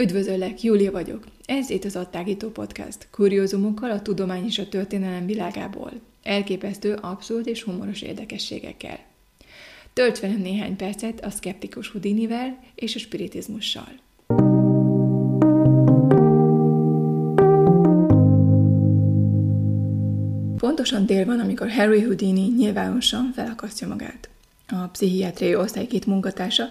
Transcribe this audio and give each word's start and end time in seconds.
Üdvözöllek, 0.00 0.62
Júlia 0.62 0.90
vagyok. 0.90 1.24
Ez 1.46 1.70
itt 1.70 1.84
az 1.84 1.96
Attágító 1.96 2.48
Podcast, 2.48 3.08
kuriózumokkal 3.10 3.90
a 3.90 4.02
tudomány 4.02 4.44
és 4.44 4.58
a 4.58 4.68
történelem 4.68 5.26
világából. 5.26 5.92
Elképesztő, 6.22 6.94
abszurd 6.94 7.46
és 7.46 7.62
humoros 7.62 8.02
érdekességekkel. 8.02 8.98
Tölt 9.92 10.20
velem 10.20 10.40
néhány 10.40 10.76
percet 10.76 11.24
a 11.24 11.30
szkeptikus 11.30 11.88
Houdinivel 11.88 12.58
és 12.74 12.94
a 12.94 12.98
spiritizmussal. 12.98 13.88
Pontosan 20.56 21.06
dél 21.06 21.24
van, 21.24 21.40
amikor 21.40 21.70
Harry 21.70 22.02
Houdini 22.02 22.48
nyilvánosan 22.56 23.32
felakasztja 23.34 23.88
magát. 23.88 24.28
A 24.68 24.88
pszichiátriai 24.92 25.54
osztály 25.54 25.86
két 25.86 26.06
munkatársa 26.06 26.64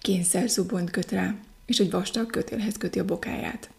kényszer 0.00 0.48
köt 0.90 1.10
rá, 1.10 1.34
és 1.66 1.78
egy 1.78 1.90
vastag 1.90 2.30
kötélhez 2.30 2.76
köti 2.78 2.98
a 2.98 3.04
bokáját. 3.04 3.70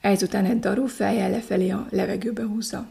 Ezután 0.00 0.44
egy 0.44 0.58
darú 0.58 0.86
fejjel 0.86 1.30
lefelé 1.30 1.70
a 1.70 1.86
levegőbe 1.90 2.42
húzza. 2.42 2.88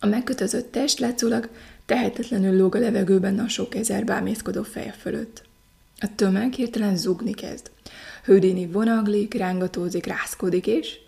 A 0.00 0.06
megkötözött 0.06 0.72
test 0.72 0.98
látszólag 0.98 1.48
tehetetlenül 1.86 2.56
lóg 2.56 2.74
a 2.74 2.78
levegőben 2.78 3.38
a 3.38 3.48
sok 3.48 3.74
ezer 3.74 4.04
bámészkodó 4.04 4.62
feje 4.62 4.92
fölött. 4.92 5.42
A 5.98 6.14
tömeg 6.14 6.52
hirtelen 6.52 6.96
zugni 6.96 7.32
kezd. 7.32 7.70
Hődéni 8.24 8.66
vonaglik, 8.66 9.34
rángatózik, 9.34 10.06
rászkodik, 10.06 10.66
és 10.66 10.98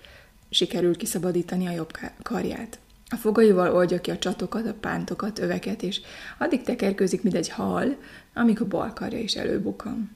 sikerül 0.51 0.97
kiszabadítani 0.97 1.67
a 1.67 1.73
jobb 1.73 1.91
karját. 2.23 2.79
A 3.09 3.17
fogaival 3.17 3.75
oldja 3.75 4.01
ki 4.01 4.11
a 4.11 4.19
csatokat, 4.19 4.67
a 4.67 4.75
pántokat, 4.75 5.39
öveket, 5.39 5.83
és 5.83 6.01
addig 6.39 6.63
tekerközik, 6.63 7.23
mint 7.23 7.35
egy 7.35 7.49
hal, 7.49 7.97
amíg 8.35 8.61
a 8.61 8.67
bal 8.67 8.93
karja 8.93 9.19
is 9.19 9.35
előbukkan. 9.35 10.11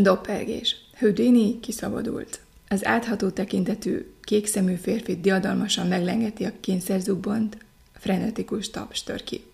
Doppergés. 0.00 0.76
Houdini 0.98 1.60
kiszabadult. 1.60 2.40
Az 2.68 2.84
átható 2.84 3.28
tekintetű, 3.28 4.06
kékszemű 4.22 4.74
férfi 4.74 5.20
diadalmasan 5.20 5.86
meglengeti 5.86 6.44
a 6.44 6.52
kényszerzubbont, 6.60 7.56
frenetikus 7.92 8.70
taps 8.70 9.02
tör 9.02 9.24
ki. 9.24 9.44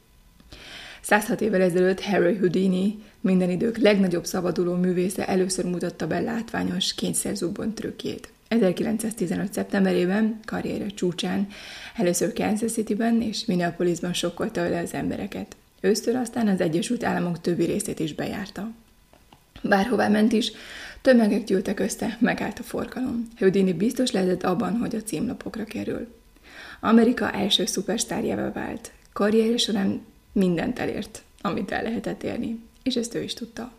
106 1.00 1.41
évvel 1.41 1.60
ezelőtt 1.60 2.00
Harry 2.00 2.36
Houdini, 2.36 2.98
minden 3.20 3.50
idők 3.50 3.77
legnagyobb 3.77 4.24
szabaduló 4.24 4.74
művésze 4.74 5.27
először 5.27 5.64
mutatta 5.64 6.06
be 6.06 6.20
látványos 6.20 6.94
kényszerzubbont 6.94 7.75
trükkjét. 7.75 8.32
1915. 8.48 9.52
szeptemberében, 9.52 10.41
karrierje 10.44 10.86
csúcsán, 10.86 11.48
először 11.97 12.32
Kansas 12.32 12.72
Cityben 12.72 13.22
és 13.22 13.44
Minneapolisban 13.44 14.12
sokkolta 14.12 14.69
le 14.69 14.80
az 14.80 14.94
embereket. 14.94 15.56
Ősztől 15.80 16.16
aztán 16.16 16.48
az 16.48 16.60
Egyesült 16.60 17.04
Államok 17.04 17.41
többi 17.41 17.64
részét 17.64 18.00
is 18.00 18.14
bejárta. 18.14 18.70
Bárhová 19.62 20.08
ment 20.08 20.33
is, 20.33 20.53
tömegek 21.03 21.44
gyűltek 21.44 21.80
össze, 21.80 22.16
megállt 22.20 22.58
a 22.58 22.62
forgalom. 22.62 23.28
Houdini 23.39 23.72
biztos 23.72 24.11
lehetett 24.11 24.42
abban, 24.42 24.77
hogy 24.77 24.94
a 24.94 25.03
címlapokra 25.03 25.64
kerül. 25.64 26.08
Amerika 26.80 27.33
első 27.33 27.66
szupersztárjává 27.66 28.53
vált. 28.53 28.92
Karrierje 29.12 29.56
során 29.56 30.00
mindent 30.33 30.78
elért, 30.78 31.22
amit 31.41 31.70
el 31.70 31.83
lehetett 31.83 32.22
érni, 32.22 32.61
és 32.83 32.97
ezt 32.97 33.14
ő 33.14 33.22
is 33.22 33.34
tudta. 33.34 33.72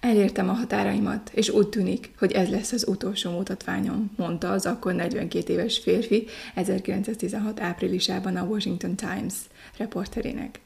Elértem 0.00 0.48
a 0.48 0.52
határaimat, 0.52 1.30
és 1.34 1.48
úgy 1.48 1.68
tűnik, 1.68 2.10
hogy 2.18 2.32
ez 2.32 2.48
lesz 2.48 2.72
az 2.72 2.88
utolsó 2.88 3.30
mutatványom, 3.30 4.10
mondta 4.16 4.50
az 4.50 4.66
akkor 4.66 4.94
42 4.94 5.52
éves 5.52 5.78
férfi 5.78 6.26
1916 6.54 7.60
áprilisában 7.60 8.36
a 8.36 8.44
Washington 8.44 8.94
Times 8.94 9.34
reporterének. 9.76 10.60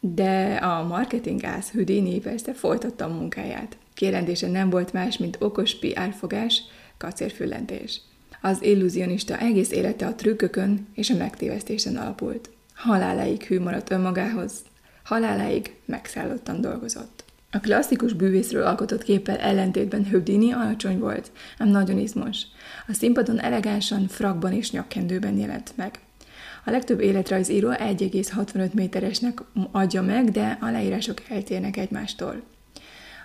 De 0.00 0.54
a 0.54 0.86
marketing 0.86 1.44
ász 1.44 1.72
Houdini 1.72 2.18
persze 2.18 2.54
folytatta 2.54 3.04
a 3.04 3.14
munkáját. 3.14 3.76
Kérendése 3.94 4.48
nem 4.48 4.70
volt 4.70 4.92
más, 4.92 5.18
mint 5.18 5.36
okos 5.40 5.78
PR-fogás, 5.78 6.62
kacérfüllentés. 6.96 8.00
Az 8.42 8.62
illúzionista 8.62 9.38
egész 9.38 9.70
élete 9.70 10.06
a 10.06 10.14
trükkökön 10.14 10.86
és 10.94 11.10
a 11.10 11.16
megtévesztésen 11.16 11.96
alapult. 11.96 12.50
Haláláig 12.74 13.42
hű 13.42 13.60
maradt 13.60 13.90
önmagához, 13.90 14.52
haláláig 15.04 15.74
megszállottan 15.84 16.60
dolgozott. 16.60 17.24
A 17.50 17.58
klasszikus 17.58 18.12
bűvészről 18.12 18.62
alkotott 18.62 19.02
képpel 19.02 19.36
ellentétben 19.36 20.06
Houdini 20.10 20.52
alacsony 20.52 20.98
volt, 20.98 21.30
ám 21.58 21.68
nagyon 21.68 21.98
izmos. 21.98 22.38
A 22.86 22.92
színpadon 22.92 23.40
elegánsan, 23.40 24.08
frakban 24.08 24.52
és 24.52 24.70
nyakkendőben 24.70 25.38
jelent 25.38 25.72
meg. 25.76 26.00
A 26.64 26.70
legtöbb 26.70 27.00
életrajzíró 27.00 27.70
1,65 27.70 28.72
méteresnek 28.72 29.42
adja 29.70 30.02
meg, 30.02 30.30
de 30.30 30.58
a 30.60 30.70
leírások 30.70 31.22
eltérnek 31.28 31.76
egymástól. 31.76 32.42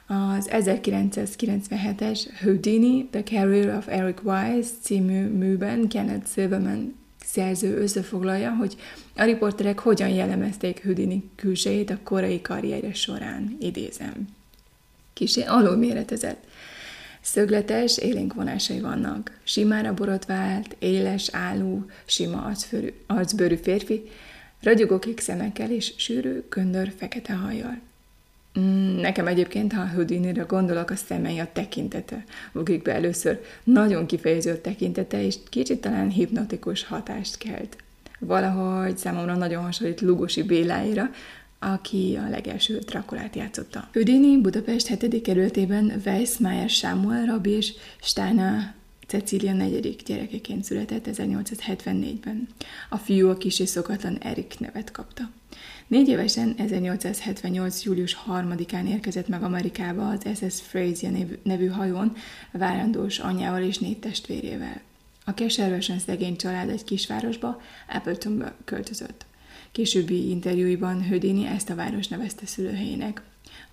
Az 0.07 0.50
1997-es 0.51 2.19
Houdini, 2.41 3.06
The 3.06 3.23
Career 3.23 3.78
of 3.78 3.88
Eric 3.88 4.19
Wise 4.23 4.69
című 4.81 5.28
műben 5.28 5.88
Kenneth 5.88 6.29
Silverman 6.29 6.96
szerző 7.25 7.78
összefoglalja, 7.78 8.56
hogy 8.56 8.75
a 9.16 9.23
riporterek 9.23 9.79
hogyan 9.79 10.09
jellemezték 10.09 10.84
Houdini 10.84 11.29
külsejét 11.35 11.90
a 11.90 12.00
korai 12.03 12.41
karrierje 12.41 12.94
során, 12.94 13.57
idézem. 13.59 14.28
Kisé 15.13 15.41
alulméretezett. 15.41 16.44
Szögletes, 17.25 17.97
élénk 17.97 18.34
vonásai 18.34 18.80
vannak. 18.80 19.40
Simára 19.44 19.94
borotvált, 19.94 20.75
éles, 20.80 21.30
álló, 21.31 21.86
sima 22.06 22.41
arcbőrű, 22.41 22.94
arcbőrű 23.08 23.56
férfi, 23.56 24.09
ragyogó 24.62 25.00
kék 25.00 25.19
szemekkel 25.19 25.72
és 25.72 25.94
sűrű, 25.97 26.40
köndör, 26.50 26.94
fekete 26.97 27.34
hajjal. 27.34 27.80
Mm, 28.59 29.00
nekem 29.00 29.28
egyébként, 29.28 29.74
ha 29.74 29.88
Houdini-ra 29.88 30.46
gondolok, 30.46 30.90
a 30.90 30.96
szemei 30.96 31.40
a 31.40 31.52
tekintete. 31.53 32.24
Ugrik 32.53 32.81
be 32.81 32.94
először 32.94 33.44
nagyon 33.64 34.06
kifejező 34.06 34.58
tekintete, 34.58 35.24
és 35.24 35.35
kicsit 35.50 35.81
talán 35.81 36.09
hipnotikus 36.09 36.84
hatást 36.84 37.38
kelt. 37.38 37.78
Valahogy 38.19 38.97
számomra 38.97 39.35
nagyon 39.35 39.64
hasonlít 39.64 40.02
Lugosi 40.02 40.44
Béláira, 40.44 41.09
aki 41.59 42.17
a 42.25 42.29
legelső 42.29 42.77
Drakulát 42.77 43.35
játszotta. 43.35 43.89
Houdini 43.93 44.41
Budapest 44.41 44.88
7. 44.88 45.21
kerületében 45.21 46.01
Weissmeier 46.05 46.69
Sámuel 46.69 47.25
Rabi 47.25 47.49
és 47.49 47.73
Stána 48.01 48.73
Cecília 49.07 49.53
negyedik 49.53 50.03
gyerekeként 50.03 50.63
született 50.63 51.07
1874-ben. 51.11 52.47
A 52.89 52.97
fiú 52.97 53.29
a 53.29 53.38
kis 53.38 53.59
és 53.59 53.69
szokatlan 53.69 54.17
Erik 54.17 54.59
nevet 54.59 54.91
kapta. 54.91 55.29
Négy 55.88 56.07
évesen 56.07 56.53
1878. 56.57 57.83
július 57.83 58.17
3-án 58.27 58.87
érkezett 58.87 59.27
meg 59.27 59.43
Amerikába 59.43 60.09
az 60.09 60.27
SS 60.35 60.61
Frazier 60.61 61.27
nevű 61.43 61.67
hajón 61.67 62.13
várandós 62.51 63.19
anyával 63.19 63.61
és 63.61 63.77
négy 63.77 63.99
testvérével. 63.99 64.81
A 65.25 65.33
keservesen 65.33 65.99
szegény 65.99 66.35
család 66.35 66.69
egy 66.69 66.83
kisvárosba, 66.83 67.61
Appletonba 67.89 68.55
költözött. 68.66 69.25
Későbbi 69.75 70.30
interjúiban 70.30 71.08
Hödini 71.08 71.46
ezt 71.46 71.69
a 71.69 71.75
város 71.75 72.08
nevezte 72.08 72.46
szülőhelyének. 72.46 73.22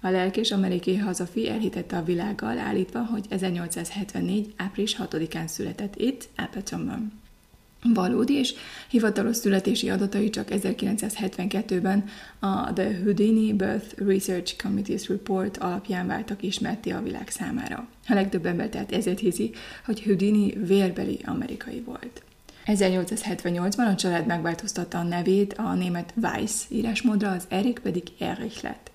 A 0.01 0.09
lelkés 0.09 0.51
amerikai 0.51 0.97
hazafi 0.97 1.49
elhitette 1.49 1.97
a 1.97 2.05
világgal 2.05 2.59
állítva, 2.59 3.05
hogy 3.05 3.25
1874. 3.29 4.53
április 4.57 4.97
6-án 4.99 5.47
született 5.47 5.97
itt, 5.97 6.29
Appletonban. 6.37 7.13
Valódi 7.83 8.35
és 8.35 8.55
hivatalos 8.89 9.37
születési 9.37 9.91
adatai 9.91 10.31
csak 10.31 10.49
1972-ben 10.51 12.05
a 12.39 12.73
The 12.73 12.99
Houdini 13.03 13.53
Birth 13.53 13.99
Research 13.99 14.55
Committee's 14.65 15.05
Report 15.09 15.57
alapján 15.57 16.07
váltak 16.07 16.43
ismerté 16.43 16.91
a 16.91 17.03
világ 17.03 17.29
számára. 17.29 17.89
A 18.09 18.15
legtöbb 18.15 18.47
ember 18.47 18.69
tehát 18.69 18.93
ezért 18.93 19.19
hiszi, 19.19 19.51
hogy 19.85 20.03
Houdini 20.03 20.53
vérbeli 20.67 21.19
amerikai 21.25 21.81
volt. 21.81 22.23
1878-ban 22.67 23.93
a 23.93 23.95
család 23.95 24.27
megváltoztatta 24.27 24.99
a 24.99 25.03
nevét 25.03 25.53
a 25.53 25.75
német 25.75 26.15
Weiss 26.23 26.65
írásmódra, 26.69 27.31
az 27.31 27.45
Erik 27.49 27.79
pedig 27.79 28.03
Erich 28.19 28.63
lett. 28.63 28.91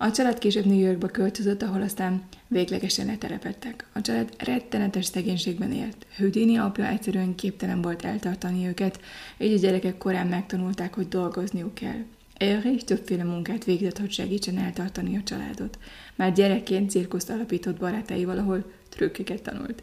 A 0.00 0.10
család 0.10 0.38
később 0.38 0.64
New 0.64 0.78
Yorkba 0.78 1.06
költözött, 1.06 1.62
ahol 1.62 1.82
aztán 1.82 2.22
véglegesen 2.48 3.06
letelepettek. 3.06 3.86
A 3.92 4.00
család 4.00 4.28
rettenetes 4.38 5.04
szegénységben 5.04 5.72
élt. 5.72 6.06
Houdini 6.16 6.56
apja 6.56 6.86
egyszerűen 6.86 7.34
képtelen 7.34 7.82
volt 7.82 8.04
eltartani 8.04 8.66
őket, 8.66 9.00
így 9.38 9.52
a 9.52 9.58
gyerekek 9.58 9.98
korán 9.98 10.26
megtanulták, 10.26 10.94
hogy 10.94 11.08
dolgozniuk 11.08 11.74
kell. 11.74 12.04
Erich 12.36 12.84
többféle 12.84 13.24
munkát 13.24 13.64
végzett, 13.64 13.98
hogy 13.98 14.10
segítsen 14.10 14.58
eltartani 14.58 15.16
a 15.16 15.22
családot. 15.22 15.78
Már 16.14 16.32
gyerekként 16.32 16.90
cirkuszt 16.90 17.30
alapított 17.30 17.78
barátaival, 17.78 18.38
ahol 18.38 18.72
trükköket 18.88 19.42
tanult. 19.42 19.82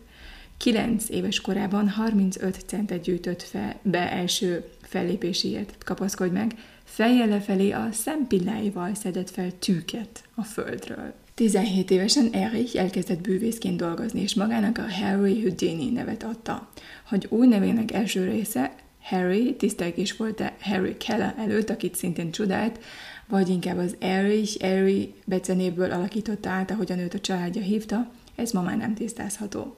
Kilenc 0.57 1.10
éves 1.10 1.42
korában 1.42 1.90
35 1.90 2.57
centet 2.66 3.02
gyűjtött 3.02 3.42
fel, 3.42 3.80
be 3.81 4.12
első 4.12 4.69
fellépéséért. 4.81 5.84
Kapaszkodj 5.84 6.34
meg, 6.34 6.56
fejjel 6.84 7.28
lefelé 7.28 7.72
a 7.72 7.88
szempilláival 7.92 8.94
szedett 8.94 9.30
fel 9.30 9.60
tűket 9.60 10.24
a 10.36 10.44
földről. 10.44 11.13
17 11.34 11.92
évesen 11.92 12.30
Erich 12.31 12.78
elkezdett 12.78 13.22
bűvészként 13.22 13.78
dolgozni, 13.78 14.22
és 14.22 14.36
magának 14.36 14.78
a 14.78 14.92
Harry 14.92 15.42
Houdini 15.42 15.90
nevet 15.90 16.24
adta. 16.24 16.69
Hogy 17.07 17.28
új 17.30 17.48
nevének 17.48 17.92
első 17.92 18.25
része 18.25 18.75
Harry, 19.02 19.56
tisztelgés 19.56 20.16
volt 20.16 20.42
-e 20.42 20.56
Harry 20.60 20.98
Keller 20.98 21.36
előtt, 21.38 21.69
akit 21.69 21.96
szintén 21.96 22.31
csodált, 22.31 22.80
vagy 23.28 23.50
inkább 23.50 23.78
az 23.78 23.96
Erich, 24.00 24.62
Harry 24.62 25.13
becenéből 25.25 25.92
alakította 25.92 26.50
át, 26.50 26.72
ahogyan 26.72 27.00
őt 27.00 27.13
a 27.13 27.19
családja 27.19 27.62
hívta, 27.62 28.12
ez 28.36 28.52
ma 28.52 28.62
már 28.62 28.78
nem 28.78 28.94
tisztázható. 28.94 29.75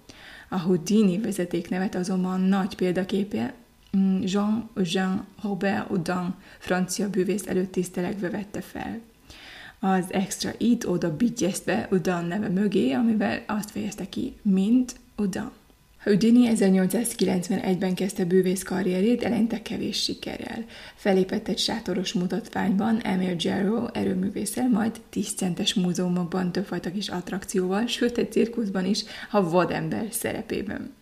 A 0.48 0.60
Houdini 0.60 1.18
vezetéknevet 1.18 1.96
azonban 1.96 2.42
nagy 2.42 2.76
példaképje 2.76 3.54
mm, 3.98 4.22
Jean-Jean 4.22 5.26
Robert 5.44 5.88
Houdin 5.88 6.34
francia 6.60 7.10
bűvész 7.10 7.48
előtt 7.48 7.72
tisztelegve 7.72 8.30
vette 8.30 8.62
fel. 8.62 9.00
Az 9.80 10.14
extra 10.14 10.52
itt 10.58 10.88
oda 10.88 11.16
bigyeztve 11.16 11.86
Houdin 11.90 12.26
neve 12.28 12.50
mögé, 12.50 12.92
amivel 12.92 13.44
azt 13.48 13.72
fejezte 13.72 14.10
ki, 14.10 14.36
mint 14.42 14.96
Houdin. 15.16 15.52
Houdini 16.08 16.50
1891-ben 16.56 17.96
kezdte 17.96 18.26
bűvész 18.26 18.64
karrierét, 18.64 19.24
eleinte 19.24 19.62
kevés 19.62 20.04
sikerrel. 20.04 20.66
Felépett 20.96 21.48
egy 21.48 21.58
sátoros 21.58 22.14
mutatványban 22.14 23.02
Emil 23.02 23.36
Jarrow 23.38 23.88
erőművészel, 23.94 24.70
majd 24.70 25.02
10 25.10 25.34
centes 25.34 25.74
múzeumokban 25.74 26.52
többfajta 26.52 26.92
kis 26.92 27.08
attrakcióval, 27.08 27.86
sőt 27.86 28.18
egy 28.18 28.32
cirkuszban 28.32 28.86
is 28.86 29.04
a 29.32 29.50
vadember 29.50 30.08
szerepében. 30.10 30.94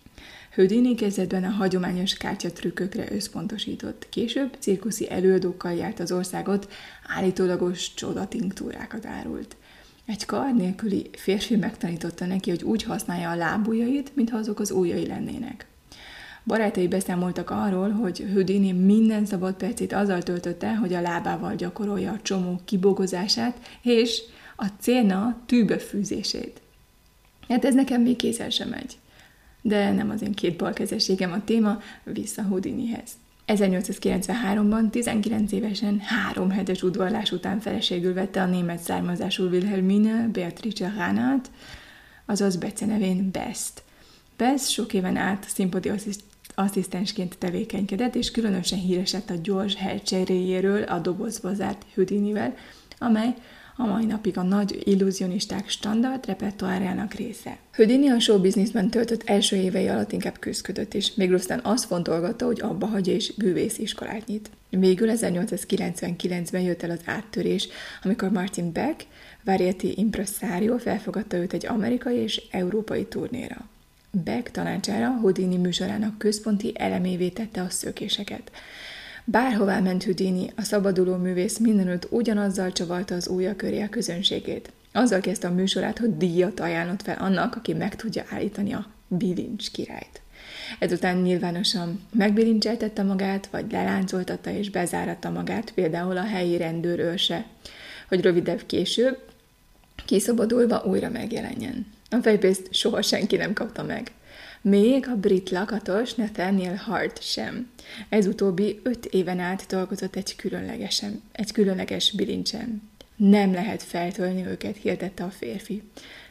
Houdini 0.56 0.96
kezdetben 0.96 1.44
a 1.44 1.50
hagyományos 1.50 2.14
kártyatrükkökre 2.14 3.06
összpontosított. 3.12 4.08
Később 4.10 4.56
cirkuszi 4.60 5.12
előadókkal 5.12 5.74
járt 5.74 6.00
az 6.00 6.12
országot, 6.12 6.72
állítólagos 7.08 7.94
csodatinktúrákat 7.94 9.06
árult. 9.06 9.56
Egy 10.06 10.26
kar 10.26 10.54
nélküli 10.54 11.10
férfi 11.14 11.56
megtanította 11.56 12.26
neki, 12.26 12.50
hogy 12.50 12.64
úgy 12.64 12.84
használja 12.84 13.30
a 13.30 13.36
lábujjait, 13.36 14.16
mintha 14.16 14.38
azok 14.38 14.60
az 14.60 14.72
ujjai 14.72 15.08
lennének. 15.08 15.68
Barátai 16.44 16.88
beszámoltak 16.88 17.50
arról, 17.50 17.90
hogy 17.90 18.28
Houdini 18.34 18.72
minden 18.72 19.26
szabad 19.26 19.54
percét 19.54 19.94
azzal 19.94 20.24
töltötte, 20.24 20.76
hogy 20.76 20.94
a 20.94 21.02
lábával 21.02 21.56
gyakorolja 21.56 22.12
a 22.12 22.22
csomó 22.22 22.62
kibogozását 22.66 23.60
és 23.82 24.22
a 24.56 24.66
célna 24.80 25.38
tűbefűzését. 25.46 26.62
Hát 27.48 27.66
ez 27.66 27.74
nekem 27.74 28.02
még 28.02 28.16
kézzel 28.16 28.50
sem 28.50 28.70
megy. 28.70 28.98
De 29.62 29.92
nem 29.92 30.10
az 30.10 30.22
én 30.22 30.34
két 30.34 30.58
balkezességem 30.58 31.32
a 31.32 31.44
téma, 31.44 31.80
vissza 32.04 32.44
Houdinihez. 32.44 33.12
1893-ban 33.48 34.90
19 34.90 35.52
évesen 35.52 36.00
három 36.00 36.50
hetes 36.50 36.84
udvarlás 36.84 37.32
után 37.32 37.60
feleségül 37.60 38.14
vette 38.14 38.42
a 38.42 38.46
német 38.46 38.80
származású 38.80 39.44
Wilhelmine 39.44 40.28
Beatrice 40.28 40.94
Ránát, 40.98 41.52
azaz 42.26 42.56
Bece 42.56 42.86
nevén 42.86 43.32
Best. 43.32 43.84
Best 44.38 44.70
sok 44.70 44.94
éven 44.94 45.18
át 45.18 45.46
színpadi 45.48 45.92
asszisztensként 46.56 47.38
tevékenykedett, 47.38 48.16
és 48.16 48.32
különösen 48.32 48.80
híresett 48.80 49.30
a 49.30 49.40
gyors 49.44 49.76
helycseréjéről 49.76 50.84
a 50.84 51.00
dobozba 51.00 51.54
zárt 51.54 51.86
Houdinivel, 51.94 52.56
amely 52.98 53.34
a 53.78 53.86
mai 53.86 54.06
napig 54.06 54.38
a 54.38 54.42
nagy 54.42 54.82
illúzionisták 54.84 55.70
standard 55.70 56.26
repertoárjának 56.26 57.14
része. 57.14 57.58
Houdini 57.76 58.10
a 58.10 58.20
showbizniszben 58.20 58.90
töltött 58.90 59.24
első 59.24 59.56
évei 59.56 59.88
alatt 59.88 60.12
inkább 60.12 60.40
küzdködött, 60.40 60.94
és 60.94 61.14
még 61.14 61.34
aztán 61.34 61.60
azt 61.64 61.86
fontolgatta, 61.86 62.46
hogy 62.46 62.62
abba 62.62 62.86
hagyja 62.86 63.14
és 63.14 63.34
bűvész 63.38 63.78
iskolát 63.78 64.26
nyit. 64.26 64.50
Végül 64.70 65.10
1899-ben 65.12 66.62
jött 66.62 66.84
el 66.84 66.90
az 66.90 67.02
áttörés, 67.06 67.68
amikor 68.04 68.30
Martin 68.30 68.72
Beck, 68.72 69.06
Variety 69.44 69.94
impresario 69.96 70.78
felfogadta 70.78 71.38
őt 71.38 71.54
egy 71.54 71.66
amerikai 71.66 72.16
és 72.16 72.42
európai 72.52 73.06
turnéra. 73.06 73.70
Beck 74.12 74.52
tanácsára 74.52 75.10
Houdini 75.10 75.58
műsorának 75.58 76.18
központi 76.18 76.72
elemévé 76.76 77.30
tette 77.30 77.62
a 77.62 77.70
szökéseket. 77.70 78.52
Bárhová 79.28 79.80
ment 79.80 80.04
Houdini, 80.04 80.52
a 80.56 80.62
szabaduló 80.62 81.16
művész 81.16 81.58
mindenütt 81.58 82.08
ugyanazzal 82.10 82.72
csavarta 82.72 83.16
az 83.16 83.28
újja 83.28 83.56
köré 83.56 83.82
a 83.82 83.90
közönségét. 83.90 84.72
Azzal 84.92 85.20
kezdte 85.20 85.48
a 85.48 85.54
műsorát, 85.54 85.98
hogy 85.98 86.18
díjat 86.18 86.60
ajánlott 86.60 87.02
fel 87.02 87.18
annak, 87.20 87.56
aki 87.56 87.74
meg 87.74 87.96
tudja 87.96 88.24
állítani 88.30 88.74
a 88.74 88.88
bilincs 89.08 89.72
királyt. 89.72 90.22
Ezután 90.80 91.18
nyilvánosan 91.18 92.02
megbilincseltette 92.14 93.04
magát, 93.04 93.48
vagy 93.52 93.72
leláncoltatta 93.72 94.50
és 94.50 94.70
bezáratta 94.70 95.30
magát, 95.30 95.72
például 95.74 96.18
a 96.18 96.24
helyi 96.24 96.58
rendőrőrse, 96.58 97.46
hogy 98.08 98.22
rövidebb 98.22 98.62
később, 98.66 99.18
kiszabadulva 100.06 100.84
újra 100.86 101.10
megjelenjen. 101.10 101.86
A 102.10 102.18
fejpészt 102.22 102.74
soha 102.74 103.02
senki 103.02 103.36
nem 103.36 103.54
kapta 103.54 103.84
meg 103.84 104.12
még 104.70 105.08
a 105.08 105.16
brit 105.16 105.50
lakatos 105.50 106.14
Nathaniel 106.14 106.76
Hart 106.76 107.24
sem. 107.24 107.70
Ez 108.10 108.28
utóbbi 108.28 108.80
öt 108.84 109.06
éven 109.06 109.40
át 109.40 109.66
dolgozott 109.70 110.16
egy, 110.16 110.36
különlegesen, 110.36 111.22
egy 111.32 111.52
különleges 111.52 112.12
bilincsen. 112.12 112.82
Nem 113.16 113.54
lehet 113.54 113.84
feltölni 113.84 114.46
őket, 114.46 114.78
hirdette 114.78 115.24
a 115.24 115.30
férfi. 115.30 115.84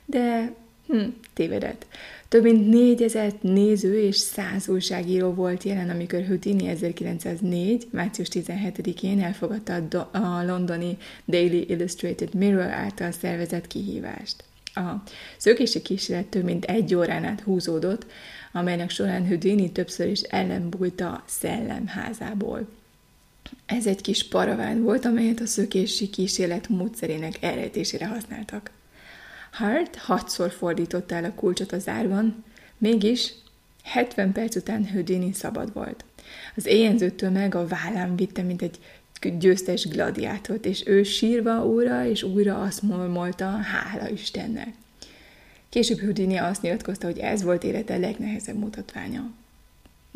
De 0.05 0.53
hm, 0.87 1.05
tévedett. 1.35 1.87
Több 2.29 2.43
mint 2.43 2.69
négyezer 2.69 3.33
néző 3.41 4.01
és 4.01 4.17
száz 4.17 4.69
újságíró 4.69 5.33
volt 5.33 5.63
jelen, 5.63 5.91
amikor 5.91 6.25
Houdini 6.27 6.69
1904. 6.69 7.87
március 7.91 8.29
17-én 8.33 9.23
elfogadta 9.23 9.75
a, 9.75 9.81
do- 9.81 10.15
a 10.15 10.45
londoni 10.47 10.97
Daily 11.27 11.65
Illustrated 11.69 12.35
Mirror 12.35 12.71
által 12.71 13.11
szervezett 13.11 13.67
kihívást. 13.67 14.45
A 14.75 15.03
szökési 15.37 15.83
kísérlet 15.83 16.27
több 16.27 16.45
mint 16.45 16.65
egy 16.65 16.95
órán 16.95 17.25
át 17.25 17.41
húzódott, 17.41 18.07
amelynek 18.53 18.91
során 18.91 19.27
Houdini 19.27 19.73
többször 19.73 20.07
is 20.09 20.21
ellenbújt 20.21 21.01
a 21.01 21.23
szellemházából. 21.27 22.69
Ez 23.67 23.87
egy 23.87 24.01
kis 24.01 24.29
paraván 24.29 24.83
volt, 24.83 25.05
amelyet 25.05 25.41
a 25.41 25.47
szökési 25.47 26.09
kísérlet 26.11 26.69
módszerének 26.69 27.43
elrejtésére 27.43 28.07
használtak. 28.07 28.71
Hart 29.53 29.97
hatszor 29.97 30.51
fordította 30.51 31.15
el 31.15 31.25
a 31.25 31.35
kulcsot 31.35 31.73
az 31.73 31.89
árban, 31.89 32.45
mégis 32.79 33.33
70 33.83 34.33
perc 34.33 34.57
után 34.57 34.89
Houdini 34.89 35.33
szabad 35.33 35.73
volt. 35.73 36.05
Az 36.57 36.67
éjjenző 36.67 37.11
tömeg 37.11 37.55
a 37.55 37.67
vállán 37.67 38.17
vitte, 38.17 38.43
mint 38.43 38.63
egy 38.63 38.79
győztes 39.29 39.89
gladiátort, 39.89 40.67
és 40.67 40.83
ő 40.87 41.03
sírva 41.03 41.67
újra 41.67 42.07
és 42.07 42.23
újra 42.23 42.61
azt 42.61 42.83
molmolta, 42.83 43.47
hála 43.47 44.09
Istennek. 44.09 44.75
Később 45.69 46.01
Houdini 46.01 46.37
azt 46.37 46.63
nyilatkozta, 46.63 47.07
hogy 47.07 47.19
ez 47.19 47.43
volt 47.43 47.65
élete 47.65 47.97
legnehezebb 47.97 48.57
mutatványa. 48.57 49.31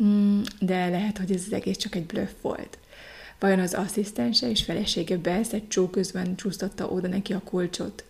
Mm, 0.03 0.41
de 0.59 0.89
lehet, 0.89 1.17
hogy 1.17 1.31
ez 1.31 1.43
az 1.45 1.53
egész 1.53 1.77
csak 1.77 1.95
egy 1.95 2.05
bluff 2.05 2.29
volt. 2.41 2.77
Vajon 3.39 3.59
az 3.59 3.73
asszisztense 3.73 4.49
és 4.49 4.63
felesége 4.63 5.17
Bess 5.17 5.53
egy 5.53 5.67
csó 5.67 5.89
közben 5.89 6.35
csúsztatta 6.35 6.87
oda 6.87 7.07
neki 7.07 7.33
a 7.33 7.41
kulcsot, 7.43 8.03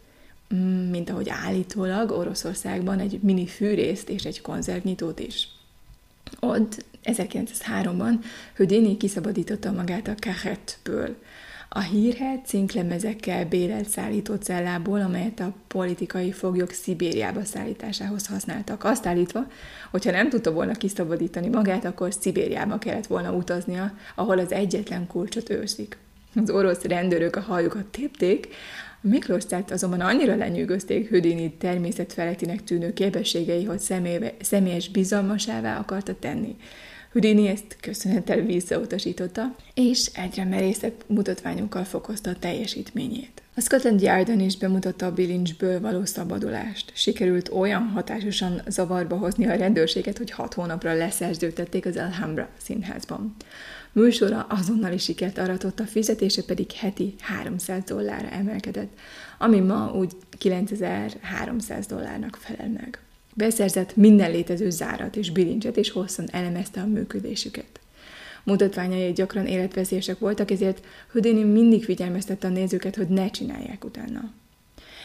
mm, 0.54 0.90
mint 0.90 1.10
ahogy 1.10 1.30
állítólag 1.30 2.12
Oroszországban 2.12 3.00
egy 3.00 3.20
mini 3.22 3.48
fűrészt 3.48 4.10
és 4.10 4.24
egy 4.24 4.42
konzervnyitót 4.42 5.20
is. 5.20 5.48
Ott 6.40 6.86
1903-ban 7.04 8.14
Houdini 8.58 8.98
kiszabadította 8.98 9.72
magát 9.72 10.08
a 10.08 10.16
Carretből, 10.16 11.16
a 11.72 11.80
hírhet 11.80 12.46
cinklemezekkel 12.46 13.46
bérelt 13.46 14.00
cellából, 14.40 15.02
amelyet 15.02 15.40
a 15.40 15.54
politikai 15.68 16.32
foglyok 16.32 16.72
Szibériába 16.72 17.44
szállításához 17.44 18.28
használtak. 18.28 18.84
Azt 18.84 19.06
állítva, 19.06 19.48
hogyha 19.92 20.12
nem 20.12 20.30
tudta 20.30 20.52
volna 20.52 20.74
kiszabadítani 20.74 21.48
magát, 21.48 21.86
akkor 21.86 22.14
Szibériába 22.14 22.78
kellett 22.78 23.08
volna 23.08 23.32
utaznia, 23.32 23.98
ahol 24.16 24.40
az 24.40 24.52
egyetlen 24.52 25.08
kulcsot 25.08 25.50
őrzik. 25.50 25.98
Az 26.36 26.50
orosz 26.50 26.82
rendőrök 26.82 27.36
a 27.36 27.42
hajukat 27.42 27.86
tépték, 27.86 28.48
a 29.04 29.08
Miklóstát 29.08 29.72
azonban 29.72 30.00
annyira 30.00 30.36
lenyűgözték 30.36 31.10
Houdini 31.10 31.52
természetfeletinek 31.52 32.64
tűnő 32.64 32.94
képességei, 32.94 33.64
hogy 33.64 33.80
személyes 34.42 34.90
bizalmasává 34.90 35.78
akarta 35.78 36.20
tenni. 36.20 36.56
Houdini 37.12 37.48
ezt 37.48 37.78
köszönettel 37.82 38.40
visszautasította, 38.42 39.56
és 39.74 40.06
egyre 40.14 40.46
merészebb 40.46 40.94
mutatványokkal 41.08 41.84
fokozta 41.84 42.30
a 42.30 42.40
teljesítményét. 42.40 43.42
A 43.56 43.62
Scotland 43.62 44.02
Yardon 44.02 44.40
is 44.40 44.58
bemutatta 44.58 45.06
a 45.06 45.14
bilincsből 45.14 45.80
való 45.80 46.06
szabadulást. 46.06 46.92
Sikerült 46.96 47.50
olyan 47.50 47.84
hatásosan 47.88 48.62
zavarba 48.68 49.18
hozni 49.18 49.48
a 49.48 49.56
rendőrséget, 49.56 50.18
hogy 50.18 50.32
hat 50.32 50.54
hónapra 50.54 50.94
leszerződtették 50.94 51.86
az 51.86 51.98
Alhambra 51.98 52.50
színházban. 52.58 53.36
Műsora 53.92 54.46
azonnali 54.50 54.98
sikert 54.98 55.38
aratott, 55.38 55.80
a 55.80 55.86
fizetése 55.86 56.44
pedig 56.44 56.72
heti 56.72 57.16
300 57.20 57.84
dollárra 57.84 58.30
emelkedett, 58.30 58.92
ami 59.38 59.60
ma 59.60 59.92
úgy 59.96 60.12
9300 60.38 61.86
dollárnak 61.86 62.36
felel 62.36 62.70
meg. 62.70 63.00
Beszerzett 63.40 63.96
minden 63.96 64.32
létező 64.32 64.70
zárat 64.70 65.16
és 65.16 65.32
bilincset, 65.32 65.78
és 65.78 65.90
hosszan 65.90 66.28
elemezte 66.32 66.82
a 66.82 66.86
működésüket. 66.86 67.80
Mutatványai 68.44 69.12
gyakran 69.12 69.46
életveszélyesek 69.46 70.20
voltak, 70.20 70.52
ezért 70.52 70.86
Houdini 71.12 71.44
mindig 71.44 71.84
figyelmeztette 71.84 72.48
a 72.48 72.50
nézőket, 72.50 72.96
hogy 72.96 73.08
ne 73.08 73.30
csinálják 73.30 73.86
utána. 73.86 74.32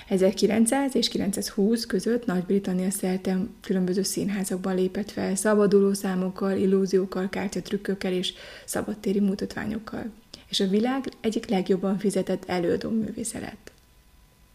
1900 0.09 0.95
és 0.95 1.09
920 1.09 1.87
között 1.87 2.27
Nagy-Britannia 2.27 2.91
szerte 2.91 3.39
különböző 3.61 4.03
színházakban 4.03 4.75
lépett 4.75 5.11
fel, 5.11 5.35
szabaduló 5.35 5.93
számokkal, 5.93 6.57
illúziókkal, 6.57 7.29
kártyatrükkökkel 7.29 8.13
és 8.13 8.33
szabadtéri 8.65 9.21
mutatványokkal. 9.21 10.11
És 10.49 10.61
a 10.61 10.69
világ 10.69 11.09
egyik 11.21 11.49
legjobban 11.49 11.99
fizetett 11.99 12.45
előadó 12.47 12.91
művésze 12.91 13.39
lett. 13.39 13.73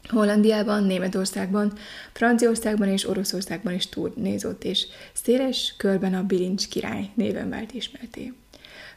Hollandiában, 0.08 0.84
Németországban, 0.84 1.74
Franciaországban 2.14 2.88
és 2.88 3.08
Oroszországban 3.08 3.74
is 3.74 3.88
turnézott, 3.88 4.64
és 4.64 4.88
széles 5.14 5.74
körben 5.78 6.14
a 6.14 6.24
bilincs 6.24 6.68
király 6.68 7.10
néven 7.14 7.50
vált 7.50 7.74
ismerté. 7.74 8.34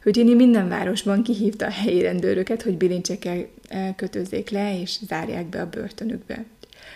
Houdini 0.03 0.35
minden 0.35 0.69
városban 0.69 1.23
kihívta 1.23 1.67
a 1.67 1.71
helyi 1.71 2.03
rendőröket, 2.03 2.63
hogy 2.63 2.77
bilincsekkel 2.77 3.47
kötözzék 3.97 4.51
le 4.51 4.81
és 4.81 4.99
zárják 5.07 5.47
be 5.47 5.61
a 5.61 5.69
börtönükbe. 5.69 6.45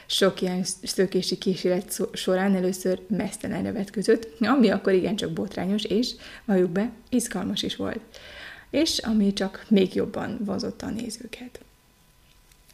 Sok 0.06 0.40
ilyen 0.40 0.62
szökési 0.82 1.38
kísérlet 1.38 2.00
során 2.12 2.54
először 2.54 3.00
mesztelenre 3.08 3.72
vetközött, 3.72 4.28
ami 4.40 4.68
akkor 4.68 4.92
igencsak 4.92 5.32
botrányos, 5.32 5.84
és, 5.84 6.10
valljuk 6.44 6.70
be, 6.70 6.90
izgalmas 7.08 7.62
is 7.62 7.76
volt. 7.76 8.00
És 8.70 8.98
ami 8.98 9.32
csak 9.32 9.66
még 9.68 9.94
jobban 9.94 10.38
vonzotta 10.44 10.86
a 10.86 10.90
nézőket. 10.90 11.60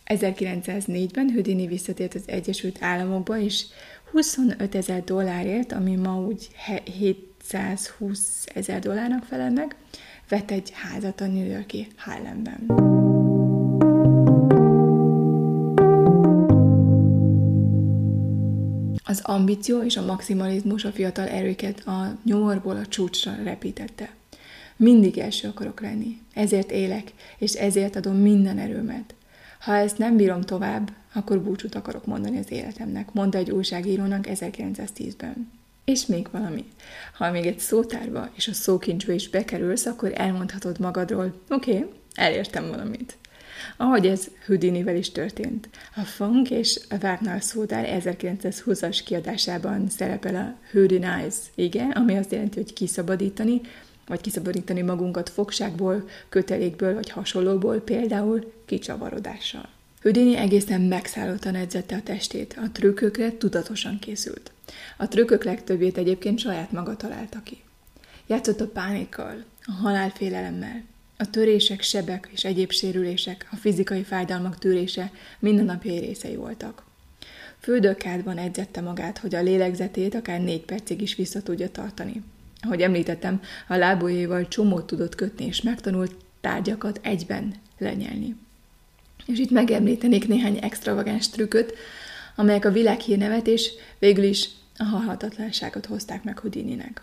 1904-ben 0.06 1.30
Houdini 1.32 1.66
visszatért 1.66 2.14
az 2.14 2.22
Egyesült 2.26 2.76
Államokba, 2.80 3.38
és 3.38 3.64
25 4.10 4.74
ezer 4.74 5.04
dollárért, 5.04 5.72
ami 5.72 5.96
ma 5.96 6.20
úgy 6.20 6.48
720 6.98 8.46
ezer 8.54 8.80
dollárnak 8.80 9.24
felel 9.24 9.50
meg, 9.50 9.76
vett 10.28 10.50
egy 10.50 10.70
házat 10.74 11.20
a 11.20 11.26
New 11.26 11.46
Yorki 11.46 11.86
Harlemben. 11.96 12.90
Az 19.04 19.20
ambíció 19.22 19.82
és 19.82 19.96
a 19.96 20.04
maximalizmus 20.04 20.84
a 20.84 20.92
fiatal 20.92 21.28
erőket 21.28 21.86
a 21.86 22.18
nyomorból 22.24 22.76
a 22.76 22.86
csúcsra 22.86 23.34
repítette. 23.44 24.14
Mindig 24.76 25.18
első 25.18 25.48
akarok 25.48 25.80
lenni, 25.80 26.18
ezért 26.34 26.70
élek, 26.70 27.12
és 27.38 27.52
ezért 27.52 27.96
adom 27.96 28.16
minden 28.16 28.58
erőmet. 28.58 29.14
Ha 29.62 29.76
ezt 29.76 29.98
nem 29.98 30.16
bírom 30.16 30.40
tovább, 30.40 30.92
akkor 31.12 31.40
búcsút 31.40 31.74
akarok 31.74 32.06
mondani 32.06 32.38
az 32.38 32.50
életemnek, 32.50 33.12
mondta 33.12 33.38
egy 33.38 33.50
újságírónak 33.50 34.24
1910-ben. 34.28 35.50
És 35.84 36.06
még 36.06 36.26
valami. 36.30 36.64
Ha 37.14 37.30
még 37.30 37.46
egy 37.46 37.58
szótárba 37.58 38.30
és 38.34 38.48
a 38.48 38.52
szókincsbe 38.52 39.12
is 39.12 39.28
bekerülsz, 39.28 39.86
akkor 39.86 40.12
elmondhatod 40.14 40.78
magadról, 40.78 41.40
oké, 41.48 41.76
okay, 41.76 41.88
elértem 42.14 42.68
valamit. 42.68 43.16
Ahogy 43.76 44.06
ez 44.06 44.28
Houdinivel 44.46 44.96
is 44.96 45.10
történt. 45.12 45.68
A 45.96 46.00
Funk 46.00 46.50
és 46.50 46.80
a 46.90 46.96
Wagner 47.02 47.42
szótár 47.42 48.00
1920-as 48.02 49.00
kiadásában 49.04 49.88
szerepel 49.88 50.34
a 50.34 50.56
Houdinize, 50.72 51.38
igen, 51.54 51.90
ami 51.90 52.16
azt 52.16 52.32
jelenti, 52.32 52.58
hogy 52.58 52.72
kiszabadítani, 52.72 53.60
vagy 54.12 54.20
kiszabadítani 54.20 54.82
magunkat 54.82 55.28
fogságból, 55.28 56.08
kötelékből 56.28 56.94
vagy 56.94 57.10
hasonlóból, 57.10 57.80
például 57.80 58.52
kicsavarodással. 58.64 59.68
Houdini 60.02 60.36
egészen 60.36 60.80
megszállottan 60.80 61.54
edzette 61.54 61.96
a 61.96 62.02
testét, 62.02 62.56
a 62.58 62.70
trükkökre 62.72 63.36
tudatosan 63.36 63.98
készült. 63.98 64.50
A 64.96 65.08
trükkök 65.08 65.44
legtöbbét 65.44 65.98
egyébként 65.98 66.38
saját 66.38 66.72
maga 66.72 66.96
találta 66.96 67.40
ki. 67.42 67.62
Játszott 68.26 68.60
a 68.60 68.68
pánikkal, 68.68 69.44
a 69.64 69.72
halálfélelemmel, 69.72 70.82
a 71.16 71.30
törések, 71.30 71.82
sebek 71.82 72.28
és 72.32 72.44
egyéb 72.44 72.70
sérülések, 72.70 73.48
a 73.50 73.56
fizikai 73.56 74.02
fájdalmak 74.02 74.58
tűrése 74.58 75.12
mindennapjai 75.38 75.98
részei 75.98 76.36
voltak. 76.36 76.84
Földökkádban 77.60 78.38
edzette 78.38 78.80
magát, 78.80 79.18
hogy 79.18 79.34
a 79.34 79.42
lélegzetét 79.42 80.14
akár 80.14 80.40
négy 80.40 80.64
percig 80.64 81.00
is 81.00 81.14
vissza 81.14 81.42
tudja 81.42 81.70
tartani. 81.70 82.22
Ahogy 82.62 82.82
említettem, 82.82 83.40
a 83.68 83.74
lábujjaival 83.74 84.48
csomót 84.48 84.86
tudott 84.86 85.14
kötni, 85.14 85.44
és 85.44 85.62
megtanult 85.62 86.14
tárgyakat 86.40 87.00
egyben 87.02 87.54
lenyelni. 87.78 88.36
És 89.26 89.38
itt 89.38 89.50
megemlítenék 89.50 90.28
néhány 90.28 90.58
extravagáns 90.60 91.28
trükköt, 91.28 91.74
amelyek 92.36 92.64
a 92.64 92.72
világhírnevet 92.72 93.46
és 93.46 93.70
végül 93.98 94.24
is 94.24 94.48
a 94.76 94.84
halhatatlanságot 94.84 95.86
hozták 95.86 96.24
meg 96.24 96.38
Houdininek. 96.38 97.02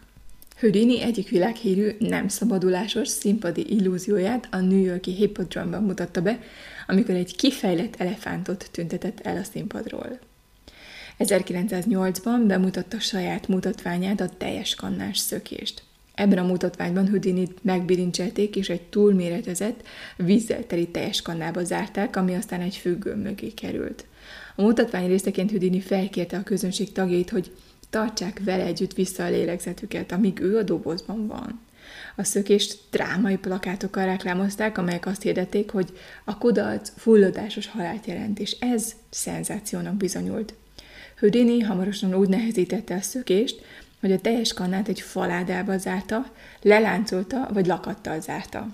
Houdini 0.60 1.01
egyik 1.01 1.30
világhírű, 1.30 1.96
nem 2.00 2.28
szabadulásos 2.28 3.08
színpadi 3.08 3.74
illúzióját 3.74 4.48
a 4.51 4.58
New 4.58 4.84
Yorki 4.84 5.12
Hippodromban 5.12 5.84
mutatta 5.84 6.22
be, 6.22 6.39
amikor 6.88 7.16
egy 7.16 7.36
kifejlett 7.36 7.96
elefántot 7.96 8.70
tüntetett 8.72 9.20
el 9.20 9.38
a 9.38 9.44
színpadról. 9.44 10.20
1908-ban 11.19 12.43
bemutatta 12.47 12.99
saját 12.99 13.47
mutatványát, 13.47 14.21
a 14.21 14.29
teljes 14.29 14.75
kannás 14.75 15.17
szökést. 15.17 15.83
Ebben 16.15 16.38
a 16.38 16.47
mutatványban 16.47 17.09
Houdinit 17.09 17.63
megbilincselték, 17.63 18.55
és 18.55 18.69
egy 18.69 18.81
túlméretezett, 18.81 19.88
vízzel 20.17 20.65
teli 20.67 20.88
teljes 20.88 21.21
kannába 21.21 21.63
zárták, 21.63 22.15
ami 22.15 22.33
aztán 22.33 22.61
egy 22.61 22.75
függő 22.75 23.15
mögé 23.15 23.47
került. 23.47 24.05
A 24.55 24.61
mutatvány 24.61 25.07
részeként 25.07 25.49
Houdini 25.49 25.79
felkérte 25.79 26.38
a 26.38 26.43
közönség 26.43 26.91
tagjait, 26.91 27.29
hogy 27.29 27.51
tartsák 27.89 28.41
vele 28.43 28.63
együtt 28.63 28.93
vissza 28.93 29.23
a 29.23 29.29
lélegzetüket, 29.29 30.11
amíg 30.11 30.39
ő 30.39 30.57
a 30.57 30.63
dobozban 30.63 31.27
van. 31.27 31.59
A 32.15 32.23
szökést 32.23 32.79
drámai 32.91 33.38
plakátokkal 33.38 34.05
reklámozták, 34.05 34.77
amelyek 34.77 35.05
azt 35.05 35.21
hirdették, 35.21 35.71
hogy 35.71 35.97
a 36.25 36.38
kudarc 36.38 36.91
fulladásos 36.95 37.67
halált 37.67 38.05
jelent, 38.05 38.39
és 38.39 38.55
ez 38.59 38.93
szenzációnak 39.09 39.95
bizonyult. 39.95 40.53
Houdini 41.19 41.59
hamarosan 41.59 42.15
úgy 42.15 42.29
nehezítette 42.29 42.95
a 42.95 43.01
szökést, 43.01 43.61
hogy 43.99 44.11
a 44.11 44.19
teljes 44.19 44.53
kannát 44.53 44.88
egy 44.88 45.01
faládába 45.01 45.77
zárta, 45.77 46.31
leláncolta 46.61 47.49
vagy 47.53 47.65
lakattal 47.65 48.21
zárta. 48.21 48.67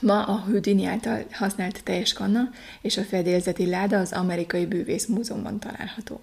Ma 0.00 0.22
a 0.22 0.32
Houdini 0.32 0.86
által 0.86 1.24
használt 1.30 1.84
teljes 1.84 2.12
kanna 2.12 2.50
és 2.80 2.96
a 2.96 3.02
fedélzeti 3.02 3.66
láda 3.66 3.98
az 3.98 4.12
Amerikai 4.12 4.66
Bűvész 4.66 5.06
Múzeumban 5.06 5.58
található. 5.58 6.20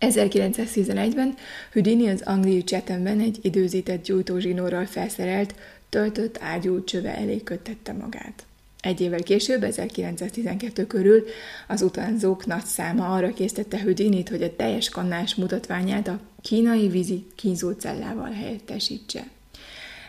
1911-ben 0.00 1.34
Houdini 1.72 2.08
az 2.08 2.22
angliai 2.24 2.64
Chathamben 2.64 3.20
egy 3.20 3.38
időzített 3.42 4.02
gyújtózsinórral 4.02 4.86
felszerelt, 4.86 5.54
töltött 5.88 6.38
ágyú 6.40 6.84
csöve 6.84 7.16
elé 7.16 7.42
köttette 7.42 7.92
magát. 7.92 8.46
Egy 8.82 9.00
évvel 9.00 9.22
később, 9.22 9.62
1912 9.62 10.86
körül 10.86 11.24
az 11.68 11.82
utánzók 11.82 12.46
nagy 12.46 12.64
száma 12.64 13.14
arra 13.14 13.32
késztette 13.32 13.80
Houdinit, 13.80 14.28
hogy 14.28 14.42
a 14.42 14.56
teljes 14.56 14.88
kannás 14.88 15.34
mutatványát 15.34 16.08
a 16.08 16.20
kínai 16.40 16.88
vízi 16.88 17.26
kínzócellával 17.36 18.30
helyettesítse. 18.30 19.26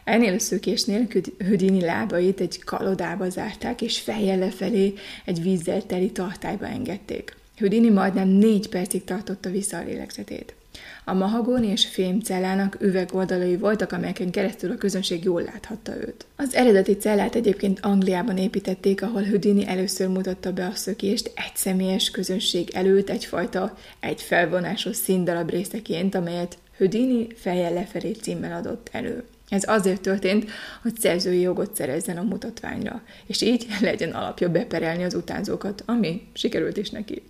Ennél 0.04 0.34
a 0.34 0.40
szökésnél 0.40 1.08
Houdini 1.40 1.82
lábait 1.82 2.40
egy 2.40 2.64
kalodába 2.64 3.30
zárták, 3.30 3.82
és 3.82 4.00
fejjel 4.00 4.38
lefelé 4.38 4.94
egy 5.26 5.42
vízzel 5.42 5.86
teli 5.86 6.12
tartályba 6.12 6.68
engedték. 6.68 7.36
Houdini 7.58 7.90
majdnem 7.90 8.28
négy 8.28 8.70
percig 8.70 9.04
tartotta 9.04 9.50
vissza 9.50 9.78
a 9.78 9.84
lélegzetét. 9.84 10.56
A 11.06 11.14
mahagóni 11.14 11.68
és 11.68 11.86
fémcellának 11.86 12.78
üvegoldalai 12.82 13.58
voltak, 13.58 13.92
amelyeken 13.92 14.32
keresztül 14.32 14.72
a 14.72 14.76
közönség 14.76 15.24
jól 15.24 15.42
láthatta 15.42 15.96
őt. 15.96 16.26
Az 16.36 16.56
eredeti 16.56 16.94
cellát 16.94 17.36
egyébként 17.36 17.80
Angliában 17.82 18.38
építették, 18.38 19.02
ahol 19.02 19.24
Houdini 19.24 19.68
először 19.68 20.08
mutatta 20.08 20.54
be 20.54 20.66
a 20.66 20.76
szökést 20.76 21.32
egy 21.36 21.56
személyes 21.56 22.12
közönség 22.12 22.70
előtt 22.74 23.10
egyfajta 23.10 23.78
egy 24.00 24.22
felvonásos 24.22 24.96
színdarab 24.96 25.50
részeként, 25.50 26.16
amelyet 26.16 26.58
Houdini 26.78 27.28
fejjel 27.36 27.74
lefelé 27.74 28.12
címmel 28.12 28.58
adott 28.58 28.90
elő. 28.92 29.24
Ez 29.50 29.64
azért 29.68 30.02
történt, 30.02 30.50
hogy 30.82 31.00
szerzői 31.00 31.40
jogot 31.40 31.76
szerezzen 31.76 32.18
a 32.18 32.24
mutatványra, 32.24 33.02
és 33.26 33.42
így 33.42 33.68
legyen 33.82 34.12
alapja 34.12 34.50
beperelni 34.50 35.04
az 35.04 35.14
utánzókat, 35.14 35.84
ami 35.86 36.22
sikerült 36.34 36.78
is 36.78 36.90
neki. 36.90 37.22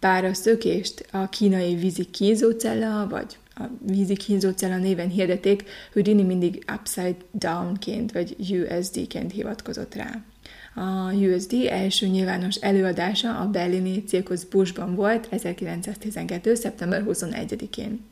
Bár 0.00 0.24
a 0.24 0.34
a 1.10 1.28
kínai 1.28 1.74
vízi 1.74 2.04
kínzócella, 2.04 3.06
vagy 3.06 3.38
a 3.54 3.62
vízi 3.80 4.16
kínzócella 4.16 4.76
néven 4.76 5.08
hirdeték, 5.08 5.64
Houdini 5.92 6.22
mindig 6.22 6.64
upside 6.72 7.16
down-ként, 7.32 8.12
vagy 8.12 8.36
USD-ként 8.38 9.32
hivatkozott 9.32 9.94
rá. 9.94 10.22
A 10.74 11.12
USD 11.12 11.54
első 11.68 12.06
nyilvános 12.06 12.56
előadása 12.56 13.38
a 13.38 13.46
berlini 13.46 14.04
Circus 14.04 14.44
Bushban 14.44 14.94
volt 14.94 15.26
1912. 15.30 16.54
szeptember 16.54 17.04
21-én. 17.06 18.04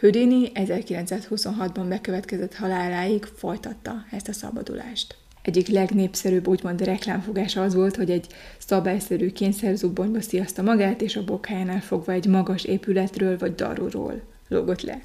Houdini 0.00 0.50
1926-ban 0.54 1.86
bekövetkezett 1.88 2.54
haláláig 2.54 3.24
folytatta 3.24 4.04
ezt 4.10 4.28
a 4.28 4.32
szabadulást. 4.32 5.16
Egyik 5.46 5.68
legnépszerűbb 5.68 6.48
úgymond 6.48 6.84
reklámfogása 6.84 7.62
az 7.62 7.74
volt, 7.74 7.96
hogy 7.96 8.10
egy 8.10 8.26
szabályszerű 8.58 9.32
kényszerzubbonyba 9.32 10.20
sziaszta 10.20 10.62
magát, 10.62 11.02
és 11.02 11.16
a 11.16 11.24
bokájánál 11.24 11.80
fogva 11.80 12.12
egy 12.12 12.26
magas 12.26 12.64
épületről 12.64 13.38
vagy 13.38 13.54
darúról 13.54 14.22
lógott 14.48 14.82
le. 14.82 15.00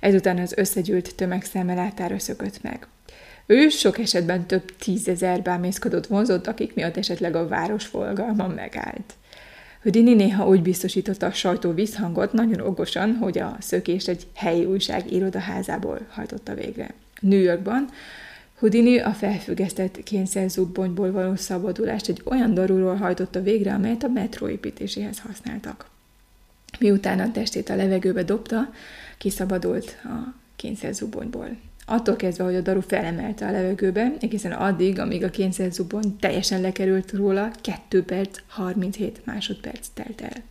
Ezután 0.00 0.38
az 0.38 0.52
összegyűlt 0.56 1.14
tömegszeme 1.14 1.74
látára 1.74 2.18
szökött 2.18 2.62
meg. 2.62 2.86
Ő 3.46 3.68
sok 3.68 3.98
esetben 3.98 4.46
több 4.46 4.76
tízezer 4.76 5.42
bámészkodott 5.42 6.06
vonzott, 6.06 6.46
akik 6.46 6.74
miatt 6.74 6.96
esetleg 6.96 7.34
a 7.34 7.48
város 7.48 7.86
forgalma 7.86 8.46
megállt. 8.46 9.14
Houdini 9.82 10.14
néha 10.14 10.48
úgy 10.48 10.62
biztosította 10.62 11.26
a 11.26 11.32
sajtó 11.32 11.72
visszhangot 11.72 12.32
nagyon 12.32 12.60
okosan, 12.60 13.14
hogy 13.14 13.38
a 13.38 13.56
szökést 13.60 14.08
egy 14.08 14.26
helyi 14.34 14.64
újság 14.64 15.12
irodaházából 15.12 16.06
hajtotta 16.10 16.54
végre. 16.54 16.94
New 17.20 17.40
Yorkban 17.40 17.88
Houdini 18.58 18.98
a 18.98 19.12
felfüggesztett 19.12 20.02
kényszerzubbonyból 20.02 21.12
való 21.12 21.34
szabadulást 21.34 22.08
egy 22.08 22.22
olyan 22.24 22.54
darúról 22.54 22.96
hajtotta 22.96 23.42
végre, 23.42 23.74
amelyet 23.74 24.02
a 24.02 24.08
metró 24.08 24.48
építéséhez 24.48 25.18
használtak. 25.18 25.88
Miután 26.78 27.20
a 27.20 27.30
testét 27.30 27.68
a 27.68 27.76
levegőbe 27.76 28.22
dobta, 28.22 28.72
kiszabadult 29.18 29.96
a 30.04 30.34
kényszerzubonyból. 30.56 31.56
Attól 31.88 32.16
kezdve, 32.16 32.44
hogy 32.44 32.54
a 32.54 32.60
daru 32.60 32.80
felemelte 32.80 33.46
a 33.46 33.50
levegőbe, 33.50 34.12
egészen 34.20 34.52
addig, 34.52 34.98
amíg 34.98 35.24
a 35.24 35.30
kényszerzubony 35.30 36.16
teljesen 36.20 36.60
lekerült 36.60 37.12
róla, 37.12 37.50
2 37.60 38.02
perc 38.02 38.38
37 38.46 39.20
másodperc 39.24 39.86
telt 39.94 40.20
el. 40.20 40.42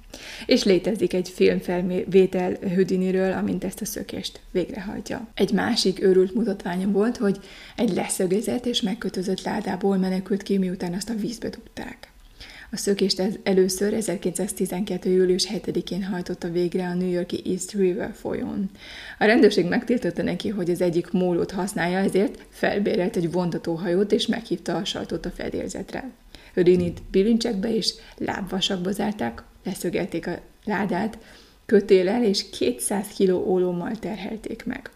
És 0.46 0.64
létezik 0.64 1.14
egy 1.14 1.30
filmfelvétel 1.30 2.58
Houdiniről, 2.74 3.32
amint 3.34 3.64
ezt 3.64 3.82
a 3.82 3.86
szökést 3.86 4.40
végrehajtja. 4.52 5.28
Egy 5.34 5.52
másik 5.52 6.02
őrült 6.02 6.34
mutatványom 6.34 6.92
volt, 6.92 7.18
hogy 7.18 7.40
egy 7.76 7.94
leszögezett 7.94 8.66
és 8.66 8.82
megkötözött 8.82 9.44
ládából 9.44 9.98
menekült 9.98 10.44
ki, 10.44 10.58
miután 10.58 10.94
azt 10.94 11.10
a 11.10 11.16
vízbe 11.16 11.50
dugták. 11.50 12.14
A 12.76 12.78
szökést 12.78 13.22
először 13.44 13.94
1912. 13.94 15.10
július 15.10 15.48
7-én 15.54 16.04
hajtotta 16.04 16.50
végre 16.50 16.88
a 16.88 16.94
New 16.94 17.10
Yorki 17.10 17.42
East 17.46 17.72
River 17.72 18.14
folyón. 18.14 18.70
A 19.20 19.26
rendőrség 19.26 19.66
megtiltotta 19.66 20.24
neki, 20.24 20.50
hogy 20.50 20.70
az 20.70 20.82
egyik 20.82 21.12
mólót 21.12 21.52
használja, 21.52 21.98
ezért 21.98 22.46
felbérelt 22.50 23.16
egy 23.16 23.32
vontatóhajót 23.32 24.12
és 24.12 24.28
meghívta 24.28 24.76
a 24.76 24.86
sajtót 24.86 25.26
a 25.26 25.30
fedélzetre. 25.30 26.10
Houdinit 26.54 27.02
bilincsekbe 27.12 27.76
és 27.76 27.94
lábvasakba 28.18 28.92
zárták, 28.92 29.44
leszögelték 29.64 30.28
a 30.28 30.40
ládát, 30.66 31.18
kötélel 31.66 32.24
és 32.24 32.50
200 32.50 33.08
kg 33.18 33.30
ólommal 33.30 34.00
terhelték 34.00 34.66
meg. 34.66 34.90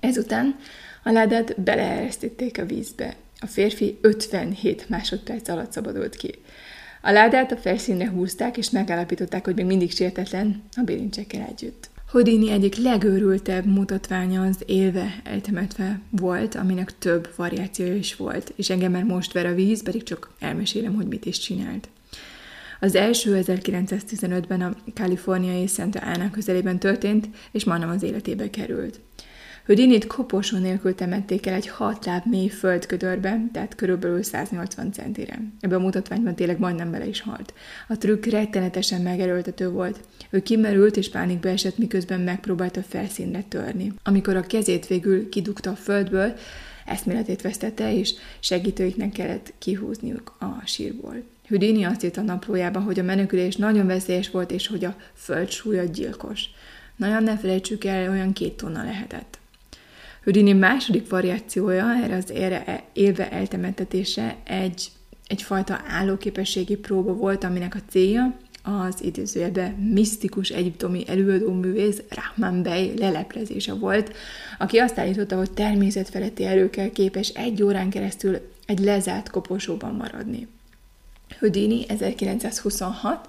Ezután 0.00 0.56
a 1.04 1.10
ládát 1.10 1.60
beleeresztették 1.60 2.58
a 2.58 2.66
vízbe. 2.66 3.16
A 3.42 3.46
férfi 3.46 3.98
57 4.00 4.88
másodperc 4.88 5.48
alatt 5.48 5.72
szabadult 5.72 6.16
ki. 6.16 6.34
A 7.00 7.10
ládát 7.10 7.52
a 7.52 7.56
felszínre 7.56 8.08
húzták, 8.08 8.56
és 8.56 8.70
megállapították, 8.70 9.44
hogy 9.44 9.54
még 9.54 9.64
mindig 9.64 9.92
sértetlen 9.92 10.62
a 10.76 10.82
bilincsekkel 10.84 11.46
együtt. 11.48 11.90
Houdini 12.10 12.50
egyik 12.50 12.76
legőrültebb 12.76 13.66
mutatványa 13.66 14.42
az 14.42 14.56
élve 14.66 15.20
eltemetve 15.24 16.00
volt, 16.10 16.54
aminek 16.54 16.98
több 16.98 17.32
variációja 17.36 17.94
is 17.94 18.16
volt, 18.16 18.52
és 18.56 18.70
engem 18.70 18.92
már 18.92 19.04
most 19.04 19.32
ver 19.32 19.46
a 19.46 19.54
víz, 19.54 19.82
pedig 19.82 20.02
csak 20.02 20.30
elmesélem, 20.38 20.94
hogy 20.94 21.06
mit 21.06 21.24
is 21.26 21.38
csinált. 21.38 21.88
Az 22.80 22.94
első 22.94 23.42
1915-ben 23.46 24.60
a 24.60 24.74
kaliforniai 24.94 25.66
Santa 25.66 25.98
Ana 25.98 26.30
közelében 26.30 26.78
történt, 26.78 27.28
és 27.50 27.64
majdnem 27.64 27.90
az 27.90 28.02
életébe 28.02 28.50
került. 28.50 29.00
Houdinit 29.70 30.06
koporsó 30.06 30.58
nélkül 30.58 30.94
temették 30.94 31.46
el 31.46 31.54
egy 31.54 31.68
hat 31.68 32.04
láb 32.04 32.22
mély 32.26 32.48
földködörbe, 32.48 33.40
tehát 33.52 33.74
körülbelül 33.74 34.22
180 34.22 34.92
centire. 34.92 35.40
Ebben 35.60 35.78
a 35.78 35.82
mutatványban 35.82 36.34
tényleg 36.34 36.58
majdnem 36.58 36.90
bele 36.90 37.06
is 37.06 37.20
halt. 37.20 37.54
A 37.88 37.98
trükk 37.98 38.24
rettenetesen 38.24 39.00
megerőltető 39.00 39.70
volt. 39.70 40.00
Ő 40.30 40.42
kimerült 40.42 40.96
és 40.96 41.10
pánikba 41.10 41.48
esett, 41.48 41.78
miközben 41.78 42.20
megpróbálta 42.20 42.82
felszínre 42.82 43.42
törni. 43.48 43.92
Amikor 44.02 44.36
a 44.36 44.46
kezét 44.46 44.86
végül 44.86 45.28
kidugta 45.28 45.70
a 45.70 45.74
földből, 45.76 46.34
eszméletét 46.86 47.42
vesztette, 47.42 47.94
és 47.94 48.14
segítőiknek 48.40 49.12
kellett 49.12 49.52
kihúzniuk 49.58 50.36
a 50.38 50.66
sírból. 50.66 51.22
Houdini 51.48 51.84
azt 51.84 52.04
írt 52.04 52.16
a 52.16 52.22
naplójában, 52.22 52.82
hogy 52.82 52.98
a 52.98 53.02
menekülés 53.02 53.56
nagyon 53.56 53.86
veszélyes 53.86 54.30
volt, 54.30 54.50
és 54.50 54.66
hogy 54.66 54.84
a 54.84 54.96
föld 55.14 55.50
súlya 55.50 55.84
gyilkos. 55.84 56.44
Nagyon 56.96 57.22
ne 57.22 57.38
felejtsük 57.38 57.84
el, 57.84 58.10
olyan 58.10 58.32
két 58.32 58.56
tonna 58.56 58.84
lehetett. 58.84 59.38
Houdini 60.30 60.52
második 60.52 61.08
variációja 61.08 62.02
erre 62.02 62.16
az 62.16 62.30
ére 62.30 62.84
élve 62.92 63.30
eltemetetése 63.30 64.36
egy, 64.44 64.88
egyfajta 65.26 65.80
állóképességi 65.88 66.76
próba 66.76 67.12
volt, 67.12 67.44
aminek 67.44 67.74
a 67.74 67.78
célja 67.88 68.36
az 68.62 69.02
idézőjelben 69.02 69.72
misztikus 69.72 70.48
egyiptomi 70.48 71.04
előadó 71.08 71.52
művész 71.52 72.02
Rahman 72.08 72.62
Bey 72.62 72.98
leleplezése 72.98 73.72
volt, 73.72 74.16
aki 74.58 74.78
azt 74.78 74.98
állította, 74.98 75.36
hogy 75.36 75.50
természetfeletti 75.50 76.44
erőkkel 76.44 76.90
képes 76.90 77.28
egy 77.28 77.62
órán 77.62 77.90
keresztül 77.90 78.38
egy 78.66 78.78
lezárt 78.78 79.30
koposóban 79.30 79.94
maradni. 79.94 80.46
Houdini 81.38 81.84
1926 81.88 83.28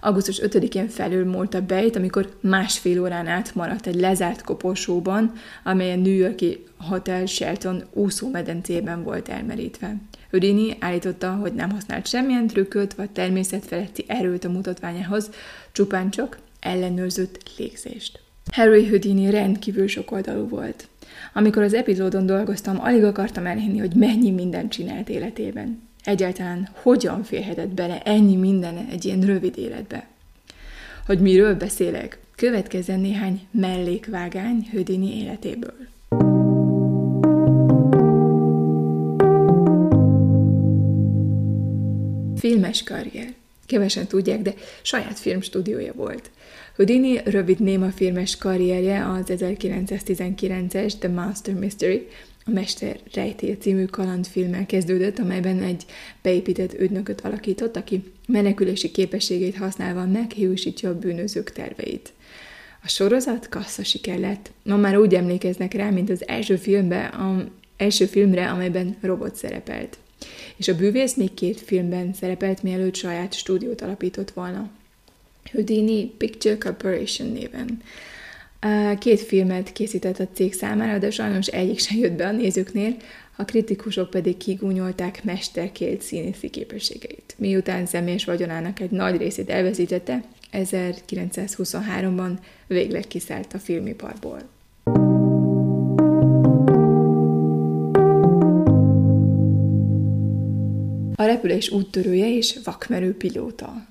augusztus 0.00 0.40
5-én 0.42 0.88
felülmúlt 0.88 1.62
bejt, 1.62 1.96
amikor 1.96 2.36
másfél 2.40 3.00
órán 3.00 3.26
át 3.26 3.54
maradt 3.54 3.86
egy 3.86 3.94
lezárt 3.94 4.42
koporsóban, 4.42 5.32
amely 5.64 5.92
a 5.92 5.96
New 5.96 6.14
Yorki 6.14 6.64
Hotel 6.78 7.26
Shelton 7.26 7.84
úszómedencében 7.92 9.02
volt 9.02 9.28
elmerítve. 9.28 9.96
Houdini 10.30 10.76
állította, 10.80 11.30
hogy 11.30 11.52
nem 11.52 11.70
használt 11.70 12.06
semmilyen 12.06 12.46
trükköt 12.46 12.94
vagy 12.94 13.10
természetfeletti 13.10 14.04
erőt 14.06 14.44
a 14.44 14.50
mutatványához, 14.50 15.30
csupán 15.72 16.10
csak 16.10 16.38
ellenőrzött 16.60 17.42
légzést. 17.58 18.20
Harry 18.52 18.88
Houdini 18.88 19.30
rendkívül 19.30 19.86
sokoldalú 19.86 20.48
volt. 20.48 20.88
Amikor 21.32 21.62
az 21.62 21.74
epizódon 21.74 22.26
dolgoztam, 22.26 22.80
alig 22.80 23.04
akartam 23.04 23.46
elhinni, 23.46 23.78
hogy 23.78 23.94
mennyi 23.94 24.30
mindent 24.30 24.72
csinált 24.72 25.08
életében 25.08 25.87
egyáltalán 26.04 26.68
hogyan 26.72 27.22
férhetett 27.22 27.68
bele 27.68 28.02
ennyi 28.02 28.36
minden 28.36 28.86
egy 28.90 29.04
ilyen 29.04 29.20
rövid 29.20 29.58
életbe. 29.58 30.06
Hogy 31.06 31.20
miről 31.20 31.54
beszélek, 31.54 32.18
következzen 32.34 33.00
néhány 33.00 33.40
mellékvágány 33.50 34.68
Hödini 34.70 35.20
életéből. 35.20 35.76
Filmes 42.36 42.82
karrier. 42.82 43.34
Kevesen 43.66 44.06
tudják, 44.06 44.42
de 44.42 44.54
saját 44.82 45.18
filmstúdiója 45.18 45.92
volt. 45.92 46.30
Houdini 46.76 47.20
rövid 47.24 47.60
néma 47.60 47.90
filmes 47.90 48.36
karrierje 48.36 49.08
az 49.08 49.24
1919-es 49.26 50.98
The 50.98 51.08
Master 51.08 51.54
Mystery, 51.54 52.08
a 52.48 52.50
Mester 52.50 52.98
rejtély 53.12 53.56
című 53.60 53.84
kalandfilmmel 53.84 54.66
kezdődött, 54.66 55.18
amelyben 55.18 55.62
egy 55.62 55.84
beépített 56.22 56.78
ügynököt 56.80 57.20
alakított, 57.20 57.76
aki 57.76 58.12
menekülési 58.26 58.90
képességét 58.90 59.56
használva 59.56 60.06
meghiúsítja 60.06 60.90
a 60.90 60.98
bűnözők 60.98 61.52
terveit. 61.52 62.12
A 62.82 62.88
sorozat 62.88 63.48
kassza 63.48 63.84
siker 63.84 64.18
lett. 64.18 64.50
Ma 64.62 64.76
már 64.76 64.98
úgy 64.98 65.14
emlékeznek 65.14 65.72
rá, 65.72 65.90
mint 65.90 66.10
az 66.10 66.28
első 66.28 66.56
filmbe, 66.56 67.04
a 67.04 67.44
első 67.76 68.06
filmre, 68.06 68.50
amelyben 68.50 68.96
robot 69.00 69.34
szerepelt. 69.34 69.98
És 70.56 70.68
a 70.68 70.76
bűvész 70.76 71.14
még 71.14 71.34
két 71.34 71.60
filmben 71.60 72.14
szerepelt, 72.14 72.62
mielőtt 72.62 72.94
saját 72.94 73.34
stúdiót 73.34 73.80
alapított 73.80 74.30
volna. 74.30 74.70
Houdini 75.52 76.06
Picture 76.06 76.58
Corporation 76.58 77.32
néven. 77.32 77.82
Két 78.98 79.20
filmet 79.20 79.72
készített 79.72 80.18
a 80.18 80.28
cég 80.32 80.54
számára, 80.54 80.98
de 80.98 81.10
sajnos 81.10 81.46
egyik 81.46 81.78
sem 81.78 81.98
jött 81.98 82.12
be 82.12 82.26
a 82.26 82.32
nézőknél, 82.32 82.96
a 83.36 83.44
kritikusok 83.44 84.10
pedig 84.10 84.36
kigúnyolták 84.36 85.24
mesterkélt 85.24 86.00
színészi 86.00 86.50
képességeit. 86.50 87.34
Miután 87.38 87.86
személyes 87.86 88.24
vagyonának 88.24 88.80
egy 88.80 88.90
nagy 88.90 89.16
részét 89.16 89.50
elveszítette, 89.50 90.24
1923-ban 90.52 92.32
végleg 92.66 93.06
kiszállt 93.06 93.54
a 93.54 93.58
filmiparból. 93.58 94.40
A 101.14 101.24
repülés 101.24 101.70
úttörője 101.70 102.36
és 102.36 102.58
vakmerő 102.64 103.16
pilóta. 103.16 103.86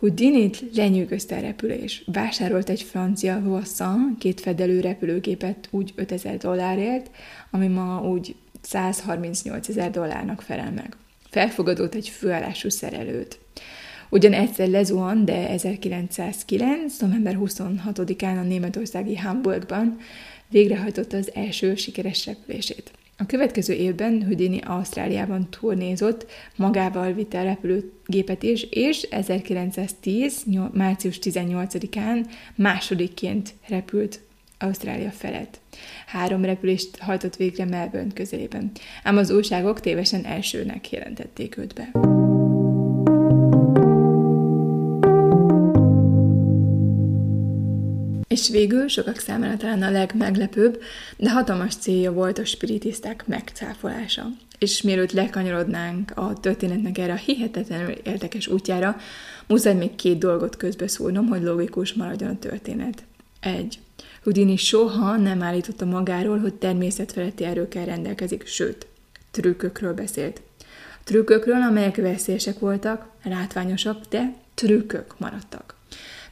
Houdinit 0.00 0.64
lenyűgözte 0.74 1.36
a 1.36 1.40
repülés. 1.40 2.02
Vásárolt 2.06 2.68
egy 2.68 2.82
francia 2.82 3.40
Voisin 3.40 4.16
két 4.18 4.40
fedelő 4.40 4.80
repülőgépet 4.80 5.68
úgy 5.70 5.92
5000 5.94 6.36
dollárért, 6.36 7.10
ami 7.50 7.66
ma 7.66 8.02
úgy 8.08 8.36
138 8.60 9.68
ezer 9.68 9.90
dollárnak 9.90 10.42
felel 10.42 10.72
meg. 10.72 10.96
Felfogadott 11.30 11.94
egy 11.94 12.08
főállású 12.08 12.68
szerelőt. 12.68 13.38
Ugyan 14.08 14.32
egyszer 14.32 14.68
lezuhan, 14.68 15.24
de 15.24 15.48
1909. 15.48 16.98
november 16.98 17.36
26-án 17.40 18.38
a 18.38 18.42
németországi 18.42 19.16
Hamburgban 19.16 19.98
végrehajtotta 20.48 21.16
az 21.16 21.34
első 21.34 21.74
sikeres 21.74 22.26
repülését. 22.26 22.90
A 23.20 23.26
következő 23.26 23.72
évben 23.72 24.24
Houdini 24.24 24.60
Ausztráliában 24.60 25.50
turnézott, 25.50 26.26
magával 26.56 27.12
vitte 27.12 27.40
a 27.40 27.42
repülőgépet 27.42 28.42
is, 28.42 28.66
és 28.70 29.02
1910. 29.02 30.44
március 30.72 31.18
18-án 31.22 32.26
másodikként 32.54 33.54
repült 33.68 34.20
Ausztrália 34.58 35.10
felett. 35.10 35.60
Három 36.06 36.44
repülést 36.44 36.98
hajtott 36.98 37.36
végre 37.36 37.64
Melbourne 37.64 38.12
közelében, 38.12 38.70
ám 39.02 39.16
az 39.16 39.30
újságok 39.30 39.80
tévesen 39.80 40.24
elsőnek 40.24 40.90
jelentették 40.90 41.56
őt 41.56 41.74
be. 41.74 42.19
És 48.34 48.48
végül 48.48 48.88
sokak 48.88 49.18
számára 49.18 49.56
talán 49.56 49.82
a 49.82 49.90
legmeglepőbb, 49.90 50.82
de 51.16 51.30
hatalmas 51.30 51.74
célja 51.74 52.12
volt 52.12 52.38
a 52.38 52.44
spiritiszták 52.44 53.26
megcáfolása. 53.26 54.26
És 54.58 54.82
mielőtt 54.82 55.12
lekanyarodnánk 55.12 56.12
a 56.14 56.40
történetnek 56.40 56.98
erre 56.98 57.12
a 57.12 57.16
hihetetlenül 57.16 57.90
érdekes 57.90 58.46
útjára, 58.46 58.96
muszáj 59.46 59.74
még 59.74 59.94
két 59.94 60.18
dolgot 60.18 60.56
közbeszúrnom, 60.56 61.26
hogy 61.26 61.42
logikus 61.42 61.92
maradjon 61.92 62.30
a 62.30 62.38
történet. 62.38 63.04
Egy. 63.40 63.78
Houdini 64.22 64.56
soha 64.56 65.16
nem 65.16 65.42
állította 65.42 65.84
magáról, 65.84 66.38
hogy 66.38 66.54
természetfeletti 66.54 67.44
erőkkel 67.44 67.84
rendelkezik, 67.84 68.46
sőt, 68.46 68.86
trükkökről 69.30 69.94
beszélt. 69.94 70.40
Trükkökről, 71.04 71.62
amelyek 71.62 71.96
veszélyesek 71.96 72.58
voltak, 72.58 73.06
látványosak, 73.24 74.04
de 74.08 74.34
trükkök 74.54 75.18
maradtak. 75.18 75.79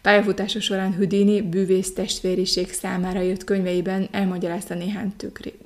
Pályafutása 0.03 0.61
során 0.61 0.95
Houdini 0.95 1.43
bűvész 1.43 1.93
testvériség 1.93 2.73
számára 2.73 3.23
írt 3.23 3.45
könyveiben 3.45 4.09
elmagyarázta 4.11 4.75
néhány 4.75 5.13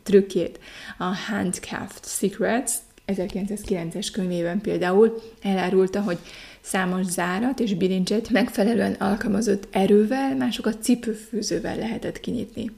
trükkjét. 0.02 0.58
A 0.98 1.04
Handcraft 1.28 2.06
Secrets 2.08 2.70
1909-es 3.06 4.08
könyvében 4.12 4.60
például 4.60 5.22
elárulta, 5.42 6.00
hogy 6.00 6.18
számos 6.60 7.06
zárat 7.06 7.60
és 7.60 7.74
bilincset 7.74 8.30
megfelelően 8.30 8.92
alkalmazott 8.92 9.68
erővel, 9.70 10.36
másokat 10.36 10.82
cipőfűzővel 10.82 11.76
lehetett 11.76 12.20
kinyitni. 12.20 12.70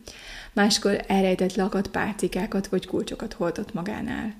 Máskor 0.53 1.05
elrejtett 1.07 1.55
lakat, 1.55 1.89
pálcikákat 1.89 2.67
vagy 2.67 2.87
kulcsokat 2.87 3.33
hordott 3.33 3.73
magánál. 3.75 4.35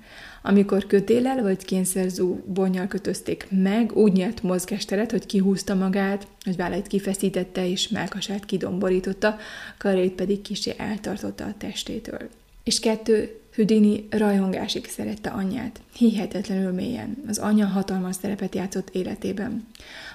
Amikor 0.47 0.85
kötélel 0.87 1.41
vagy 1.41 1.65
kényszerzó 1.65 2.35
bonnyal 2.45 2.87
kötözték 2.87 3.47
meg, 3.49 3.91
úgy 3.95 4.13
nyert 4.13 4.43
mozgásteret, 4.43 5.11
hogy 5.11 5.25
kihúzta 5.25 5.75
magát, 5.75 6.27
hogy 6.43 6.55
vállait 6.55 6.87
kifeszítette 6.87 7.69
és 7.69 7.87
melkasát 7.87 8.45
kidomborította, 8.45 9.37
karét 9.77 10.11
pedig 10.11 10.41
kisé 10.41 10.73
eltartotta 10.77 11.45
a 11.45 11.53
testétől. 11.57 12.29
És 12.63 12.79
kettő, 12.79 13.39
Houdini 13.55 14.07
rajongásig 14.09 14.85
szerette 14.85 15.29
anyját, 15.29 15.81
hihetetlenül 15.97 16.71
mélyen. 16.71 17.17
Az 17.27 17.37
anya 17.37 17.65
hatalmas 17.65 18.15
szerepet 18.15 18.55
játszott 18.55 18.89
életében. 18.89 19.67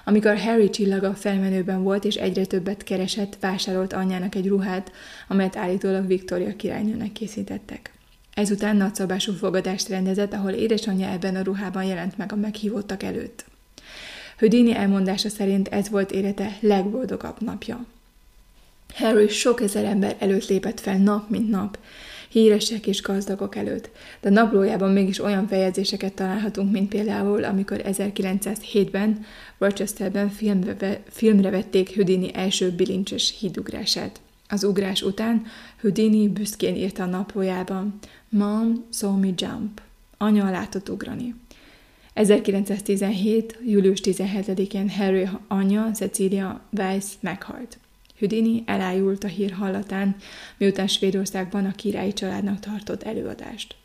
Amikor 0.05 0.37
Harry 0.37 0.69
csillaga 0.69 1.13
felmenőben 1.13 1.83
volt 1.83 2.05
és 2.05 2.15
egyre 2.15 2.45
többet 2.45 2.83
keresett, 2.83 3.37
vásárolt 3.39 3.93
anyjának 3.93 4.35
egy 4.35 4.47
ruhát, 4.47 4.91
amelyet 5.27 5.55
állítólag 5.55 6.07
Viktória 6.07 6.55
királynőnek 6.55 7.11
készítettek. 7.11 7.91
Ezután 8.33 8.75
nagyszabású 8.75 9.33
fogadást 9.33 9.87
rendezett, 9.87 10.33
ahol 10.33 10.51
édesanyja 10.51 11.07
ebben 11.07 11.35
a 11.35 11.43
ruhában 11.43 11.83
jelent 11.83 12.17
meg 12.17 12.31
a 12.31 12.35
meghívottak 12.35 13.03
előtt. 13.03 13.45
Houdini 14.39 14.75
elmondása 14.75 15.29
szerint 15.29 15.67
ez 15.67 15.89
volt 15.89 16.11
élete 16.11 16.57
legboldogabb 16.59 17.41
napja. 17.41 17.85
Harry 18.93 19.27
sok 19.27 19.61
ezer 19.61 19.85
ember 19.85 20.15
előtt 20.19 20.47
lépett 20.47 20.79
fel 20.79 20.97
nap, 20.97 21.29
mint 21.29 21.49
nap, 21.49 21.77
híresek 22.29 22.87
és 22.87 23.01
gazdagok 23.01 23.55
előtt, 23.55 23.89
de 24.21 24.29
naplójában 24.29 24.91
mégis 24.91 25.19
olyan 25.19 25.47
fejezéseket 25.47 26.13
találhatunk, 26.13 26.71
mint 26.71 26.89
például, 26.89 27.43
amikor 27.43 27.81
1907-ben 27.85 29.25
Rochesterben 29.57 30.29
filmre, 30.29 31.01
filmre 31.09 31.49
vették 31.49 31.95
Houdini 31.95 32.33
első 32.33 32.71
bilincses 32.71 33.35
hídugrását. 33.39 34.19
Az 34.51 34.63
ugrás 34.63 35.01
után 35.01 35.45
Houdini 35.81 36.27
büszkén 36.27 36.75
írta 36.75 37.03
a 37.03 37.05
naplójában 37.05 37.99
Mom 38.29 38.85
saw 38.89 39.17
me 39.17 39.29
jump. 39.35 39.81
Anya 40.17 40.49
látott 40.49 40.89
ugrani. 40.89 41.35
1917. 42.13 43.59
július 43.65 43.99
17-én 44.03 44.89
Harry 44.89 45.27
anyja, 45.47 45.91
Cecilia 45.91 46.61
Weiss 46.77 47.05
meghalt. 47.19 47.77
Houdini 48.19 48.63
elájult 48.65 49.23
a 49.23 49.27
hír 49.27 49.51
hallatán, 49.51 50.15
miután 50.57 50.87
Svédországban 50.87 51.65
a 51.65 51.71
királyi 51.71 52.13
családnak 52.13 52.59
tartott 52.59 53.03
előadást. 53.03 53.75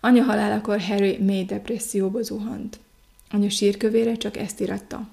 Anya 0.00 0.22
halálakor 0.22 0.80
Harry 0.80 1.18
mély 1.18 1.44
depresszióba 1.44 2.22
zuhant. 2.22 2.78
Anya 3.30 3.48
sírkövére 3.48 4.16
csak 4.16 4.36
ezt 4.36 4.60
iratta. 4.60 5.08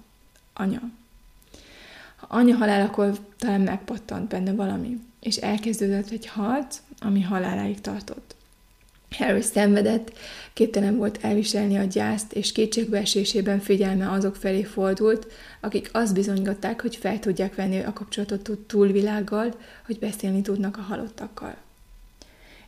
Anya. 0.54 0.82
Ha 2.28 2.38
anya 2.38 2.56
halálakor 2.56 3.20
talán 3.38 3.62
megpattant 3.62 4.28
benne 4.28 4.54
valami, 4.54 5.00
és 5.20 5.36
elkezdődött 5.36 6.10
egy 6.10 6.28
harc, 6.28 6.78
ami 7.00 7.22
haláláig 7.22 7.82
tartott. 7.82 8.36
Harry 9.12 9.42
szenvedett, 9.42 10.14
képtelen 10.54 10.98
volt 10.98 11.20
elviselni 11.22 11.78
a 11.78 11.84
gyászt, 11.84 12.34
és 12.34 12.52
kétségbeesésében 12.52 13.60
figyelme 13.60 14.12
azok 14.12 14.36
felé 14.36 14.64
fordult, 14.64 15.28
akik 15.62 15.90
azt 15.92 16.14
bizonygatták, 16.14 16.82
hogy 16.82 16.96
fel 16.96 17.20
tudják 17.20 17.56
venni 17.56 17.80
a 17.80 17.94
kapcsolatot 17.94 18.60
túlvilággal, 18.60 19.54
hogy 19.86 20.00
beszélni 20.00 20.42
tudnak 20.42 20.78
a 20.78 20.82
halottakkal. 20.82 21.56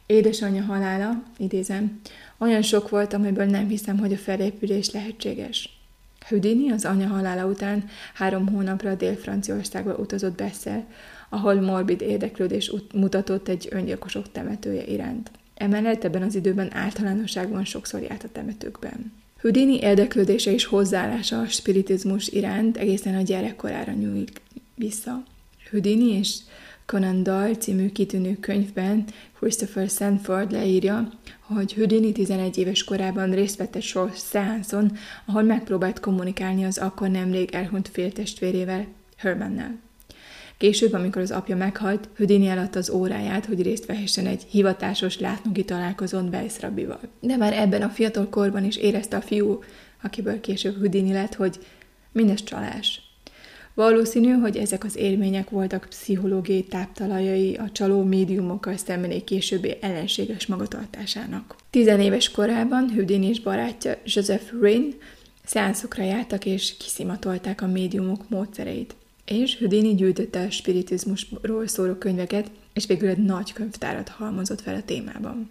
Édesanyja 0.06 0.64
halála, 0.64 1.24
idézem, 1.38 2.02
olyan 2.38 2.62
sok 2.62 2.90
volt, 2.90 3.14
amiből 3.14 3.46
nem 3.46 3.68
hiszem, 3.68 3.98
hogy 3.98 4.14
a 4.14 4.18
felépülés 4.18 4.92
lehetséges. 4.92 5.75
Houdini 6.28 6.72
az 6.72 6.86
anya 6.86 7.08
halála 7.08 7.46
után 7.46 7.90
három 8.14 8.48
hónapra 8.48 8.96
Dél-Franciaországba 8.96 9.96
utazott 9.96 10.36
Bessel, 10.36 10.86
ahol 11.30 11.62
morbid 11.62 12.02
érdeklődés 12.02 12.72
mutatott 12.94 13.48
egy 13.48 13.68
öngyilkosok 13.72 14.32
temetője 14.32 14.86
iránt. 14.86 15.32
Emellett 15.56 16.04
ebben 16.04 16.22
az 16.22 16.36
időben 16.36 16.74
általánosságban 16.74 17.66
sokszor 17.66 18.02
járt 18.02 18.24
a 18.24 18.30
temetőkben. 18.32 19.14
Houdini 19.42 19.80
érdeklődése 19.80 20.52
és 20.52 20.66
hozzáállása 20.66 21.40
a 21.40 21.48
spiritizmus 21.48 22.28
iránt 22.28 22.78
egészen 22.78 23.16
a 23.16 23.22
gyerekkorára 23.22 23.92
nyúlik 23.92 24.42
vissza. 24.76 25.24
Houdini 25.72 26.18
és 26.18 26.38
Conan 26.86 27.24
Doyle 27.24 27.56
című 27.56 27.90
kitűnő 27.90 28.38
könyvben 28.40 29.06
Christopher 29.40 29.90
Sanford 29.90 30.52
leírja, 30.52 31.10
hogy 31.42 31.74
Houdini 31.74 32.12
11 32.12 32.58
éves 32.58 32.84
korában 32.84 33.32
részt 33.32 33.58
vett 33.58 33.76
egy 33.76 33.82
sor 33.84 34.12
szeánszon, 34.14 34.98
ahol 35.26 35.44
megpróbált 35.44 36.00
kommunikálni 36.00 36.66
az 36.66 36.78
akkor 36.78 37.10
nemrég 37.10 37.54
elhunyt 37.54 37.88
féltestvérével, 37.88 38.86
Hermannel. 39.18 39.80
Később, 40.58 40.94
amikor 40.94 41.22
az 41.22 41.32
apja 41.32 41.56
meghalt, 41.56 42.10
Houdini 42.18 42.48
eladta 42.48 42.80
az 42.80 42.90
óráját, 42.90 43.46
hogy 43.46 43.62
részt 43.62 43.86
vehessen 43.86 44.26
egy 44.26 44.44
hivatásos 44.44 45.20
látnoki 45.20 45.66
találkozón 45.66 46.28
Weiss 46.28 46.60
Rabbival. 46.60 47.00
De 47.20 47.36
már 47.36 47.54
ebben 47.54 47.82
a 47.82 47.90
fiatal 47.90 48.30
korban 48.30 48.64
is 48.64 48.76
érezte 48.76 49.18
a 49.18 49.22
fiú, 49.22 49.60
akiből 50.02 50.40
később 50.40 50.78
Houdini 50.78 51.14
lett, 51.14 51.34
hogy 51.34 51.60
mindez 52.12 52.44
csalás. 52.44 53.05
Valószínű, 53.76 54.32
hogy 54.32 54.58
ezek 54.58 54.84
az 54.84 54.96
élmények 54.96 55.50
voltak 55.50 55.86
pszichológiai 55.90 56.64
táptalajai 56.64 57.56
a 57.56 57.72
csaló 57.72 58.04
médiumokkal 58.04 58.78
szembeni 58.78 59.24
későbbi 59.24 59.78
ellenséges 59.82 60.46
magatartásának. 60.46 61.56
Tizenéves 61.70 62.32
korában 62.32 62.92
Houdini 62.94 63.28
és 63.28 63.42
barátja 63.42 63.98
Joseph 64.06 64.54
Rain 64.62 64.94
szeánszokra 65.46 66.04
jártak 66.04 66.46
és 66.46 66.78
kiszimatolták 66.78 67.62
a 67.62 67.68
médiumok 67.68 68.30
módszereit 68.30 68.96
és 69.26 69.58
Houdini 69.58 69.96
gyűjtötte 69.96 70.42
a 70.42 70.52
spiritizmusról 70.52 71.68
szóló 71.68 71.94
könyveket, 71.94 72.52
és 72.74 72.86
végül 72.86 73.10
egy 73.10 73.24
nagy 73.24 73.54
könyvtárat 73.54 74.10
halmozott 74.10 74.62
fel 74.62 74.76
a 74.76 74.84
témában. 74.86 75.50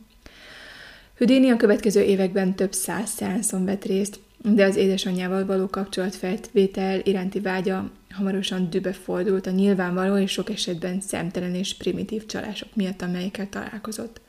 Houdini 1.19 1.51
a 1.51 1.57
következő 1.57 2.03
években 2.03 2.55
több 2.55 2.73
száz 2.73 3.11
szeánszon 3.11 3.65
vett 3.65 3.85
részt, 3.85 4.21
de 4.53 4.65
az 4.65 4.77
édesanyjával 4.77 5.47
való 5.47 5.67
kapcsolatfelvétel 5.67 7.01
iránti 7.05 7.41
vágya 7.41 7.91
hamarosan 8.11 8.71
dübe 8.71 8.93
fordult 8.93 9.47
a 9.47 9.51
nyilvánvaló 9.51 10.17
és 10.17 10.31
sok 10.31 10.51
esetben 10.51 11.01
szemtelen 11.01 11.55
és 11.55 11.75
primitív 11.75 12.27
csalások 12.27 12.69
miatt, 12.75 13.03
amelyekkel 13.03 13.49
találkozott. 13.49 14.21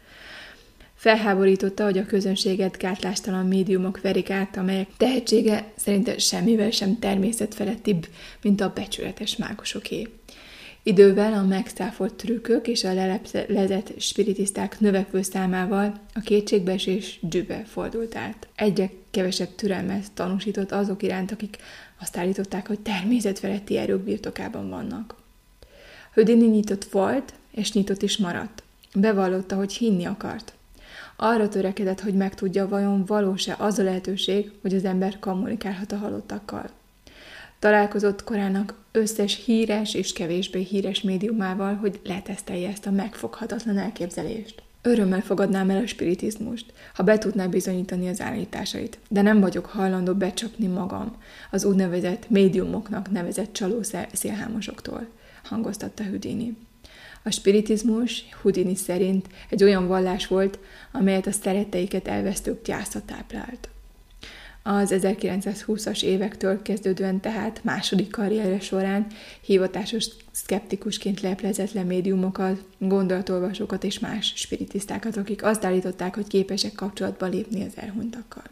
Felháborította, 0.96 1.84
hogy 1.84 1.98
a 1.98 2.06
közönséget 2.06 2.78
gátlástalan 2.78 3.48
médiumok 3.48 4.02
verik 4.02 4.30
át, 4.30 4.58
amelyek 4.58 4.88
tehetsége 4.98 5.72
szerinte 5.76 6.18
semmivel 6.18 6.72
sem 6.72 7.00
természetfelettibb, 7.00 8.08
mint 8.42 8.62
a 8.62 8.72
becsületes 8.76 9.36
mágosoké. 9.36 10.08
Idővel 10.88 11.34
a 11.34 11.46
megszáfolt 11.46 12.14
trükkök 12.14 12.68
és 12.68 12.84
a 12.84 12.94
leleplezett 12.94 13.94
spiritiszták 14.00 14.80
növekvő 14.80 15.22
számával 15.22 16.00
a 16.14 16.20
kétségbeesés 16.20 17.20
dzsübe 17.22 17.64
fordult 17.64 18.16
át. 18.16 18.48
Egyre 18.56 18.90
kevesebb 19.12 19.56
türelmet 19.56 20.12
tanúsított 20.14 20.72
azok 20.72 21.04
iránt, 21.04 21.32
akik 21.32 21.58
azt 22.02 22.18
állították, 22.18 22.68
hogy 22.68 22.80
természetfeletti 22.80 23.78
erők 23.78 24.02
birtokában 24.02 24.70
vannak. 24.70 25.16
Hödini 26.14 26.48
nyitott 26.48 26.84
volt, 26.84 27.34
és 27.52 27.74
nyitott 27.74 28.02
is 28.02 28.18
maradt. 28.18 28.64
Bevallotta, 28.94 29.56
hogy 29.56 29.74
hinni 29.74 30.06
akart. 30.06 30.54
Arra 31.16 31.48
törekedett, 31.48 32.00
hogy 32.00 32.14
megtudja, 32.14 32.68
vajon 32.68 33.06
valós-e 33.06 33.56
az 33.60 33.80
a 33.80 33.84
lehetőség, 33.84 34.52
hogy 34.62 34.76
az 34.76 34.86
ember 34.86 35.20
kommunikálhat 35.20 35.92
a 35.92 35.98
halottakkal. 35.98 36.70
Találkozott 37.66 38.24
korának 38.24 38.76
összes 38.92 39.44
híres 39.46 39.94
és 39.94 40.14
kevésbé 40.14 40.62
híres 40.62 41.02
médiumával, 41.02 41.76
hogy 41.76 42.00
letesztelje 42.04 42.70
ezt 42.70 42.86
a 42.86 42.92
megfoghatatlan 42.92 43.78
elképzelést. 43.78 44.64
Örömmel 44.82 45.22
fogadnám 45.22 45.70
el 45.70 45.84
a 45.84 45.88
spiritizmust, 45.88 46.74
ha 46.94 47.04
be 47.04 47.18
tudná 47.18 47.48
bizonyítani 47.48 48.10
az 48.10 48.22
állításait, 48.22 48.98
de 49.10 49.22
nem 49.22 49.40
vagyok 49.40 49.66
hajlandó 49.66 50.14
becsapni 50.14 50.68
magam 50.68 51.16
az 51.52 51.66
úgynevezett 51.66 52.30
médiumoknak 52.30 53.12
nevezett 53.12 53.54
csaló 53.54 53.80
szélhámosoktól. 54.12 55.08
hangoztatta 55.44 56.04
Houdini. 56.04 56.58
A 57.24 57.32
spiritizmus 57.32 58.26
Houdini 58.42 58.76
szerint 58.76 59.28
egy 59.50 59.64
olyan 59.64 59.88
vallás 59.88 60.28
volt, 60.28 60.60
amelyet 60.92 61.28
a 61.28 61.32
szeretteiket 61.32 62.08
elvesztők 62.08 62.66
gyásza 62.66 63.02
táplált. 63.06 63.70
Az 64.68 64.94
1920-as 64.96 66.04
évektől 66.04 66.62
kezdődően 66.62 67.20
tehát 67.20 67.60
második 67.64 68.12
karrierje 68.12 68.60
során 68.60 69.08
hivatásos 69.42 70.06
szkeptikusként 70.32 71.22
leplezett 71.22 71.72
le 71.72 71.84
médiumokat, 71.84 72.64
gondolatolvasókat 72.78 73.84
és 73.84 74.00
más 74.00 74.34
spiritisztákat, 74.36 75.18
akik 75.18 75.44
azt 75.44 75.66
állították, 75.66 76.16
hogy 76.16 76.28
képesek 76.28 76.74
kapcsolatba 76.74 77.26
lépni 77.26 77.64
az 77.64 77.72
elhunytakkal. 77.76 78.44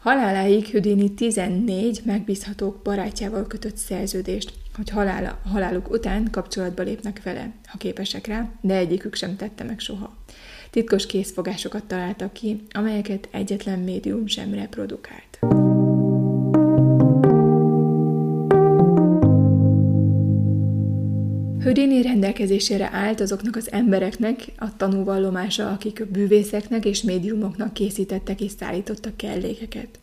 Haláláig 0.00 0.70
Houdini 0.70 1.14
14 1.14 2.00
megbízható 2.04 2.80
barátjával 2.82 3.46
kötött 3.46 3.76
szerződést, 3.76 4.52
hogy 4.76 4.90
halála, 4.90 5.40
haláluk 5.52 5.90
után 5.90 6.30
kapcsolatba 6.30 6.82
lépnek 6.82 7.22
vele, 7.22 7.50
ha 7.66 7.78
képesek 7.78 8.26
rá, 8.26 8.50
de 8.60 8.74
egyikük 8.74 9.14
sem 9.14 9.36
tette 9.36 9.64
meg 9.64 9.78
soha. 9.78 10.16
Titkos 10.70 11.06
készfogásokat 11.06 11.84
találtak 11.84 12.32
ki, 12.32 12.62
amelyeket 12.70 13.28
egyetlen 13.30 13.78
médium 13.78 14.26
sem 14.26 14.54
reprodukált. 14.54 15.38
Houdini 21.62 22.02
rendelkezésére 22.02 22.88
állt 22.92 23.20
azoknak 23.20 23.56
az 23.56 23.72
embereknek 23.72 24.44
a 24.56 24.76
tanúvallomása, 24.76 25.70
akik 25.70 26.06
bűvészeknek 26.06 26.84
és 26.84 27.02
médiumoknak 27.02 27.72
készítettek 27.72 28.40
és 28.40 28.52
szállítottak 28.58 29.16
kellékeket. 29.16 29.98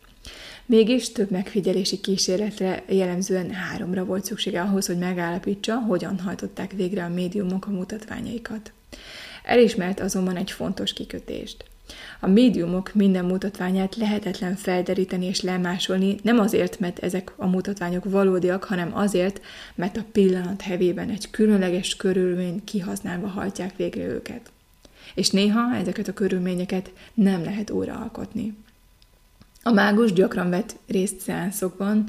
Mégis 0.66 1.12
több 1.12 1.30
megfigyelési 1.30 2.00
kísérletre 2.00 2.82
jellemzően 2.88 3.50
háromra 3.50 4.04
volt 4.04 4.24
szüksége 4.24 4.60
ahhoz, 4.60 4.86
hogy 4.86 4.98
megállapítsa, 4.98 5.78
hogyan 5.78 6.18
hajtották 6.18 6.72
végre 6.72 7.04
a 7.04 7.08
médiumok 7.08 7.66
a 7.66 7.70
mutatványaikat. 7.70 8.72
Elismert 9.48 10.00
azonban 10.00 10.36
egy 10.36 10.50
fontos 10.50 10.92
kikötést. 10.92 11.64
A 12.20 12.26
médiumok 12.26 12.94
minden 12.94 13.24
mutatványát 13.24 13.96
lehetetlen 13.96 14.56
felderíteni 14.56 15.26
és 15.26 15.40
lemásolni, 15.40 16.16
nem 16.22 16.38
azért, 16.38 16.80
mert 16.80 16.98
ezek 16.98 17.32
a 17.36 17.46
mutatványok 17.46 18.04
valódiak, 18.04 18.64
hanem 18.64 18.96
azért, 18.96 19.40
mert 19.74 19.96
a 19.96 20.04
pillanat 20.12 20.60
hevében 20.60 21.10
egy 21.10 21.30
különleges 21.30 21.96
körülmény 21.96 22.64
kihasználva 22.64 23.26
hajtják 23.26 23.76
végre 23.76 24.04
őket. 24.04 24.50
És 25.14 25.30
néha 25.30 25.76
ezeket 25.76 26.08
a 26.08 26.12
körülményeket 26.12 26.92
nem 27.14 27.44
lehet 27.44 27.70
óra 27.70 27.94
alkotni. 27.94 28.56
A 29.62 29.70
mágus 29.70 30.12
gyakran 30.12 30.50
vett 30.50 30.76
részt 30.86 31.20
szeánszokban, 31.20 32.08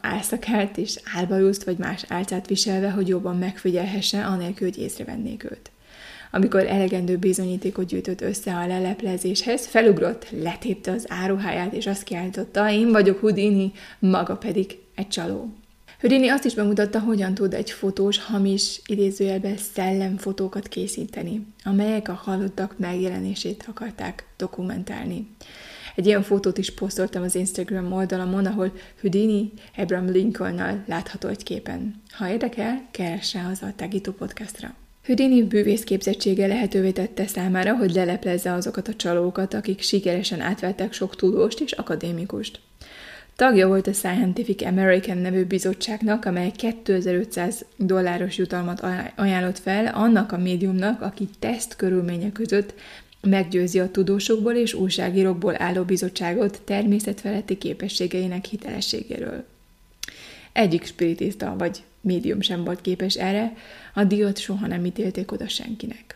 álszakát 0.00 0.76
és 0.76 1.00
álbajuszt 1.14 1.64
vagy 1.64 1.76
más 1.76 2.04
álcát 2.08 2.46
viselve, 2.46 2.90
hogy 2.90 3.08
jobban 3.08 3.38
megfigyelhesse, 3.38 4.26
anélkül, 4.26 4.68
hogy 4.68 4.78
észrevennék 4.78 5.44
őt. 5.44 5.70
Amikor 6.30 6.66
elegendő 6.66 7.16
bizonyítékot 7.16 7.86
gyűjtött 7.86 8.20
össze 8.20 8.54
a 8.54 8.66
leleplezéshez, 8.66 9.66
felugrott, 9.66 10.26
letépte 10.30 10.90
az 10.90 11.04
áruháját, 11.08 11.72
és 11.72 11.86
azt 11.86 12.02
kiáltotta, 12.02 12.70
én 12.70 12.92
vagyok 12.92 13.18
Houdini, 13.18 13.72
maga 13.98 14.36
pedig 14.36 14.78
egy 14.94 15.08
csaló. 15.08 15.52
Houdini 16.00 16.28
azt 16.28 16.44
is 16.44 16.54
bemutatta, 16.54 17.00
hogyan 17.00 17.34
tud 17.34 17.54
egy 17.54 17.70
fotós 17.70 18.24
hamis 18.24 18.80
idézőjelben 18.86 19.56
szellemfotókat 19.56 20.68
készíteni, 20.68 21.46
amelyek 21.64 22.08
a 22.08 22.12
halottak 22.12 22.78
megjelenését 22.78 23.64
akarták 23.68 24.26
dokumentálni. 24.36 25.28
Egy 25.94 26.06
ilyen 26.06 26.22
fotót 26.22 26.58
is 26.58 26.74
posztoltam 26.74 27.22
az 27.22 27.34
Instagram 27.34 27.92
oldalamon, 27.92 28.46
ahol 28.46 28.72
Houdini 29.00 29.52
Abraham 29.76 30.10
Lincolnnal 30.10 30.82
látható 30.86 31.28
egy 31.28 31.42
képen. 31.42 32.02
Ha 32.10 32.28
érdekel, 32.28 32.88
keresse 32.90 33.46
az 33.52 33.62
a 33.62 33.72
Tagito 33.76 34.12
podcastra. 34.12 34.74
Houdini 35.08 35.42
bűvészképzettsége 35.42 36.46
lehetővé 36.46 36.90
tette 36.90 37.26
számára, 37.26 37.76
hogy 37.76 37.92
leleplezze 37.92 38.52
azokat 38.52 38.88
a 38.88 38.94
csalókat, 38.94 39.54
akik 39.54 39.80
sikeresen 39.80 40.40
átvettek 40.40 40.92
sok 40.92 41.16
tudóst 41.16 41.60
és 41.60 41.72
akadémikust. 41.72 42.60
Tagja 43.36 43.66
volt 43.66 43.86
a 43.86 43.92
Scientific 43.92 44.62
American 44.62 45.18
nevű 45.18 45.44
bizottságnak, 45.44 46.24
amely 46.24 46.50
2500 46.56 47.64
dolláros 47.76 48.36
jutalmat 48.36 48.84
ajánlott 49.16 49.58
fel 49.58 49.86
annak 49.86 50.32
a 50.32 50.38
médiumnak, 50.38 51.02
aki 51.02 51.28
teszt 51.38 51.76
körülmények 51.76 52.32
között 52.32 52.74
meggyőzi 53.20 53.80
a 53.80 53.90
tudósokból 53.90 54.54
és 54.54 54.74
újságírókból 54.74 55.54
álló 55.62 55.82
bizottságot 55.82 56.60
természetfeletti 56.64 57.58
képességeinek 57.58 58.44
hitelességéről. 58.44 59.44
Egyik 60.52 60.84
spiritista 60.84 61.54
vagy 61.58 61.82
médium 62.00 62.40
sem 62.40 62.64
volt 62.64 62.80
képes 62.80 63.14
erre, 63.14 63.52
a 63.94 64.04
díjat 64.04 64.38
soha 64.38 64.66
nem 64.66 64.84
ítélték 64.84 65.32
oda 65.32 65.48
senkinek. 65.48 66.14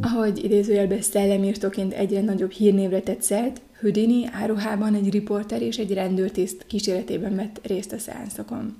Ahogy 0.00 0.44
idézőjelben 0.44 1.02
szellemírtóként 1.02 1.92
egyre 1.92 2.20
nagyobb 2.20 2.50
hírnévre 2.50 3.00
tett 3.00 3.22
szert, 3.22 3.60
Houdini 3.80 4.26
áruhában 4.32 4.94
egy 4.94 5.10
riporter 5.10 5.62
és 5.62 5.76
egy 5.76 5.92
rendőrtiszt 5.92 6.66
kíséretében 6.66 7.36
vett 7.36 7.60
részt 7.62 7.92
a 7.92 7.98
szeánszokon. 7.98 8.76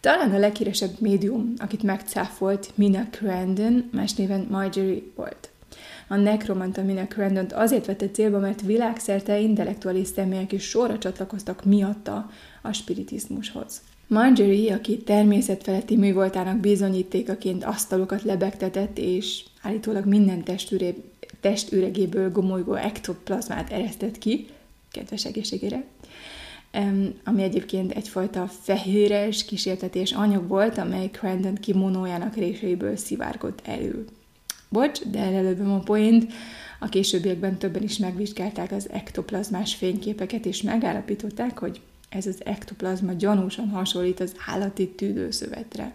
Talán 0.00 0.32
a 0.32 0.38
leghíresebb 0.38 0.90
médium, 0.98 1.52
akit 1.56 1.82
megcáfolt, 1.82 2.70
Mina 2.74 3.06
Crandon, 3.10 3.88
más 3.92 4.14
néven 4.14 4.46
Marjorie 4.50 5.02
volt. 5.14 5.50
A 6.08 6.16
nekromanta 6.16 6.82
Mina 6.82 7.06
Crandon 7.06 7.46
azért 7.52 7.86
vette 7.86 8.10
célba, 8.10 8.38
mert 8.38 8.62
világszerte 8.62 9.38
intellektuális 9.38 10.08
személyek 10.08 10.52
is 10.52 10.62
sorra 10.62 10.98
csatlakoztak 10.98 11.64
miatta 11.64 12.30
a 12.62 12.72
spiritizmushoz. 12.72 13.82
Marjorie, 14.06 14.74
aki 14.74 14.98
természetfeletti 14.98 15.96
művoltának 15.96 16.56
bizonyítékaként 16.56 17.64
asztalokat 17.64 18.22
lebegtetett, 18.22 18.98
és 18.98 19.44
állítólag 19.62 20.04
minden 20.06 20.42
testűré, 20.42 20.94
testüregéből 21.40 22.30
gomolygó 22.30 22.74
ektoplazmát 22.74 23.70
eresztett 23.70 24.18
ki, 24.18 24.46
kedves 24.90 25.24
egészségére, 25.24 25.84
ami 27.24 27.42
egyébként 27.42 27.92
egyfajta 27.92 28.46
fehéres 28.46 29.44
kísértetés 29.44 30.12
anyag 30.12 30.48
volt, 30.48 30.78
amely 30.78 31.10
Crandon 31.10 31.54
kimonójának 31.54 32.34
réseiből 32.34 32.96
szivárgott 32.96 33.60
elő. 33.64 34.04
Bocs, 34.74 35.00
de 35.10 35.18
előbb 35.18 35.66
a 35.66 35.78
poént. 35.78 36.32
A 36.80 36.88
későbbiekben 36.88 37.58
többen 37.58 37.82
is 37.82 37.98
megvizsgálták 37.98 38.72
az 38.72 38.90
ektoplazmás 38.90 39.74
fényképeket, 39.74 40.46
és 40.46 40.62
megállapították, 40.62 41.58
hogy 41.58 41.80
ez 42.08 42.26
az 42.26 42.44
ektoplazma 42.44 43.12
gyanúsan 43.12 43.68
hasonlít 43.68 44.20
az 44.20 44.34
állati 44.46 44.88
tüdőszövetre. 44.88 45.92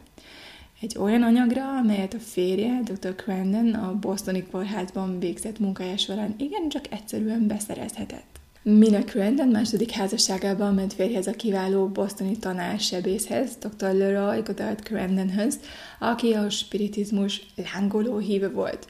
Egy 0.82 0.98
olyan 0.98 1.24
anyagra, 1.24 1.78
amelyet 1.78 2.14
a 2.14 2.20
férje, 2.20 2.82
Dr. 2.84 3.16
Crandon 3.16 3.74
a 3.74 3.96
Bostoni 4.00 4.44
kórházban 4.52 5.20
végzett 5.20 5.60
munkája 5.60 5.98
során 5.98 6.36
igencsak 6.38 6.86
egyszerűen 6.92 7.48
beszerezhetett. 7.48 8.39
Mina 8.64 9.04
Crandon 9.04 9.48
második 9.48 9.92
házasságában 9.92 10.74
ment 10.74 10.94
férjhez 10.94 11.28
a 11.28 11.32
kiváló 11.32 11.88
bostoni 11.88 12.38
tanársebészhez, 12.38 13.58
dr. 13.60 13.94
Leroy 13.94 14.42
Goddard 14.42 14.80
Crandonhöz, 14.80 15.60
aki 16.00 16.34
a 16.34 16.50
spiritizmus 16.50 17.42
lángoló 17.74 18.18
híve 18.18 18.50
volt. 18.50 18.88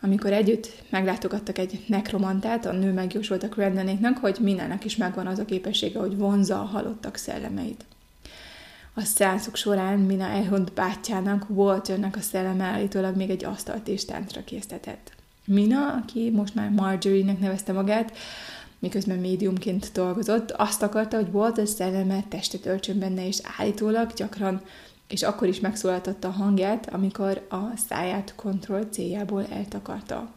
Amikor 0.00 0.32
együtt 0.32 0.82
meglátogattak 0.90 1.58
egy 1.58 1.84
nekromantát, 1.86 2.66
a 2.66 2.72
nő 2.72 2.92
megjósolta 2.92 3.48
Crandonéknak, 3.48 4.18
hogy 4.18 4.36
Minának 4.40 4.84
is 4.84 4.96
megvan 4.96 5.26
az 5.26 5.38
a 5.38 5.44
képessége, 5.44 5.98
hogy 5.98 6.16
vonza 6.16 6.60
a 6.60 6.64
halottak 6.64 7.16
szellemeit. 7.16 7.84
A 8.94 9.00
százok 9.00 9.56
során 9.56 9.98
Mina 9.98 10.24
elhunyt 10.24 10.72
bátyjának, 10.72 11.46
Walternek 11.48 12.16
a 12.16 12.20
szelleme 12.20 12.64
állítólag 12.64 13.16
még 13.16 13.30
egy 13.30 13.44
asztalt 13.44 13.88
és 13.88 14.04
táncra 14.04 14.44
késztetett. 14.44 15.12
Mina, 15.44 15.92
aki 15.92 16.30
most 16.30 16.54
már 16.54 16.70
Marjorie-nek 16.70 17.38
nevezte 17.38 17.72
magát, 17.72 18.16
miközben 18.84 19.18
médiumként 19.18 19.90
dolgozott, 19.92 20.50
azt 20.50 20.82
akarta, 20.82 21.16
hogy 21.16 21.28
Walter 21.32 21.68
szelleme 21.68 22.24
testet 22.28 22.66
öltsön 22.66 22.98
benne, 22.98 23.26
és 23.26 23.38
állítólag 23.58 24.12
gyakran, 24.12 24.60
és 25.08 25.22
akkor 25.22 25.48
is 25.48 25.60
megszólaltatta 25.60 26.28
a 26.28 26.30
hangját, 26.30 26.92
amikor 26.92 27.46
a 27.50 27.76
száját 27.88 28.34
kontroll 28.36 28.84
céljából 28.90 29.46
eltakarta. 29.50 30.32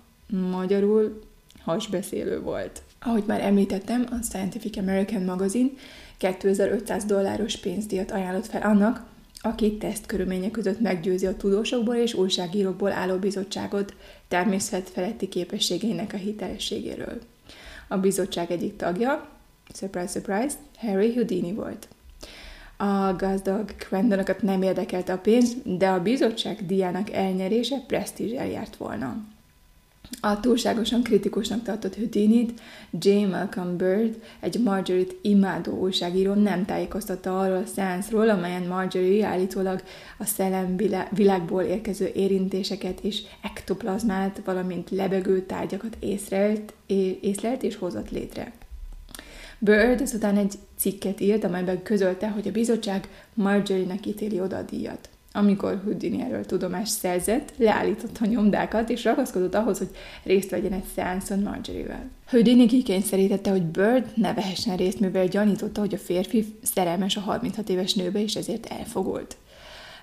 Magyarul 0.52 1.22
hasbeszélő 1.64 2.42
volt. 2.42 2.82
Ahogy 3.00 3.24
már 3.28 3.42
említettem, 3.42 4.08
a 4.12 4.24
Scientific 4.24 4.78
American 4.78 5.24
magazin 5.24 5.78
2500 6.18 7.06
dolláros 7.06 7.58
pénzdíjat 7.58 8.12
ajánlott 8.12 8.48
fel 8.48 8.62
annak, 8.62 9.06
aki 9.42 9.78
teszt 9.78 10.06
körülmények 10.06 10.52
között 10.52 10.80
meggyőzi 10.80 11.26
a 11.26 11.38
tudósokból 11.38 11.96
és 11.96 12.14
újságírókból 12.14 12.92
álló 12.92 13.16
bizottságot 13.18 13.94
természetfeletti 14.28 15.28
képességeinek 15.28 16.14
a 16.14 16.18
hitelességéről. 16.18 17.22
A 17.88 17.98
bizottság 17.98 18.52
egyik 18.52 18.76
tagja, 18.76 19.30
surprise, 19.74 20.08
surprise, 20.08 20.56
Harry 20.78 21.14
Houdini 21.14 21.54
volt. 21.54 21.88
A 22.78 23.16
gazdag 23.16 23.76
Quendonokat 23.90 24.42
nem 24.42 24.62
érdekelte 24.62 25.14
a 25.14 25.18
pénz, 25.18 25.56
de 25.64 25.90
a 25.90 26.02
bizottság 26.02 26.66
diának 26.66 27.12
elnyerése 27.12 27.84
presztízsel 27.88 28.48
járt 28.48 28.76
volna. 28.76 29.16
A 30.22 30.40
túlságosan 30.40 31.04
kritikusnak 31.04 31.64
tartott 31.64 31.96
Houdinit 31.96 32.62
J. 33.00 33.10
Malcolm 33.10 33.78
Bird, 33.78 34.22
egy 34.40 34.60
Marjorie-t 34.64 35.16
imádó 35.22 35.72
újságíró 35.72 36.34
nem 36.34 36.66
tájékoztatta 36.66 37.40
arról 37.40 37.58
a 37.58 37.66
szeánszról, 37.66 38.30
amelyen 38.30 38.64
Marjorie 38.64 39.28
állítólag 39.28 39.84
a 40.18 40.26
szellem 40.26 40.78
világból 41.12 41.62
érkező 41.62 42.12
érintéseket 42.16 43.00
és 43.00 43.22
ektoplazmát, 43.42 44.42
valamint 44.46 44.90
lebegő 44.90 45.42
tárgyakat 45.42 45.98
észlelt, 46.00 46.74
észlelt 47.22 47.64
és 47.64 47.76
hozott 47.76 48.12
létre. 48.12 48.52
Bird 49.60 50.02
ezután 50.02 50.38
egy 50.38 50.54
cikket 50.78 51.20
írt, 51.20 51.44
amelyben 51.44 51.84
közölte, 51.84 52.30
hogy 52.30 52.48
a 52.48 52.52
bizottság 52.52 53.08
Marjorie-nek 53.34 54.06
ítéli 54.06 54.40
oda 54.40 54.58
a 54.58 54.62
díjat. 54.62 55.10
Amikor 55.38 55.82
Houdini 55.84 56.22
erről 56.22 56.46
tudomást 56.46 56.92
szerzett, 56.92 57.54
leállította 57.58 58.26
nyomdákat, 58.26 58.90
és 58.90 59.04
ragaszkodott 59.04 59.56
ahhoz, 59.56 59.78
hogy 59.78 59.90
részt 60.24 60.50
vegyen 60.50 60.74
egy 60.74 60.84
szeánszon 60.96 61.40
Marjorie-vel. 61.40 62.10
Houdini 62.28 62.66
kikényszerítette, 62.66 63.50
hogy 63.50 63.64
Bird 63.64 64.06
ne 64.16 64.34
vehessen 64.34 64.78
részt, 64.78 65.00
mivel 65.00 65.28
gyanította, 65.28 65.80
hogy 65.80 65.94
a 65.94 65.98
férfi 65.98 66.46
szerelmes 66.62 67.18
a 67.18 67.20
36 67.20 67.70
éves 67.70 67.94
nőbe, 67.94 68.22
és 68.22 68.36
ezért 68.36 68.66
elfogult. 68.66 69.38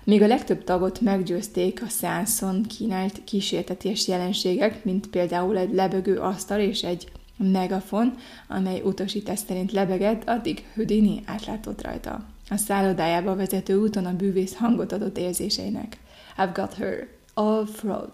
Míg 0.03 0.21
a 0.21 0.27
legtöbb 0.27 0.63
tagot 0.63 1.01
meggyőzték 1.01 1.81
a 1.81 1.89
szeánszon 1.89 2.63
kínált 2.63 3.23
kísérteties 3.23 4.07
jelenségek, 4.07 4.83
mint 4.83 5.07
például 5.07 5.57
egy 5.57 5.73
lebegő 5.73 6.17
asztal 6.19 6.59
és 6.59 6.83
egy 6.83 7.11
megafon, 7.37 8.15
amely 8.47 8.81
utasítás 8.81 9.39
szerint 9.47 9.71
lebegett, 9.71 10.29
addig 10.29 10.63
Houdini 10.75 11.21
átlátott 11.25 11.81
rajta. 11.81 12.34
A 12.49 12.57
szállodájába 12.57 13.35
vezető 13.35 13.75
úton 13.75 14.05
a 14.05 14.15
bűvész 14.15 14.55
hangot 14.55 14.91
adott 14.91 15.17
érzéseinek. 15.17 15.97
I've 16.37 16.51
got 16.53 16.73
her. 16.73 17.07
All 17.33 17.65
fraud. 17.65 18.11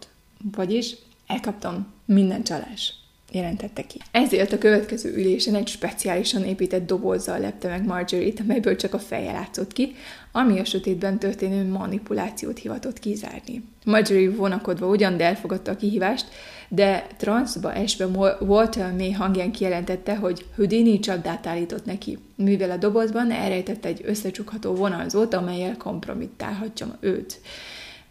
Vagyis 0.51 0.95
elkaptam 1.27 1.93
minden 2.05 2.43
csalás 2.43 3.00
jelentette 3.31 3.81
ki. 3.81 3.99
Ezért 4.11 4.51
a 4.51 4.57
következő 4.57 5.13
ülésen 5.13 5.55
egy 5.55 5.67
speciálisan 5.67 6.43
épített 6.43 6.85
dobozzal 6.85 7.39
lepte 7.39 7.67
meg 7.67 7.85
Marjorie-t, 7.85 8.39
amelyből 8.39 8.75
csak 8.75 8.93
a 8.93 8.99
feje 8.99 9.31
látszott 9.31 9.73
ki, 9.73 9.95
ami 10.31 10.59
a 10.59 10.65
sötétben 10.65 11.19
történő 11.19 11.69
manipulációt 11.69 12.57
hivatott 12.57 12.99
kizárni. 12.99 13.63
Marjorie 13.85 14.31
vonakodva 14.31 14.87
ugyan, 14.87 15.17
de 15.17 15.25
elfogadta 15.25 15.71
a 15.71 15.75
kihívást, 15.75 16.25
de 16.69 17.07
transzba 17.17 17.73
esve 17.73 18.05
Walter 18.39 18.93
mély 18.93 19.11
hangján 19.11 19.51
kijelentette, 19.51 20.15
hogy 20.15 20.45
Houdini 20.55 20.99
csapdát 20.99 21.47
állított 21.47 21.85
neki, 21.85 22.17
mivel 22.35 22.71
a 22.71 22.77
dobozban 22.77 23.31
elrejtett 23.31 23.85
egy 23.85 24.01
összecsukható 24.03 24.73
vonalzót, 24.73 25.33
amelyel 25.33 25.77
kompromittálhatja 25.77 26.97
őt. 26.99 27.39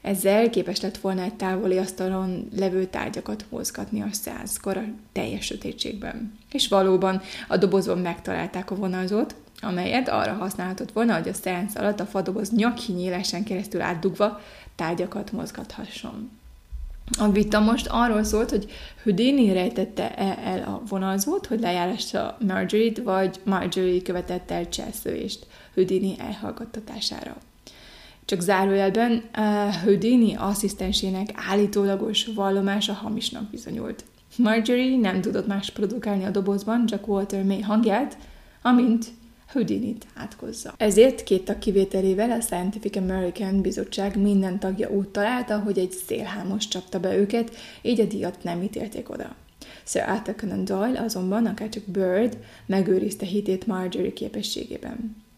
Ezzel 0.01 0.51
képes 0.51 0.81
lett 0.81 0.99
volna 0.99 1.23
egy 1.23 1.35
távoli 1.35 1.79
asztalon 1.79 2.49
levő 2.57 2.85
tárgyakat 2.85 3.45
mozgatni 3.49 4.03
a 4.03 4.09
százkor 4.11 4.77
a 4.77 4.85
teljes 5.13 5.45
sötétségben. 5.45 6.39
És 6.53 6.69
valóban 6.69 7.21
a 7.49 7.57
dobozon 7.57 7.99
megtalálták 7.99 8.71
a 8.71 8.75
vonalzót, 8.75 9.35
amelyet 9.61 10.09
arra 10.09 10.33
használhatott 10.33 10.93
volna, 10.93 11.15
hogy 11.15 11.29
a 11.29 11.35
szeánsz 11.35 11.77
alatt 11.77 12.01
a 12.01 12.07
fadoboz 12.07 12.51
nyakhinyélesen 12.51 13.45
keresztül 13.45 13.81
átdugva 13.81 14.41
tárgyakat 14.77 15.33
mozgathasson. 15.33 16.31
A 17.19 17.31
vita 17.31 17.61
most 17.61 17.87
arról 17.91 18.23
szólt, 18.23 18.51
hogy 18.51 18.71
Houdini 19.03 19.53
rejtette 19.53 20.15
-e 20.15 20.39
el 20.45 20.63
a 20.63 20.83
vonalzót, 20.89 21.47
hogy 21.47 21.61
lejárassa 21.61 22.37
Marjorie-t, 22.47 22.99
vagy 22.99 23.41
Marjorie 23.45 24.03
követett 24.03 24.51
el 24.51 24.69
cselszövést 24.69 25.47
Houdini 25.75 26.15
elhallgattatására. 26.19 27.37
Csak 28.31 28.41
zárójelben 28.41 29.23
uh, 29.39 29.75
Houdini 29.83 30.35
asszisztensének 30.35 31.31
állítólagos 31.35 32.27
vallomása 32.35 32.93
hamisnak 32.93 33.51
bizonyult. 33.51 34.05
Marjorie 34.37 34.97
nem 34.97 35.21
tudott 35.21 35.47
más 35.47 35.71
produkálni 35.71 36.25
a 36.25 36.31
dobozban, 36.31 36.87
csak 36.87 37.09
Walter 37.09 37.45
May 37.45 37.61
hangját, 37.61 38.19
amint 38.63 39.07
Houdini-t 39.53 40.07
átkozza. 40.15 40.75
Ezért 40.77 41.23
két 41.23 41.45
tag 41.45 41.59
kivételével 41.59 42.31
a 42.31 42.41
Scientific 42.41 42.97
American 42.97 43.61
bizottság 43.61 44.21
minden 44.21 44.59
tagja 44.59 44.91
úgy 44.91 45.09
találta, 45.09 45.59
hogy 45.59 45.79
egy 45.79 45.93
szélhámos 45.93 46.69
csapta 46.69 47.01
be 47.01 47.17
őket, 47.17 47.57
így 47.83 48.01
a 48.01 48.05
díjat 48.05 48.43
nem 48.43 48.63
ítélték 48.63 49.11
oda. 49.11 49.35
Sir 49.85 50.03
Arthur 50.09 50.35
Conan 50.37 50.65
Doyle 50.65 51.01
azonban, 51.01 51.47
akárcsak 51.47 51.85
Bird, 51.85 52.39
megőrizte 52.67 53.27
hitét 53.27 53.67
Marjorie 53.67 54.13
képességében. 54.13 55.29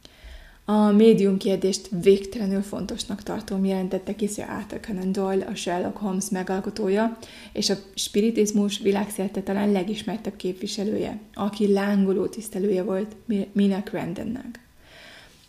A 0.73 0.93
médium 0.93 1.37
kérdést 1.37 1.89
végtelenül 2.03 2.63
fontosnak 2.63 3.23
tartom, 3.23 3.65
jelentette 3.65 4.15
ki 4.15 4.27
Sir 4.27 4.45
Arthur 4.49 4.81
Conan 4.81 5.13
Doyle, 5.13 5.45
a 5.45 5.55
Sherlock 5.55 5.97
Holmes 5.97 6.31
megalkotója, 6.31 7.19
és 7.53 7.71
a 7.71 7.75
spiritizmus 7.95 8.79
világszerte 8.79 9.41
talán 9.43 9.73
legismertebb 9.73 10.37
képviselője, 10.37 11.21
aki 11.35 11.73
lángoló 11.73 12.27
tisztelője 12.27 12.83
volt 12.83 13.17
Mina 13.53 13.83
Crandonnak. 13.83 14.61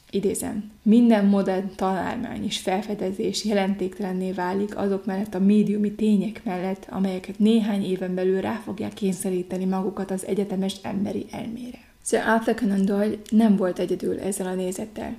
Idézem, 0.10 0.72
minden 0.82 1.26
modern 1.26 1.76
találmány 1.76 2.46
és 2.46 2.60
felfedezés 2.60 3.46
jelentéktelenné 3.46 4.32
válik 4.32 4.78
azok 4.78 5.06
mellett 5.06 5.34
a 5.34 5.40
médiumi 5.40 5.92
tények 5.92 6.44
mellett, 6.44 6.88
amelyeket 6.90 7.40
néhány 7.40 7.84
éven 7.84 8.16
belül 8.16 8.42
rá 8.42 8.62
fogják 8.64 8.94
kényszeríteni 8.94 9.66
magukat 9.66 10.12
az 10.12 10.26
egyetemes 10.26 10.76
emberi 10.82 11.26
elmére. 11.32 11.93
Sir 12.06 12.20
Arthur 12.20 12.56
Conan 12.56 12.86
Doyle 12.86 13.16
nem 13.30 13.56
volt 13.56 13.80
egyedül 13.80 14.20
ezzel 14.20 14.48
a 14.48 14.54
nézettel. 14.54 15.16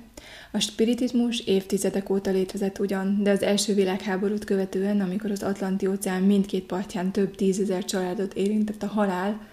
A 0.51 0.59
spiritizmus 0.59 1.39
évtizedek 1.39 2.09
óta 2.09 2.31
létezett 2.31 2.79
ugyan, 2.79 3.23
de 3.23 3.31
az 3.31 3.41
első 3.41 3.73
világháborút 3.73 4.43
követően, 4.43 5.01
amikor 5.01 5.31
az 5.31 5.43
Atlanti-óceán 5.43 6.23
mindkét 6.23 6.65
partján 6.65 7.11
több 7.11 7.35
tízezer 7.35 7.85
családot 7.85 8.33
érintett 8.33 8.83
a 8.83 8.87
halál, 8.87 9.47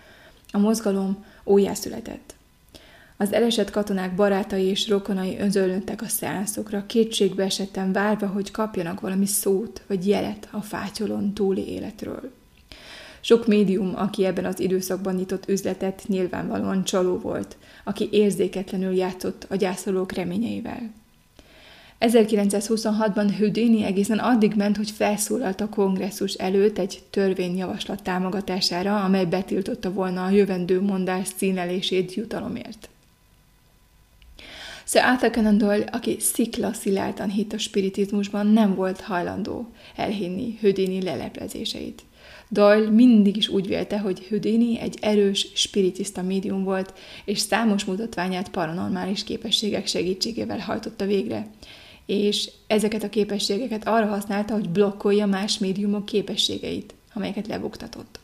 a 0.50 0.58
mozgalom 0.58 1.24
újjászületett. 1.44 2.34
Az 3.16 3.32
elesett 3.32 3.70
katonák 3.70 4.14
barátai 4.14 4.64
és 4.64 4.88
rokonai 4.88 5.38
özönlöttek 5.38 6.02
a 6.02 6.08
szeánszokra, 6.08 6.86
kétségbe 6.86 7.44
esetten 7.44 7.92
várva, 7.92 8.26
hogy 8.26 8.50
kapjanak 8.50 9.00
valami 9.00 9.26
szót 9.26 9.82
vagy 9.86 10.08
jelet 10.08 10.48
a 10.50 10.60
fátyolon 10.60 11.34
túli 11.34 11.68
életről. 11.68 12.41
Sok 13.24 13.46
médium, 13.46 13.92
aki 13.96 14.24
ebben 14.24 14.44
az 14.44 14.60
időszakban 14.60 15.14
nyitott 15.14 15.48
üzletet, 15.48 16.02
nyilvánvalóan 16.06 16.84
csaló 16.84 17.18
volt, 17.18 17.56
aki 17.84 18.08
érzéketlenül 18.10 18.94
játszott 18.94 19.46
a 19.48 19.56
gyászolók 19.56 20.12
reményeivel. 20.12 20.90
1926-ban 22.00 23.34
Houdini 23.38 23.84
egészen 23.84 24.18
addig 24.18 24.54
ment, 24.54 24.76
hogy 24.76 24.90
felszólalt 24.90 25.60
a 25.60 25.68
kongresszus 25.68 26.32
előtt 26.32 26.78
egy 26.78 27.02
törvényjavaslat 27.10 28.02
támogatására, 28.02 29.04
amely 29.04 29.24
betiltotta 29.24 29.92
volna 29.92 30.24
a 30.24 30.30
jövendő 30.30 30.80
mondás 30.80 31.28
színelését 31.36 32.14
jutalomért. 32.14 32.88
Sir 34.84 35.02
Arthur 35.04 35.30
Conan 35.30 35.58
Doyle, 35.58 35.84
aki 35.84 36.16
szikla 36.20 36.72
szilárdan 36.72 37.28
hitt 37.28 37.52
a 37.52 37.58
spiritizmusban, 37.58 38.46
nem 38.46 38.74
volt 38.74 39.00
hajlandó 39.00 39.72
elhinni 39.96 40.58
Houdini 40.60 41.02
leleplezéseit. 41.02 42.02
Doyle 42.52 42.90
mindig 42.90 43.36
is 43.36 43.48
úgy 43.48 43.66
vélte, 43.66 43.98
hogy 43.98 44.26
Houdini 44.28 44.80
egy 44.80 44.98
erős, 45.00 45.50
spiritista 45.54 46.22
médium 46.22 46.64
volt, 46.64 46.94
és 47.24 47.38
számos 47.38 47.84
mutatványát 47.84 48.50
paranormális 48.50 49.24
képességek 49.24 49.86
segítségével 49.86 50.58
hajtotta 50.58 51.06
végre, 51.06 51.50
és 52.06 52.50
ezeket 52.66 53.02
a 53.02 53.08
képességeket 53.08 53.86
arra 53.86 54.06
használta, 54.06 54.54
hogy 54.54 54.68
blokkolja 54.68 55.26
más 55.26 55.58
médiumok 55.58 56.04
képességeit, 56.04 56.94
amelyeket 57.14 57.46
lebuktatott. 57.46 58.20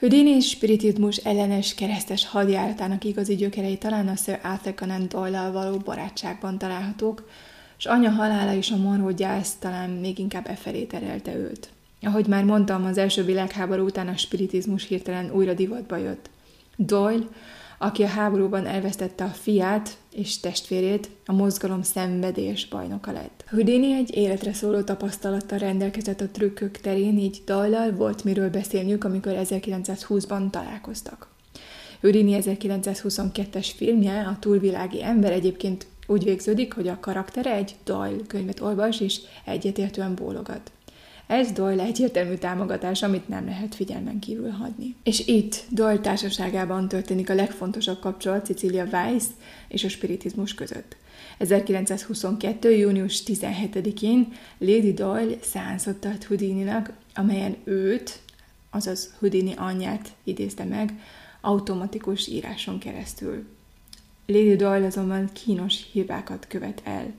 Houdini 0.00 0.40
spiritizmus 0.40 1.16
ellenes 1.16 1.74
keresztes 1.74 2.26
hadjáratának 2.26 3.04
igazi 3.04 3.34
gyökerei 3.34 3.78
talán 3.78 4.08
a 4.08 4.16
Sir 4.16 4.40
Arthur 4.42 4.74
Conan 4.74 5.08
Doyle-al 5.08 5.52
való 5.52 5.76
barátságban 5.76 6.58
találhatók, 6.58 7.24
és 7.78 7.86
anya 7.86 8.10
halála 8.10 8.54
és 8.54 8.70
a 8.70 8.76
marhó 8.76 9.10
gyász 9.10 9.54
talán 9.58 9.90
még 9.90 10.18
inkább 10.18 10.46
e 10.46 10.54
felé 10.54 10.84
terelte 10.84 11.36
őt. 11.36 11.68
Ahogy 12.02 12.26
már 12.26 12.44
mondtam, 12.44 12.84
az 12.84 12.98
első 12.98 13.24
világháború 13.24 13.84
után 13.84 14.08
a 14.08 14.16
spiritizmus 14.16 14.86
hirtelen 14.86 15.30
újra 15.30 15.54
divatba 15.54 15.96
jött. 15.96 16.30
Doyle, 16.76 17.26
aki 17.78 18.02
a 18.02 18.06
háborúban 18.08 18.66
elvesztette 18.66 19.24
a 19.24 19.28
fiát 19.28 19.96
és 20.12 20.40
testvérét, 20.40 21.10
a 21.26 21.32
mozgalom 21.32 21.82
szenvedés 21.82 22.68
bajnoka 22.68 23.12
lett. 23.12 23.44
Houdini 23.50 23.92
egy 23.92 24.16
életre 24.16 24.52
szóló 24.52 24.80
tapasztalattal 24.80 25.58
rendelkezett 25.58 26.20
a 26.20 26.28
trükkök 26.28 26.78
terén, 26.78 27.18
így 27.18 27.42
doyle 27.46 27.90
volt 27.90 28.24
miről 28.24 28.50
beszélniük, 28.50 29.04
amikor 29.04 29.32
1920-ban 29.36 30.50
találkoztak. 30.50 31.28
Houdini 32.00 32.38
1922-es 32.42 33.70
filmje, 33.76 34.20
a 34.20 34.36
túlvilági 34.40 35.04
ember 35.04 35.32
egyébként 35.32 35.86
úgy 36.06 36.24
végződik, 36.24 36.72
hogy 36.72 36.88
a 36.88 37.00
karaktere 37.00 37.52
egy 37.52 37.74
Doyle 37.84 38.22
könyvet 38.26 38.60
olvas, 38.60 39.00
és 39.00 39.20
egyetértően 39.44 40.14
bólogat. 40.14 40.72
Ez 41.26 41.52
Doyle 41.52 41.82
egyértelmű 41.82 42.34
támogatás, 42.34 43.02
amit 43.02 43.28
nem 43.28 43.44
lehet 43.44 43.74
figyelmen 43.74 44.18
kívül 44.18 44.50
hagyni. 44.50 44.96
És 45.02 45.26
itt 45.26 45.64
Doyle 45.68 45.98
társaságában 45.98 46.88
történik 46.88 47.30
a 47.30 47.34
legfontosabb 47.34 48.00
kapcsolat 48.00 48.44
Cecilia 48.44 48.84
Weiss 48.92 49.24
és 49.68 49.84
a 49.84 49.88
spiritizmus 49.88 50.54
között. 50.54 50.96
1922. 51.38 52.70
június 52.70 53.22
17-én 53.26 54.32
Lady 54.58 54.92
Doyle 54.92 55.36
szánszot 55.40 55.96
tart 55.96 56.24
Houdini-nak, 56.24 56.92
amelyen 57.14 57.56
őt, 57.64 58.20
azaz 58.70 59.14
Houdini 59.18 59.54
anyját 59.56 60.12
idézte 60.24 60.64
meg, 60.64 61.00
automatikus 61.40 62.26
íráson 62.26 62.78
keresztül. 62.78 63.44
Lady 64.26 64.56
Doyle 64.56 64.86
azonban 64.86 65.30
kínos 65.32 65.90
hibákat 65.92 66.46
követ 66.48 66.80
el, 66.84 67.12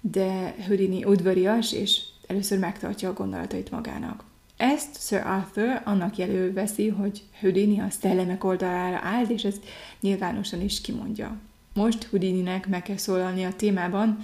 de 0.00 0.54
Houdini 0.66 1.04
udvarias, 1.04 1.72
és 1.72 2.00
először 2.26 2.58
megtartja 2.58 3.08
a 3.08 3.12
gondolatait 3.12 3.70
magának. 3.70 4.24
Ezt 4.56 5.06
Sir 5.06 5.22
Arthur 5.26 5.80
annak 5.84 6.16
jelő 6.16 6.52
veszi, 6.52 6.88
hogy 6.88 7.22
Houdini 7.40 7.80
a 7.80 7.90
szellemek 8.00 8.44
oldalára 8.44 9.00
állt, 9.02 9.30
és 9.30 9.44
ezt 9.44 9.64
nyilvánosan 10.00 10.60
is 10.60 10.80
kimondja. 10.80 11.36
Most 11.74 12.04
Houdininek 12.04 12.68
meg 12.68 12.82
kell 12.82 12.96
szólalni 12.96 13.44
a 13.44 13.56
témában, 13.56 14.18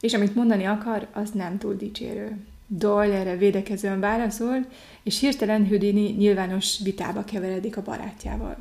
és 0.00 0.14
amit 0.14 0.34
mondani 0.34 0.64
akar, 0.64 1.08
az 1.12 1.30
nem 1.30 1.58
túl 1.58 1.74
dicsérő. 1.74 2.36
Doyle 2.66 3.14
erre 3.14 3.36
védekezően 3.36 4.00
válaszol, 4.00 4.66
és 5.02 5.20
hirtelen 5.20 5.66
Houdini 5.66 6.10
nyilvános 6.10 6.78
vitába 6.82 7.24
keveredik 7.24 7.76
a 7.76 7.82
barátjával. 7.82 8.56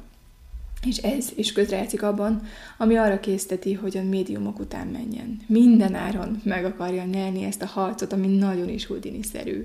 És 0.85 0.97
ez 0.97 1.29
is 1.35 1.51
közrejátszik 1.51 2.03
abban, 2.03 2.41
ami 2.77 2.95
arra 2.95 3.19
készteti, 3.19 3.73
hogy 3.73 3.97
a 3.97 4.03
médiumok 4.03 4.59
után 4.59 4.87
menjen. 4.87 5.39
Minden 5.47 5.95
áron 5.95 6.41
meg 6.43 6.65
akarja 6.65 7.03
nyerni 7.03 7.43
ezt 7.43 7.61
a 7.61 7.65
harcot, 7.65 8.13
ami 8.13 8.27
nagyon 8.27 8.69
is 8.69 8.85
Houdini-szerű. 8.85 9.63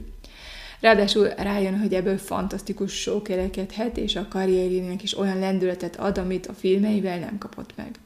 Ráadásul 0.80 1.28
rájön, 1.28 1.78
hogy 1.78 1.94
ebből 1.94 2.18
fantasztikus 2.18 2.92
show 2.92 3.22
kerekedhet, 3.22 3.96
és 3.96 4.16
a 4.16 4.28
karrierjének 4.28 5.02
is 5.02 5.18
olyan 5.18 5.38
lendületet 5.38 5.96
ad, 5.96 6.18
amit 6.18 6.46
a 6.46 6.52
filmeivel 6.52 7.18
nem 7.18 7.38
kapott 7.38 7.72
meg. 7.76 7.98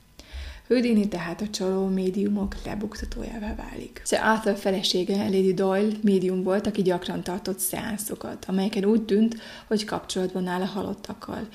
Houdini 0.68 1.08
tehát 1.08 1.40
a 1.40 1.48
csaló 1.48 1.86
médiumok 1.86 2.54
lebuktatójává 2.64 3.54
válik. 3.54 4.02
Sir 4.04 4.18
Arthur 4.22 4.56
felesége, 4.56 5.16
Lady 5.16 5.54
Doyle 5.54 5.92
médium 6.00 6.42
volt, 6.42 6.66
aki 6.66 6.82
gyakran 6.82 7.22
tartott 7.22 7.58
szeánszokat, 7.58 8.44
amelyeken 8.48 8.84
úgy 8.84 9.02
tűnt, 9.02 9.36
hogy 9.66 9.84
kapcsolatban 9.84 10.46
áll 10.46 10.60
a 10.60 10.64
halottakkal. 10.64 11.48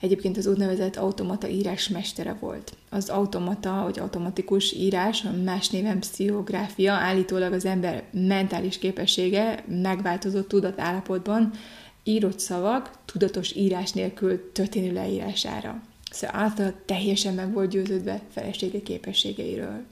Egyébként 0.00 0.36
az 0.36 0.46
úgynevezett 0.46 0.96
automata 0.96 1.48
írás 1.48 1.88
mestere 1.88 2.36
volt. 2.40 2.76
Az 2.90 3.08
automata, 3.08 3.82
vagy 3.82 3.98
automatikus 3.98 4.72
írás, 4.72 5.24
más 5.44 5.68
néven 5.68 6.00
pszichográfia, 6.00 6.92
állítólag 6.92 7.52
az 7.52 7.64
ember 7.64 8.04
mentális 8.10 8.78
képessége 8.78 9.64
megváltozott 9.68 10.48
tudatállapotban, 10.48 11.50
írott 12.04 12.38
szavak 12.38 12.90
tudatos 13.04 13.54
írás 13.54 13.92
nélkül 13.92 14.52
történő 14.52 14.92
leírására. 14.92 15.82
Sir 16.10 16.30
Arthur 16.32 16.74
teljesen 16.86 17.34
meg 17.34 17.52
volt 17.52 17.70
győződve 17.70 18.20
felesége 18.30 18.82
képességeiről. 18.82 19.84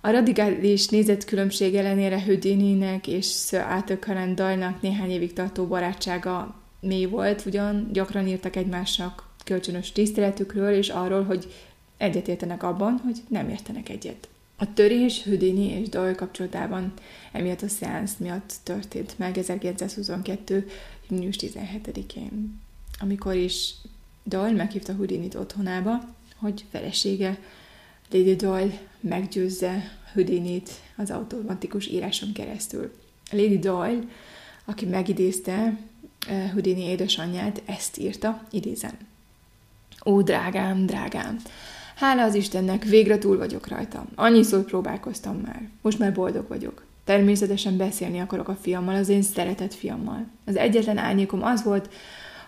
A 0.00 0.10
radikális 0.10 0.86
nézetkülönbség 0.88 1.74
ellenére 1.74 2.22
Houdini-nek 2.22 3.06
és 3.06 3.26
Sir 3.26 3.60
Arthur 3.60 3.98
Conan 3.98 4.34
Doyle-nak 4.34 4.80
néhány 4.80 5.10
évig 5.10 5.32
tartó 5.32 5.66
barátsága 5.66 6.54
mély 6.86 7.04
volt, 7.04 7.46
ugyan 7.46 7.88
gyakran 7.92 8.26
írtak 8.26 8.56
egymásnak 8.56 9.28
kölcsönös 9.44 9.92
tiszteletükről, 9.92 10.72
és 10.72 10.88
arról, 10.88 11.24
hogy 11.24 11.52
egyetértenek 11.96 12.62
abban, 12.62 13.00
hogy 13.04 13.22
nem 13.28 13.48
értenek 13.48 13.88
egyet. 13.88 14.28
A 14.58 14.72
törés 14.72 15.24
Houdini 15.24 15.70
és 15.70 15.88
Doyle 15.88 16.14
kapcsolatában 16.14 16.92
emiatt 17.32 17.62
a 17.62 17.68
szeánsz 17.68 18.16
miatt 18.18 18.54
történt 18.62 19.18
meg 19.18 19.38
1922. 19.38 20.68
június 21.08 21.36
17-én, 21.38 22.60
amikor 23.00 23.34
is 23.34 23.74
Doyle 24.24 24.52
meghívta 24.52 24.94
Houdinit 24.94 25.34
otthonába, 25.34 26.14
hogy 26.36 26.64
felesége 26.70 27.38
Lady 28.10 28.36
Doyle 28.36 28.80
meggyőzze 29.00 29.98
Houdinit 30.12 30.70
az 30.96 31.10
automatikus 31.10 31.86
íráson 31.86 32.32
keresztül. 32.32 32.92
Lady 33.30 33.58
Doyle, 33.58 34.00
aki 34.64 34.86
megidézte 34.86 35.78
Houdini 36.52 36.82
édesanyját, 36.82 37.62
ezt 37.66 37.98
írta, 37.98 38.42
idézem. 38.50 38.96
Ó, 40.04 40.22
drágám, 40.22 40.86
drágám, 40.86 41.36
hála 41.96 42.22
az 42.22 42.34
Istennek, 42.34 42.84
végre 42.84 43.18
túl 43.18 43.36
vagyok 43.36 43.68
rajta. 43.68 44.06
Annyiszor 44.14 44.64
próbálkoztam 44.64 45.36
már. 45.36 45.68
Most 45.82 45.98
már 45.98 46.12
boldog 46.12 46.48
vagyok. 46.48 46.84
Természetesen 47.04 47.76
beszélni 47.76 48.20
akarok 48.20 48.48
a 48.48 48.56
fiammal, 48.60 48.94
az 48.94 49.08
én 49.08 49.22
szeretett 49.22 49.74
fiammal. 49.74 50.26
Az 50.44 50.56
egyetlen 50.56 50.98
árnyékom 50.98 51.42
az 51.42 51.62
volt, 51.62 51.90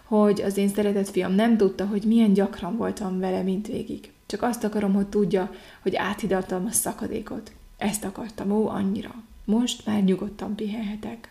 hogy 0.05 0.41
az 0.41 0.57
én 0.57 0.69
szeretett 0.69 1.11
fiam 1.11 1.33
nem 1.33 1.57
tudta, 1.57 1.87
hogy 1.87 2.03
milyen 2.03 2.33
gyakran 2.33 2.77
voltam 2.77 3.19
vele 3.19 3.43
mindvégig. 3.43 4.13
Csak 4.27 4.43
azt 4.43 4.65
akarom, 4.65 4.93
hogy 4.93 5.07
tudja, 5.07 5.51
hogy 5.83 5.97
áthidaltam 5.97 6.67
a 6.67 6.73
szakadékot. 6.73 7.53
Ezt 7.77 8.05
akartam, 8.05 8.51
ó, 8.51 8.69
annyira. 8.69 9.15
Most 9.45 9.87
már 9.87 10.03
nyugodtan 10.03 10.55
pihenhetek. 10.55 11.31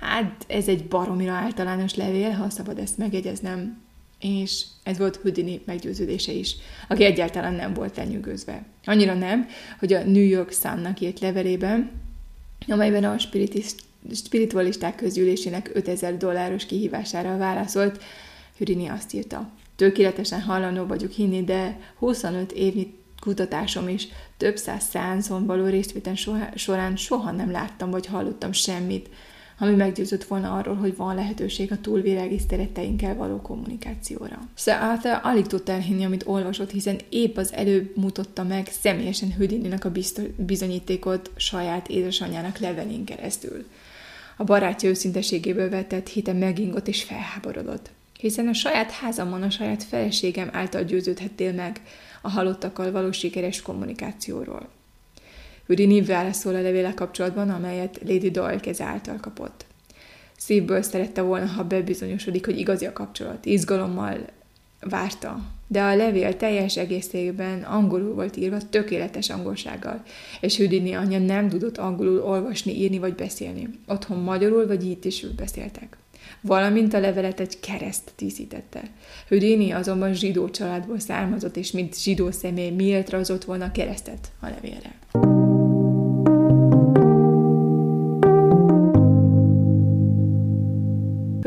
Hát, 0.00 0.44
ez 0.48 0.68
egy 0.68 0.84
baromira 0.84 1.32
általános 1.32 1.94
levél, 1.94 2.30
ha 2.30 2.50
szabad 2.50 2.78
ezt 2.78 2.98
megjegyeznem, 2.98 3.82
és 4.20 4.64
ez 4.82 4.98
volt 4.98 5.16
Houdini 5.16 5.60
meggyőződése 5.64 6.32
is, 6.32 6.56
aki 6.88 7.04
egyáltalán 7.04 7.54
nem 7.54 7.74
volt 7.74 7.96
lenyűgözve. 7.96 8.64
Annyira 8.84 9.14
nem, 9.14 9.46
hogy 9.78 9.92
a 9.92 10.04
New 10.04 10.26
York 10.26 10.52
Sun-nak 10.52 11.00
írt 11.00 11.20
levelében, 11.20 11.90
amelyben 12.68 13.04
a 13.04 13.16
spiritualisták 14.12 14.94
közgyűlésének 14.94 15.70
5000 15.72 16.16
dolláros 16.16 16.66
kihívására 16.66 17.36
válaszolt, 17.36 18.02
Hürini 18.56 18.86
azt 18.88 19.14
írta. 19.14 19.50
Tökéletesen 19.76 20.40
hallanó 20.40 20.86
vagyok 20.86 21.10
hinni, 21.10 21.44
de 21.44 21.80
25 21.98 22.52
évnyi 22.52 22.94
kutatásom 23.20 23.88
és 23.88 24.06
több 24.36 24.56
száz 24.56 24.84
szánzon 24.84 25.46
való 25.46 25.66
részvétel 25.66 26.14
során 26.54 26.96
soha 26.96 27.30
nem 27.30 27.50
láttam 27.50 27.90
vagy 27.90 28.06
hallottam 28.06 28.52
semmit, 28.52 29.08
ami 29.58 29.74
meggyőzött 29.74 30.24
volna 30.24 30.56
arról, 30.56 30.74
hogy 30.74 30.96
van 30.96 31.14
lehetőség 31.14 31.72
a 31.72 31.80
túlvilági 31.80 32.38
szeretteinkkel 32.48 33.14
való 33.14 33.40
kommunikációra. 33.40 34.48
Arthur 34.66 35.20
alig 35.22 35.46
tudta 35.46 35.72
elhinni, 35.72 36.04
amit 36.04 36.26
olvasott, 36.26 36.70
hiszen 36.70 36.98
épp 37.08 37.36
az 37.36 37.52
előbb 37.52 37.96
mutatta 37.96 38.42
meg 38.42 38.68
személyesen 38.80 39.32
Houdini-nak 39.32 39.84
a 39.84 39.92
bizonyítékot 40.36 41.30
saját 41.36 41.88
édesanyjának 41.88 42.58
levelén 42.58 43.04
keresztül. 43.04 43.66
A 44.36 44.44
barátja 44.44 44.88
őszinteségéből 44.88 45.70
vetett 45.70 46.08
hite 46.08 46.32
megingott 46.32 46.88
és 46.88 47.02
felháborodott. 47.02 47.90
Hiszen 48.18 48.48
a 48.48 48.52
saját 48.52 48.90
házamon, 48.90 49.42
a 49.42 49.50
saját 49.50 49.82
feleségem 49.82 50.48
által 50.52 50.82
győződhettél 50.82 51.52
meg 51.52 51.80
a 52.22 52.30
halottakkal 52.30 52.90
való 52.90 53.12
sikeres 53.12 53.62
kommunikációról. 53.62 54.68
Houdini 55.68 56.02
válaszol 56.02 56.54
a 56.54 56.60
levéle 56.60 56.94
kapcsolatban, 56.94 57.50
amelyet 57.50 58.00
Lady 58.06 58.30
Doyle 58.30 58.60
keze 58.60 58.84
által 58.84 59.16
kapott. 59.20 59.64
Szívből 60.36 60.82
szerette 60.82 61.22
volna, 61.22 61.46
ha 61.46 61.64
bebizonyosodik, 61.64 62.44
hogy 62.44 62.58
igazi 62.58 62.86
a 62.86 62.92
kapcsolat. 62.92 63.44
Izgalommal 63.44 64.18
várta, 64.80 65.40
de 65.66 65.82
a 65.82 65.96
levél 65.96 66.36
teljes 66.36 66.76
egészében 66.76 67.62
angolul 67.62 68.14
volt 68.14 68.36
írva, 68.36 68.68
tökéletes 68.70 69.30
angolsággal, 69.30 70.02
és 70.40 70.56
Houdini 70.56 70.92
anyja 70.92 71.18
nem 71.18 71.48
tudott 71.48 71.78
angolul 71.78 72.22
olvasni, 72.22 72.72
írni 72.72 72.98
vagy 72.98 73.14
beszélni. 73.14 73.68
Otthon 73.86 74.18
magyarul 74.18 74.66
vagy 74.66 74.84
itt 74.84 75.04
is 75.04 75.26
beszéltek. 75.36 75.96
Valamint 76.40 76.94
a 76.94 77.00
levelet 77.00 77.40
egy 77.40 77.60
kereszt 77.60 78.12
díszítette. 78.16 78.82
Houdini 79.28 79.70
azonban 79.70 80.14
zsidó 80.14 80.50
családból 80.50 80.98
származott, 80.98 81.56
és 81.56 81.70
mint 81.70 82.02
zsidó 82.02 82.30
személy 82.30 82.70
miért 82.70 83.10
rajzolt 83.10 83.44
volna 83.44 83.72
keresztet 83.72 84.32
a 84.40 84.48
levélre. 84.48 85.37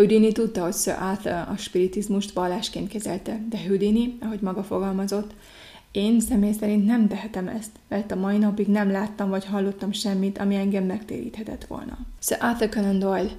Houdini 0.01 0.31
tudta, 0.31 0.63
hogy 0.63 0.73
Sir 0.73 0.95
Arthur 0.99 1.31
a 1.31 1.55
spiritizmust 1.57 2.31
vallásként 2.31 2.87
kezelte, 2.89 3.39
de 3.49 3.59
Houdini, 3.67 4.17
ahogy 4.21 4.39
maga 4.39 4.63
fogalmazott, 4.63 5.31
én 5.91 6.19
személy 6.19 6.51
szerint 6.59 6.85
nem 6.85 7.07
tehetem 7.07 7.47
ezt, 7.47 7.71
mert 7.87 8.11
a 8.11 8.15
mai 8.15 8.37
napig 8.37 8.67
nem 8.67 8.91
láttam 8.91 9.29
vagy 9.29 9.45
hallottam 9.45 9.91
semmit, 9.91 10.37
ami 10.37 10.55
engem 10.55 10.83
megtéríthetett 10.83 11.65
volna. 11.65 11.97
Sir 12.19 12.37
Arthur 12.39 12.69
Conan 12.69 12.99
Doyle, 12.99 13.31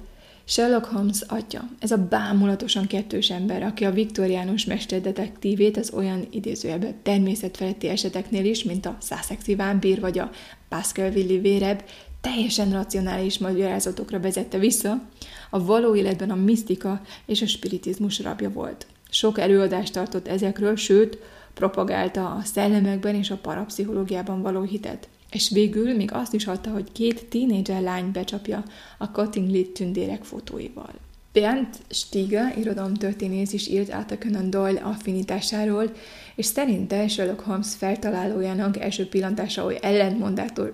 Sherlock 0.43 0.85
Holmes 0.85 1.21
atya, 1.21 1.69
ez 1.79 1.91
a 1.91 2.07
bámulatosan 2.07 2.87
kettős 2.87 3.29
ember, 3.29 3.63
aki 3.63 3.85
a 3.85 3.91
viktoriánus 3.91 4.65
mesterdetektívét 4.65 5.77
az 5.77 5.91
olyan 5.93 6.27
idézőjelben 6.31 6.95
természetfeletti 7.03 7.87
eseteknél 7.87 8.45
is, 8.45 8.63
mint 8.63 8.85
a 8.85 8.97
Sussexi 9.01 9.55
vámpír 9.55 9.99
vagy 9.99 10.19
a 10.19 10.31
Baskerville 10.69 11.39
vérebb, 11.39 11.83
teljesen 12.23 12.71
racionális 12.71 13.37
magyarázatokra 13.37 14.19
vezette 14.19 14.57
vissza, 14.57 15.01
a 15.49 15.65
való 15.65 15.95
életben 15.95 16.29
a 16.29 16.35
misztika 16.35 17.01
és 17.25 17.41
a 17.41 17.47
spiritizmus 17.47 18.19
rabja 18.19 18.49
volt. 18.49 18.87
Sok 19.09 19.39
előadást 19.39 19.93
tartott 19.93 20.27
ezekről, 20.27 20.75
sőt, 20.75 21.17
propagálta 21.53 22.31
a 22.31 22.41
szellemekben 22.43 23.15
és 23.15 23.31
a 23.31 23.37
parapszichológiában 23.37 24.41
való 24.41 24.61
hitet. 24.61 25.07
és 25.31 25.49
végül 25.49 25.95
még 25.95 26.11
azt 26.13 26.33
is 26.33 26.47
adta, 26.47 26.69
hogy 26.69 26.91
két 26.91 27.25
tínédzser 27.25 27.81
lány 27.81 28.11
becsapja 28.11 28.63
a 28.97 29.11
Cottingley 29.11 29.71
tündérek 29.71 30.23
fotóival. 30.23 30.93
Bernd 31.33 31.67
Stiege, 31.89 32.53
irodalomtörténész 32.57 33.53
is 33.53 33.67
írt 33.67 33.91
át 33.91 34.11
a 34.11 34.17
Conan 34.17 34.49
Doyle 34.49 34.81
affinitásáról, 34.81 35.91
és 36.35 36.45
szerinte 36.45 37.07
Sherlock 37.07 37.39
Holmes 37.39 37.75
feltalálójának 37.77 38.79
első 38.79 39.07
pillantása 39.07 39.63
oly 39.63 39.79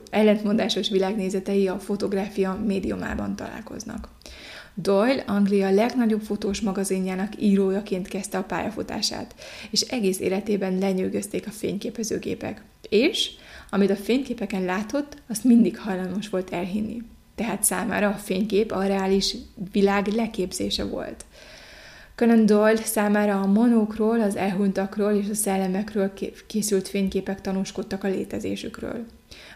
ellentmondásos 0.09 0.89
világnézetei 0.89 1.67
a 1.67 1.79
fotográfia 1.79 2.59
médiumában 2.65 3.35
találkoznak. 3.35 4.09
Doyle 4.73 5.23
Anglia 5.27 5.69
legnagyobb 5.69 6.21
fotós 6.21 6.61
magazinjának 6.61 7.41
írójaként 7.41 8.07
kezdte 8.07 8.37
a 8.37 8.43
pályafutását, 8.43 9.35
és 9.69 9.81
egész 9.81 10.19
életében 10.19 10.77
lenyűgözték 10.77 11.47
a 11.47 11.51
fényképezőgépek. 11.51 12.63
És, 12.89 13.31
amit 13.69 13.89
a 13.89 13.95
fényképeken 13.95 14.63
látott, 14.63 15.17
azt 15.29 15.43
mindig 15.43 15.77
hajlamos 15.77 16.29
volt 16.29 16.49
elhinni. 16.49 17.01
Tehát 17.39 17.63
számára 17.63 18.07
a 18.07 18.13
fénykép 18.13 18.71
a 18.71 18.83
reális 18.83 19.35
világ 19.71 20.07
leképzése 20.07 20.83
volt. 20.83 21.25
Conan 22.15 22.45
Doyle 22.45 22.75
számára 22.75 23.41
a 23.41 23.45
monókról, 23.45 24.21
az 24.21 24.35
elhunytakról 24.35 25.11
és 25.11 25.29
a 25.29 25.33
szellemekről 25.33 26.13
készült 26.47 26.87
fényképek 26.87 27.41
tanúskodtak 27.41 28.03
a 28.03 28.07
létezésükről. 28.07 29.05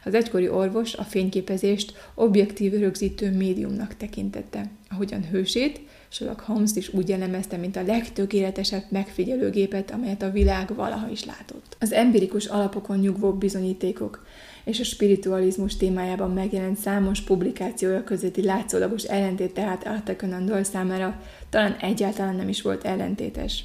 Az 0.05 0.13
egykori 0.13 0.49
orvos 0.49 0.93
a 0.93 1.03
fényképezést 1.03 1.93
objektív 2.15 2.73
rögzítő 2.79 3.31
médiumnak 3.31 3.97
tekintette, 3.97 4.71
ahogyan 4.89 5.25
hősét, 5.31 5.79
Sherlock 6.09 6.39
Holmes 6.39 6.71
is 6.75 6.93
úgy 6.93 7.09
jellemezte, 7.09 7.57
mint 7.57 7.75
a 7.75 7.83
legtökéletesebb 7.83 8.83
megfigyelőgépet, 8.89 9.91
amelyet 9.91 10.21
a 10.21 10.31
világ 10.31 10.75
valaha 10.75 11.09
is 11.09 11.25
látott. 11.25 11.77
Az 11.79 11.91
empirikus 11.91 12.45
alapokon 12.45 12.97
nyugvó 12.97 13.33
bizonyítékok 13.33 14.25
és 14.63 14.79
a 14.79 14.83
spiritualizmus 14.83 15.77
témájában 15.77 16.31
megjelent 16.31 16.77
számos 16.77 17.21
publikációja 17.21 18.03
közötti 18.03 18.43
látszólagos 18.43 19.03
ellentét 19.03 19.53
tehát 19.53 20.15
Conan 20.17 20.45
Doyle 20.45 20.63
számára 20.63 21.21
talán 21.49 21.75
egyáltalán 21.75 22.35
nem 22.35 22.49
is 22.49 22.61
volt 22.61 22.83
ellentétes. 22.83 23.63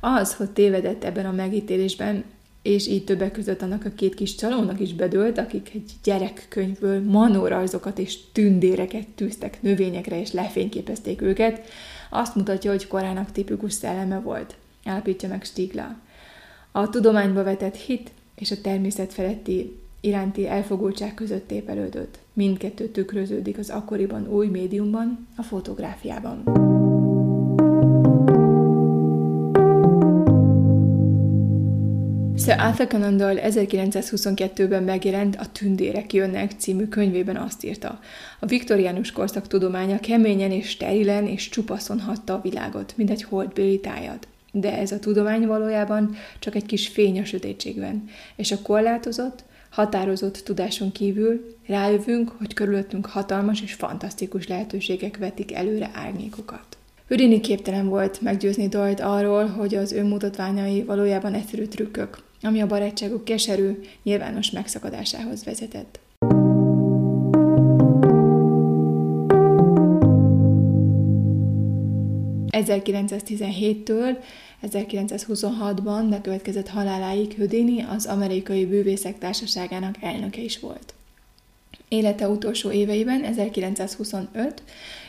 Az, 0.00 0.34
hogy 0.34 0.50
tévedett 0.50 1.04
ebben 1.04 1.26
a 1.26 1.32
megítélésben, 1.32 2.24
és 2.62 2.86
így 2.86 3.04
többek 3.04 3.32
között 3.32 3.62
annak 3.62 3.84
a 3.84 3.90
két 3.94 4.14
kis 4.14 4.34
csalónak 4.34 4.80
is 4.80 4.94
bedőlt, 4.94 5.38
akik 5.38 5.70
egy 5.74 5.90
gyerekkönyvből 6.04 7.02
manórajzokat 7.02 7.98
és 7.98 8.18
tündéreket 8.32 9.06
tűztek 9.08 9.62
növényekre, 9.62 10.20
és 10.20 10.32
lefényképezték 10.32 11.22
őket, 11.22 11.60
azt 12.10 12.34
mutatja, 12.34 12.70
hogy 12.70 12.86
korának 12.86 13.32
tipikus 13.32 13.72
szelleme 13.72 14.20
volt, 14.20 14.56
állapítja 14.84 15.28
meg 15.28 15.44
Stigla. 15.44 15.96
A 16.72 16.88
tudományba 16.88 17.42
vetett 17.42 17.76
hit 17.76 18.10
és 18.34 18.50
a 18.50 18.60
természet 18.60 19.12
feletti 19.12 19.78
iránti 20.04 20.48
elfogultság 20.48 21.14
között 21.14 21.46
tépelődött. 21.46 22.18
Mindkettő 22.32 22.88
tükröződik 22.88 23.58
az 23.58 23.70
akkoriban 23.70 24.28
új 24.28 24.46
médiumban, 24.46 25.28
a 25.36 25.42
fotográfiában. 25.42 26.42
Sir 32.36 32.54
Arthur 32.58 32.86
Conan 32.86 33.16
Doyle 33.16 33.42
1922-ben 33.44 34.82
megjelent 34.82 35.36
a 35.36 35.46
Tündérek 35.52 36.12
jönnek 36.12 36.52
című 36.58 36.86
könyvében 36.86 37.36
azt 37.36 37.64
írta. 37.64 38.00
A 38.40 38.46
viktoriánus 38.46 39.12
korszak 39.12 39.46
tudománya 39.46 40.00
keményen 40.00 40.50
és 40.50 40.68
sterilen 40.68 41.26
és 41.26 41.48
csupaszon 41.48 42.00
hatta 42.00 42.34
a 42.34 42.40
világot, 42.40 42.92
mint 42.96 43.10
egy 43.10 43.22
holdbéli 43.22 43.80
tájat. 43.80 44.28
De 44.52 44.78
ez 44.78 44.92
a 44.92 44.98
tudomány 44.98 45.46
valójában 45.46 46.14
csak 46.38 46.54
egy 46.54 46.66
kis 46.66 46.88
fény 46.88 47.20
a 47.20 47.24
sötétségben, 47.24 48.04
és 48.36 48.52
a 48.52 48.62
korlátozott, 48.62 49.44
határozott 49.72 50.36
tudáson 50.36 50.92
kívül 50.92 51.56
rájövünk, 51.66 52.30
hogy 52.38 52.54
körülöttünk 52.54 53.06
hatalmas 53.06 53.62
és 53.62 53.72
fantasztikus 53.72 54.48
lehetőségek 54.48 55.16
vetik 55.18 55.52
előre 55.52 55.90
árnyékokat. 55.94 56.76
Houdini 57.08 57.40
képtelen 57.40 57.88
volt 57.88 58.20
meggyőzni 58.20 58.68
Doyle 58.68 59.04
arról, 59.04 59.46
hogy 59.46 59.74
az 59.74 59.92
önmutatványai 59.92 60.82
valójában 60.82 61.34
egyszerű 61.34 61.64
trükkök, 61.64 62.18
ami 62.42 62.60
a 62.60 62.66
barátságuk 62.66 63.24
keserű, 63.24 63.80
nyilvános 64.02 64.50
megszakadásához 64.50 65.44
vezetett. 65.44 66.00
...1917-től 72.52 74.16
1926-ban 74.62 76.06
bekövetkezett 76.10 76.68
haláláig 76.68 77.34
Houdini 77.36 77.82
az 77.82 78.06
Amerikai 78.06 78.66
Bűvészek 78.66 79.18
Társaságának 79.18 79.94
elnöke 80.00 80.40
is 80.40 80.58
volt. 80.58 80.94
Élete 81.88 82.28
utolsó 82.28 82.70
éveiben, 82.70 83.24
1925 83.24 84.62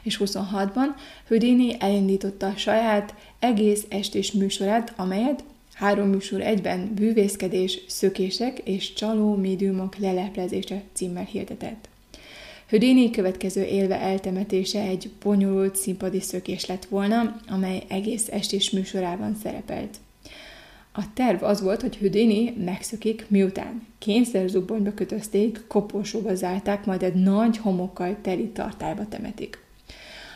és 0.03 0.19
26-ban 0.23 0.87
Houdini 1.27 1.75
elindította 1.79 2.47
a 2.47 2.57
saját 2.57 3.13
egész 3.39 3.85
estés 3.89 4.31
műsorát, 4.31 4.93
amelyet 4.95 5.43
Három 5.73 6.09
műsor 6.09 6.41
egyben 6.41 6.93
bűvészkedés, 6.93 7.79
szökések 7.87 8.59
és 8.59 8.93
csaló 8.93 9.35
médiumok 9.35 9.97
leleplezése 9.97 10.81
címmel 10.93 11.23
hirdetett. 11.23 11.89
Houdini 12.69 13.09
következő 13.09 13.63
élve 13.63 13.99
eltemetése 13.99 14.81
egy 14.81 15.11
bonyolult 15.23 15.75
színpadi 15.75 16.19
szökés 16.19 16.65
lett 16.65 16.85
volna, 16.85 17.35
amely 17.47 17.83
egész 17.87 18.27
estés 18.31 18.69
műsorában 18.69 19.35
szerepelt. 19.43 19.97
A 20.91 21.13
terv 21.13 21.43
az 21.43 21.61
volt, 21.61 21.81
hogy 21.81 21.97
Houdini 21.97 22.53
megszökik, 22.65 23.25
miután 23.27 23.87
kényszerzubbonyba 23.97 24.93
kötözték, 24.93 25.63
koporsóba 25.67 26.35
zárták, 26.35 26.85
majd 26.85 27.03
egy 27.03 27.13
nagy 27.13 27.57
homokkal 27.57 28.17
teli 28.21 28.47
tartályba 28.47 29.07
temetik. 29.07 29.63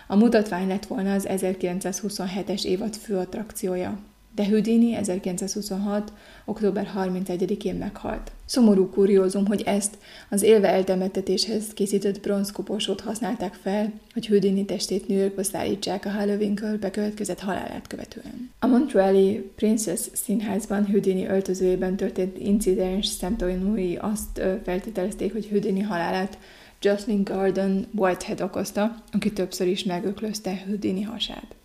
A 0.08 0.16
mutatvány 0.16 0.68
lett 0.68 0.86
volna 0.86 1.14
az 1.14 1.28
1927-es 1.30 2.64
évad 2.64 2.96
fő 2.96 3.18
attrakciója 3.18 4.00
de 4.38 4.46
Houdini 4.46 4.96
1926. 4.96 6.14
október 6.46 6.92
31-én 6.98 7.76
meghalt. 7.76 8.32
Szomorú 8.46 8.90
kuriózum, 8.90 9.46
hogy 9.46 9.62
ezt 9.66 9.98
az 10.30 10.42
élve 10.42 10.68
eltemettetéshez 10.68 11.66
készített 11.74 12.22
bronzkoporsót 12.22 13.02
használták 13.02 13.54
fel, 13.54 13.94
hogy 14.14 14.28
Houdini 14.28 14.66
testét 14.66 15.08
New 15.08 15.18
Yorkba 15.18 15.44
szállítsák 15.44 16.06
a 16.06 16.10
Halloween-kör 16.10 16.80
bekövetkezett 16.80 17.40
halálát 17.40 17.88
követően. 17.88 18.52
A 18.60 18.68
Montreali 18.68 19.52
Princess 19.56 20.00
színházban 20.14 20.86
Houdini 20.86 21.26
öltözőjében 21.26 21.96
történt 21.96 22.38
incidens 22.38 23.06
szemtanúi 23.06 23.96
azt 23.96 24.42
feltételezték, 24.64 25.32
hogy 25.34 25.48
Houdini 25.50 25.82
halálát 25.82 26.38
Jocelyn 26.82 27.24
Gordon 27.24 27.86
Whitehead 27.96 28.42
okozta, 28.42 29.04
aki 29.12 29.34
többször 29.34 29.68
is 29.68 29.84
megöklözte 29.84 30.64
Houdini 30.68 31.02
hasát. 31.02 31.56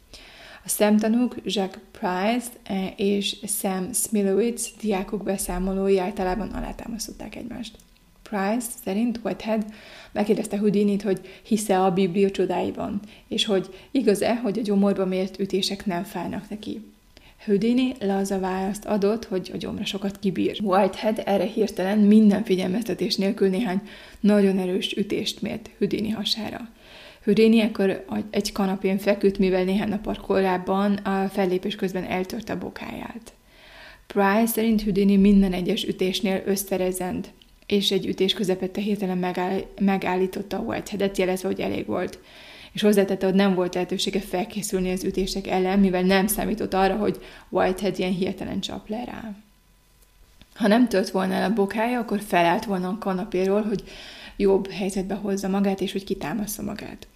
A 0.65 0.69
szemtanúk 0.69 1.37
Jacques 1.45 1.83
Price 1.91 2.49
eh, 2.63 2.93
és 2.97 3.37
Sam 3.47 3.93
Smilowitz 3.93 4.73
diákok 4.81 5.23
beszámolói 5.23 5.99
általában 5.99 6.49
alátámasztották 6.49 7.37
egymást. 7.37 7.77
Price 8.23 8.69
szerint 8.85 9.21
Whitehead 9.23 9.65
megkérdezte 10.13 10.59
Houdinit, 10.59 11.03
hogy 11.03 11.21
hisze 11.43 11.81
a 11.81 11.93
Biblia 11.93 12.31
csodáiban, 12.31 13.01
és 13.29 13.45
hogy 13.45 13.75
igaz-e, 13.91 14.37
hogy 14.37 14.59
a 14.59 14.63
gyomorba 14.63 15.07
mért 15.07 15.39
ütések 15.39 15.87
nem 15.87 16.05
fájnak 16.05 16.51
neki. 16.51 16.81
Houdini 17.45 17.93
laza 18.01 18.39
választ 18.39 18.85
adott, 18.85 19.25
hogy 19.25 19.51
a 19.55 19.57
gyomra 19.57 19.85
sokat 19.85 20.19
kibír. 20.19 20.59
Whitehead 20.63 21.23
erre 21.25 21.45
hirtelen 21.45 21.99
minden 21.99 22.45
figyelmeztetés 22.45 23.17
nélkül 23.17 23.49
néhány 23.49 23.81
nagyon 24.21 24.59
erős 24.59 24.97
ütést 24.97 25.43
mért 25.43 25.71
Houdini 25.79 26.11
hasára. 26.11 26.69
Houdini 27.25 27.61
ekkor 27.61 28.05
egy 28.31 28.53
kanapén 28.53 28.99
feküdt, 28.99 29.39
mivel 29.39 29.65
néhány 29.65 29.89
nappal 29.89 30.17
korábban 30.27 30.95
a 30.95 31.29
fellépés 31.29 31.75
közben 31.75 32.05
eltörte 32.05 32.53
a 32.53 32.59
bokáját. 32.59 33.33
Price 34.07 34.47
szerint 34.47 34.83
Houdini 34.83 35.17
minden 35.17 35.53
egyes 35.53 35.85
ütésnél 35.85 36.43
összerezent, 36.47 37.31
és 37.67 37.91
egy 37.91 38.07
ütés 38.07 38.35
közepette 38.35 38.81
hirtelen 38.81 39.19
megáll, 39.19 39.61
megállította 39.81 40.57
a 40.57 40.61
Whiteheadet, 40.61 41.19
jelezve, 41.19 41.49
hogy 41.49 41.61
elég 41.61 41.87
volt. 41.87 42.19
És 42.73 42.83
hozzátette, 42.83 43.27
hogy 43.27 43.35
nem 43.35 43.55
volt 43.55 43.75
lehetősége 43.75 44.21
felkészülni 44.21 44.93
az 44.93 45.05
ütések 45.05 45.47
ellen, 45.47 45.79
mivel 45.79 46.03
nem 46.03 46.27
számított 46.27 46.75
arra, 46.75 46.97
hogy 46.97 47.25
Whitehead 47.49 47.99
ilyen 47.99 48.13
hirtelen 48.13 48.61
csap 48.61 48.89
le 48.89 49.05
rá. 49.05 49.35
Ha 50.55 50.69
nem 50.69 50.89
tört 50.89 51.11
volna 51.11 51.35
el 51.35 51.51
a 51.51 51.55
bokája, 51.55 51.99
akkor 51.99 52.21
felállt 52.21 52.65
volna 52.65 52.89
a 52.89 52.99
kanapéról, 52.99 53.63
hogy 53.63 53.83
jobb 54.43 54.71
helyzetbe 54.71 55.15
hozza 55.15 55.49
magát, 55.49 55.81
és 55.81 55.93
hogy 55.93 56.05
kitámaszza 56.05 56.63
magát. 56.63 57.07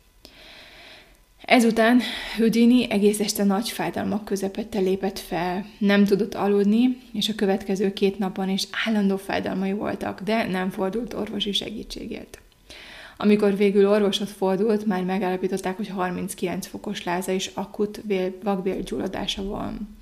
Ezután 1.45 2.01
Houdini 2.37 2.91
egész 2.91 3.21
este 3.21 3.45
nagy 3.45 3.69
fájdalmak 3.69 4.25
közepette 4.25 4.79
lépett 4.79 5.19
fel, 5.19 5.67
nem 5.79 6.05
tudott 6.05 6.35
aludni, 6.35 6.99
és 7.13 7.29
a 7.29 7.35
következő 7.35 7.93
két 7.93 8.19
napon 8.19 8.49
is 8.49 8.69
állandó 8.87 9.17
fájdalmai 9.17 9.73
voltak, 9.73 10.21
de 10.23 10.47
nem 10.47 10.71
fordult 10.71 11.15
orvosi 11.15 11.53
segítségért. 11.53 12.39
Amikor 13.17 13.57
végül 13.57 13.89
orvosot 13.89 14.29
fordult, 14.29 14.87
már 14.87 15.05
megállapították, 15.05 15.77
hogy 15.77 15.89
39 15.89 16.67
fokos 16.67 17.05
láza 17.05 17.33
és 17.33 17.51
akut 17.55 18.03
vakbélgyulladása 18.43 19.45
van, 19.45 19.97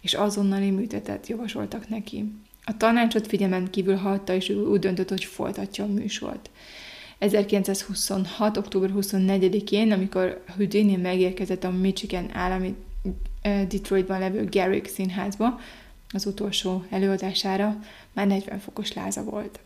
és 0.00 0.14
azonnali 0.14 0.70
műtetet 0.70 1.26
javasoltak 1.26 1.88
neki. 1.88 2.32
A 2.64 2.76
tanácsot 2.76 3.26
figyelmen 3.26 3.70
kívül 3.70 3.96
hagyta, 3.96 4.34
és 4.34 4.48
úgy 4.48 4.78
döntött, 4.78 5.08
hogy 5.08 5.24
folytatja 5.24 5.84
a 5.84 5.92
műsort. 5.92 6.50
1926. 7.18 8.56
október 8.56 8.90
24-én, 8.96 9.92
amikor 9.92 10.44
Houdini 10.56 10.96
megérkezett 10.96 11.64
a 11.64 11.70
Michigan 11.70 12.30
állami 12.32 12.76
Detroitban 13.42 14.18
levő 14.18 14.48
Garrick 14.50 14.86
színházba, 14.86 15.60
az 16.12 16.26
utolsó 16.26 16.84
előadására, 16.90 17.78
már 18.12 18.26
40 18.26 18.58
fokos 18.58 18.92
láza 18.92 19.24
volt. 19.24 19.60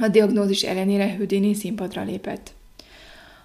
A 0.00 0.08
diagnózis 0.08 0.62
ellenére 0.62 1.16
Houdini 1.16 1.54
színpadra 1.54 2.02
lépett. 2.02 2.52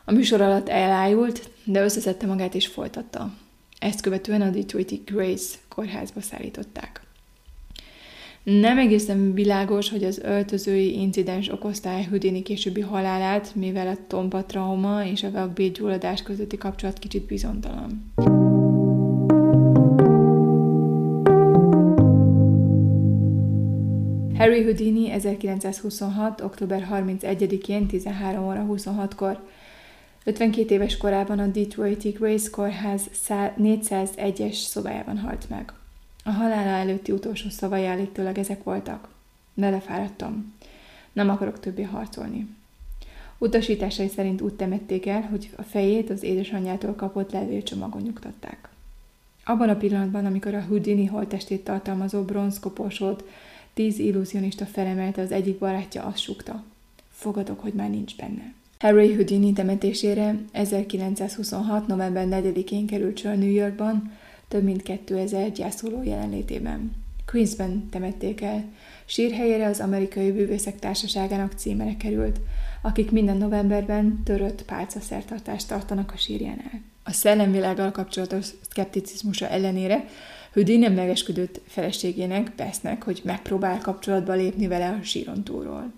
A 0.05 0.11
műsor 0.11 0.41
alatt 0.41 0.69
elájult, 0.69 1.49
de 1.63 1.83
összeszedte 1.83 2.25
magát 2.25 2.55
és 2.55 2.67
folytatta. 2.67 3.33
Ezt 3.79 4.01
követően 4.01 4.41
a 4.41 4.49
Detroiti 4.49 5.01
Grace 5.05 5.57
kórházba 5.67 6.21
szállították. 6.21 7.01
Nem 8.43 8.77
egészen 8.77 9.33
világos, 9.33 9.89
hogy 9.89 10.03
az 10.03 10.19
öltözői 10.23 10.99
incidens 10.99 11.51
okozta 11.51 12.05
Houdini 12.09 12.41
későbbi 12.41 12.81
halálát, 12.81 13.55
mivel 13.55 13.87
a 13.87 13.97
tomba 14.07 14.45
trauma 14.45 15.05
és 15.05 15.23
a 15.23 15.31
vakbétgyulladás 15.31 16.23
közötti 16.23 16.57
kapcsolat 16.57 16.99
kicsit 16.99 17.25
bizonytalan. 17.25 18.11
Harry 24.37 24.63
Houdini 24.63 25.11
1926. 25.11 26.41
október 26.41 26.87
31-én 26.91 27.87
13 27.87 28.45
óra 28.45 28.65
26-kor 28.69 29.43
52 30.25 30.73
éves 30.73 30.97
korában 30.97 31.39
a 31.39 31.47
Detroiti 31.47 32.09
Grace 32.09 32.49
Kórház 32.49 33.01
401-es 33.29 34.53
szobájában 34.53 35.17
halt 35.17 35.49
meg. 35.49 35.73
A 36.23 36.31
halála 36.31 36.69
előtti 36.69 37.11
utolsó 37.11 37.49
szavai 37.49 37.85
állítólag 37.85 38.37
ezek 38.37 38.63
voltak. 38.63 39.07
Belefáradtam. 39.53 40.53
Nem 41.13 41.29
akarok 41.29 41.59
többé 41.59 41.83
harcolni. 41.83 42.47
Utasításai 43.37 44.07
szerint 44.07 44.41
úgy 44.41 44.53
temették 44.53 45.05
el, 45.05 45.21
hogy 45.21 45.49
a 45.55 45.61
fejét 45.61 46.09
az 46.09 46.23
édesanyjától 46.23 46.93
kapott 46.93 47.31
levélcsomagon 47.31 48.01
nyugtatták. 48.01 48.69
Abban 49.45 49.69
a 49.69 49.75
pillanatban, 49.75 50.25
amikor 50.25 50.53
a 50.53 50.63
Houdini 50.63 51.05
holtestét 51.05 51.63
tartalmazó 51.63 52.21
bronzkoporsót 52.21 53.29
tíz 53.73 53.99
illúzionista 53.99 54.65
felemelte, 54.65 55.21
az 55.21 55.31
egyik 55.31 55.57
barátja 55.57 56.03
azt 56.03 56.17
súgta. 56.17 56.63
Fogadok, 57.09 57.59
hogy 57.59 57.73
már 57.73 57.89
nincs 57.89 58.15
benne. 58.15 58.53
Harry 58.79 59.13
Houdini 59.13 59.53
temetésére 59.53 60.35
1926. 60.51 61.87
november 61.87 62.27
4-én 62.29 62.85
került 62.85 63.17
sor 63.17 63.35
New 63.35 63.51
Yorkban, 63.51 64.11
több 64.53 64.63
mint 64.63 64.81
2000 64.81 65.51
gyászoló 65.51 66.03
jelenlétében. 66.03 66.91
Queensben 67.25 67.89
temették 67.89 68.41
el. 68.41 68.63
Sírhelyére 69.05 69.65
az 69.65 69.79
Amerikai 69.79 70.31
Bűvészek 70.31 70.79
Társaságának 70.79 71.53
címere 71.53 71.97
került, 71.97 72.39
akik 72.81 73.11
minden 73.11 73.37
novemberben 73.37 74.23
törött 74.23 74.63
pálcaszertartást 74.65 75.67
tartanak 75.67 76.11
a 76.11 76.17
sírjánál. 76.17 76.81
A 77.03 77.11
szellemvilággal 77.11 77.91
kapcsolatos 77.91 78.47
szkepticizmusa 78.69 79.47
ellenére 79.47 80.05
Houdini 80.53 80.87
megesküdött 80.87 81.61
feleségének, 81.67 82.55
Bessnek, 82.55 83.03
hogy 83.03 83.21
megpróbál 83.23 83.79
kapcsolatba 83.79 84.33
lépni 84.33 84.67
vele 84.67 84.89
a 84.89 85.03
síron 85.03 85.43
túlról. 85.43 85.91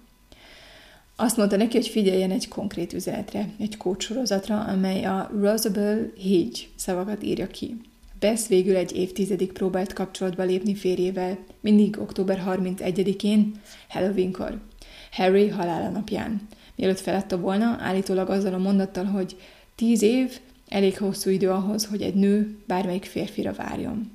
Azt 1.16 1.38
mondta 1.38 1.56
neki, 1.56 1.78
hogy 1.78 1.88
figyeljen 1.88 2.32
egy 2.32 2.48
konkrét 2.48 2.94
üzenetre, 2.94 3.50
egy 3.60 3.78
kócsorozatra, 3.78 4.60
amely 4.60 5.06
a 5.06 5.32
Rosabelle 5.40 6.10
Higgy 6.18 6.70
szavakat 6.76 7.24
írja 7.24 7.48
ki. 7.48 7.78
Bess 8.26 8.48
végül 8.48 8.76
egy 8.76 8.96
évtizedig 8.96 9.52
próbált 9.52 9.94
kapcsolatba 9.94 10.44
lépni 10.44 10.76
férjével, 10.76 11.38
mindig 11.62 12.00
október 12.00 12.44
31-én, 12.48 13.52
Halloweenkor, 13.90 14.62
Harry 15.12 15.48
halála 15.48 15.90
napján. 15.90 16.48
Mielőtt 16.76 17.00
feladta 17.00 17.38
volna, 17.38 17.78
állítólag 17.80 18.30
azzal 18.30 18.54
a 18.54 18.58
mondattal, 18.58 19.04
hogy 19.06 19.38
tíz 19.76 20.02
év 20.02 20.40
elég 20.68 20.98
hosszú 20.98 21.30
idő 21.30 21.50
ahhoz, 21.50 21.86
hogy 21.86 22.02
egy 22.02 22.14
nő 22.14 22.58
bármelyik 22.68 23.04
férfira 23.04 23.54
várjon. 23.54 24.12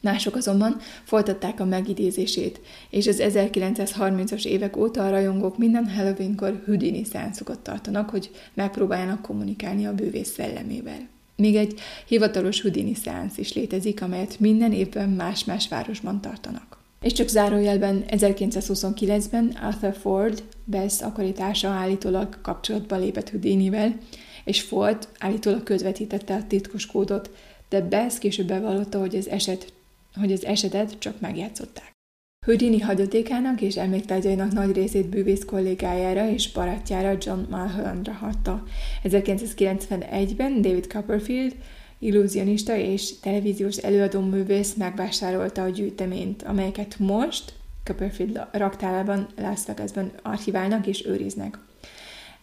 Mások 0.00 0.34
azonban 0.34 0.76
folytatták 1.04 1.60
a 1.60 1.64
megidézését, 1.64 2.60
és 2.90 3.06
az 3.06 3.22
1930-as 3.22 4.44
évek 4.44 4.76
óta 4.76 5.06
a 5.06 5.10
rajongók 5.10 5.58
minden 5.58 5.88
Halloweenkor 5.88 6.62
Houdini 6.66 7.04
szeánszokat 7.04 7.58
tartanak, 7.58 8.10
hogy 8.10 8.30
megpróbáljanak 8.54 9.22
kommunikálni 9.22 9.86
a 9.86 9.94
bővész 9.94 10.32
szellemével. 10.32 11.18
Még 11.40 11.56
egy 11.56 11.80
hivatalos 12.06 12.60
Houdini 12.60 12.94
szeánsz 12.94 13.38
is 13.38 13.52
létezik, 13.52 14.02
amelyet 14.02 14.40
minden 14.40 14.72
évben 14.72 15.08
más-más 15.08 15.68
városban 15.68 16.20
tartanak. 16.20 16.78
És 17.02 17.12
csak 17.12 17.28
zárójelben 17.28 18.04
1929-ben 18.08 19.56
Arthur 19.62 19.94
Ford, 19.94 20.42
Bess 20.64 21.00
akkori 21.00 21.32
társa 21.32 21.68
állítólag 21.68 22.40
kapcsolatba 22.40 22.96
lépett 22.96 23.30
Houdinivel, 23.30 23.98
és 24.44 24.60
Ford 24.60 25.08
állítólag 25.18 25.62
közvetítette 25.62 26.34
a 26.34 26.46
titkos 26.46 26.86
kódot, 26.86 27.30
de 27.68 27.80
Bess 27.80 28.18
később 28.18 28.46
bevallotta, 28.46 28.98
hogy 28.98 29.16
az 29.16 29.28
eset 29.28 29.72
hogy 30.14 30.32
az 30.32 30.44
esetet 30.44 30.98
csak 30.98 31.20
megjátszották. 31.20 31.99
Houdini 32.46 32.80
hagyatékának 32.80 33.60
és 33.60 33.76
emléktárgyainak 33.76 34.52
nagy 34.52 34.72
részét 34.72 35.08
bűvész 35.08 35.44
kollégájára 35.44 36.28
és 36.28 36.52
barátjára 36.52 37.16
John 37.20 37.40
Mulhollandra 37.50 38.12
hagyta. 38.12 38.62
1991-ben 39.04 40.62
David 40.62 40.86
Copperfield, 40.92 41.54
illúzionista 41.98 42.76
és 42.76 43.18
televíziós 43.20 43.76
előadó 43.76 44.20
művész 44.20 44.74
megvásárolta 44.74 45.62
a 45.62 45.68
gyűjteményt, 45.68 46.42
amelyeket 46.42 46.98
most 46.98 47.52
Copperfield 47.84 48.40
raktárában 48.52 49.26
Las 49.36 49.66
Vegasban 49.66 50.12
archiválnak 50.22 50.86
és 50.86 51.06
őriznek. 51.06 51.58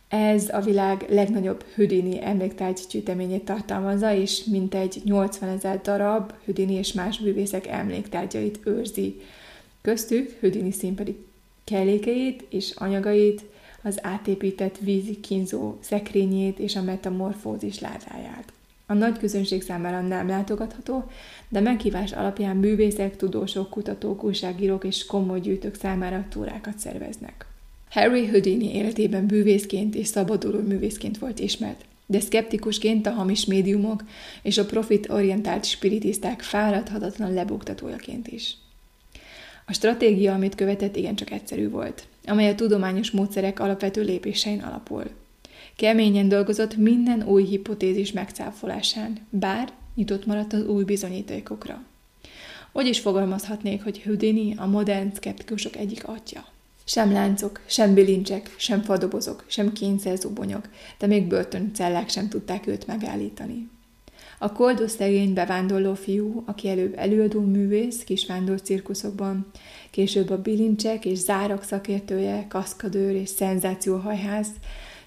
Ez 0.07 0.49
a 0.49 0.59
világ 0.59 1.05
legnagyobb 1.09 1.65
Houdini 1.75 2.23
emléktárgy 2.25 2.79
gyűjteményét 2.91 3.45
tartalmazza, 3.45 4.13
és 4.13 4.43
mintegy 4.43 5.01
80 5.03 5.49
ezer 5.49 5.81
darab 5.81 6.33
Houdini 6.45 6.73
és 6.73 6.93
más 6.93 7.19
bűvészek 7.19 7.67
emléktárgyait 7.67 8.59
őrzi. 8.63 9.21
Köztük 9.87 10.37
Houdini 10.39 10.71
színpadi 10.71 11.15
kellékeit 11.63 12.45
és 12.49 12.71
anyagait, 12.75 13.43
az 13.83 13.99
átépített 14.01 14.77
vízi 14.77 15.19
kínzó 15.19 15.75
szekrényét 15.79 16.59
és 16.59 16.75
a 16.75 16.81
metamorfózis 16.81 17.79
ládáját. 17.79 18.53
A 18.85 18.93
nagy 18.93 19.17
közönség 19.17 19.61
számára 19.61 20.01
nem 20.01 20.27
látogatható, 20.27 21.03
de 21.49 21.59
meghívás 21.59 22.11
alapján 22.11 22.59
bűvészek, 22.59 23.15
tudósok, 23.15 23.69
kutatók, 23.69 24.23
újságírók 24.23 24.83
és 24.83 25.05
komoly 25.05 25.39
gyűjtők 25.39 25.75
számára 25.75 26.25
túrákat 26.29 26.79
szerveznek. 26.79 27.45
Harry 27.89 28.27
Houdini 28.27 28.75
életében 28.75 29.27
bűvészként 29.27 29.95
és 29.95 30.07
szabaduló 30.07 30.59
művészként 30.59 31.17
volt 31.17 31.39
ismert, 31.39 31.85
de 32.05 32.19
szkeptikusként 32.19 33.05
a 33.05 33.11
hamis 33.11 33.45
médiumok 33.45 34.03
és 34.41 34.57
a 34.57 34.65
profit-orientált 34.65 35.65
spiritisták 35.65 36.41
fáradhatatlan 36.41 37.33
lebuktatójaként 37.33 38.27
is. 38.27 38.57
A 39.69 39.73
stratégia, 39.73 40.33
amit 40.33 40.55
követett, 40.55 40.95
igencsak 40.95 41.31
egyszerű 41.31 41.69
volt, 41.69 42.07
amely 42.25 42.49
a 42.49 42.55
tudományos 42.55 43.11
módszerek 43.11 43.59
alapvető 43.59 44.01
lépésein 44.01 44.61
alapul. 44.61 45.03
Keményen 45.75 46.27
dolgozott 46.27 46.75
minden 46.75 47.23
új 47.23 47.43
hipotézis 47.43 48.11
megcáfolásán, 48.11 49.27
bár 49.29 49.71
nyitott 49.95 50.25
maradt 50.25 50.53
az 50.53 50.67
új 50.67 50.83
bizonyítékokra. 50.83 51.83
Úgy 52.71 52.87
is 52.87 52.99
fogalmazhatnék, 52.99 53.83
hogy 53.83 54.01
Houdini 54.03 54.53
a 54.57 54.65
modern 54.65 55.13
szkeptikusok 55.15 55.75
egyik 55.75 56.07
atya. 56.07 56.45
Sem 56.83 57.11
láncok, 57.11 57.61
sem 57.65 57.93
bilincsek, 57.93 58.55
sem 58.57 58.81
fadobozok, 58.81 59.43
sem 59.47 59.73
kényszerzubonyok, 59.73 60.69
de 60.99 61.07
még 61.07 61.27
börtöncellák 61.27 62.09
sem 62.09 62.29
tudták 62.29 62.67
őt 62.67 62.87
megállítani. 62.87 63.69
A 64.39 64.51
koldó 64.51 64.87
szegény 64.87 65.33
bevándorló 65.33 65.93
fiú, 65.93 66.43
aki 66.45 66.69
előbb 66.69 66.93
előadó 66.97 67.41
művész 67.41 68.03
kisvándor 68.03 68.61
cirkuszokban, 68.61 69.45
később 69.89 70.29
a 70.29 70.41
bilincsek 70.41 71.05
és 71.05 71.17
zárak 71.17 71.63
szakértője, 71.63 72.45
kaszkadőr 72.49 73.15
és 73.15 73.29
szenzációhajház, 73.29 74.47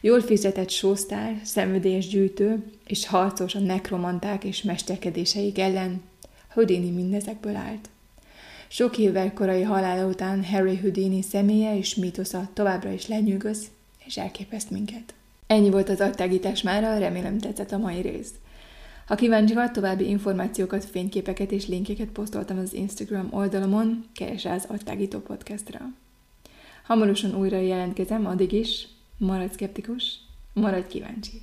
jól 0.00 0.20
fizetett 0.20 0.70
sósztár, 0.70 1.40
szenvedélyes 1.44 2.08
gyűjtő 2.08 2.64
és 2.86 3.06
harcos 3.06 3.54
a 3.54 3.58
nekromanták 3.58 4.44
és 4.44 4.62
mesterkedéseik 4.62 5.58
ellen, 5.58 6.02
Houdini 6.52 6.90
mindezekből 6.90 7.56
állt. 7.56 7.88
Sok 8.68 8.98
évvel 8.98 9.32
korai 9.32 9.62
halála 9.62 10.06
után 10.06 10.44
Harry 10.44 10.76
Houdini 10.76 11.22
személye 11.22 11.76
és 11.76 11.94
mítosza 11.94 12.48
továbbra 12.52 12.90
is 12.90 13.06
lenyűgöz, 13.06 13.66
és 14.06 14.16
elképeszt 14.16 14.70
minket. 14.70 15.14
Ennyi 15.46 15.70
volt 15.70 15.88
az 15.88 16.00
agytágítás 16.00 16.62
mára, 16.62 16.98
remélem 16.98 17.38
tetszett 17.38 17.72
a 17.72 17.78
mai 17.78 18.00
rész. 18.00 18.30
Ha 19.10 19.16
kíváncsi 19.16 19.54
vagy, 19.54 19.70
további 19.70 20.08
információkat, 20.08 20.84
fényképeket 20.84 21.52
és 21.52 21.66
linkeket 21.66 22.08
posztoltam 22.08 22.58
az 22.58 22.74
Instagram 22.74 23.28
oldalamon, 23.30 24.04
keres 24.12 24.44
az 24.44 24.64
agytágító 24.68 25.18
podcastra. 25.18 25.78
Hamarosan 26.84 27.34
újra 27.34 27.56
jelentkezem, 27.56 28.26
addig 28.26 28.52
is 28.52 28.88
maradj 29.18 29.52
szkeptikus, 29.52 30.18
maradj 30.52 30.86
kíváncsi. 30.86 31.42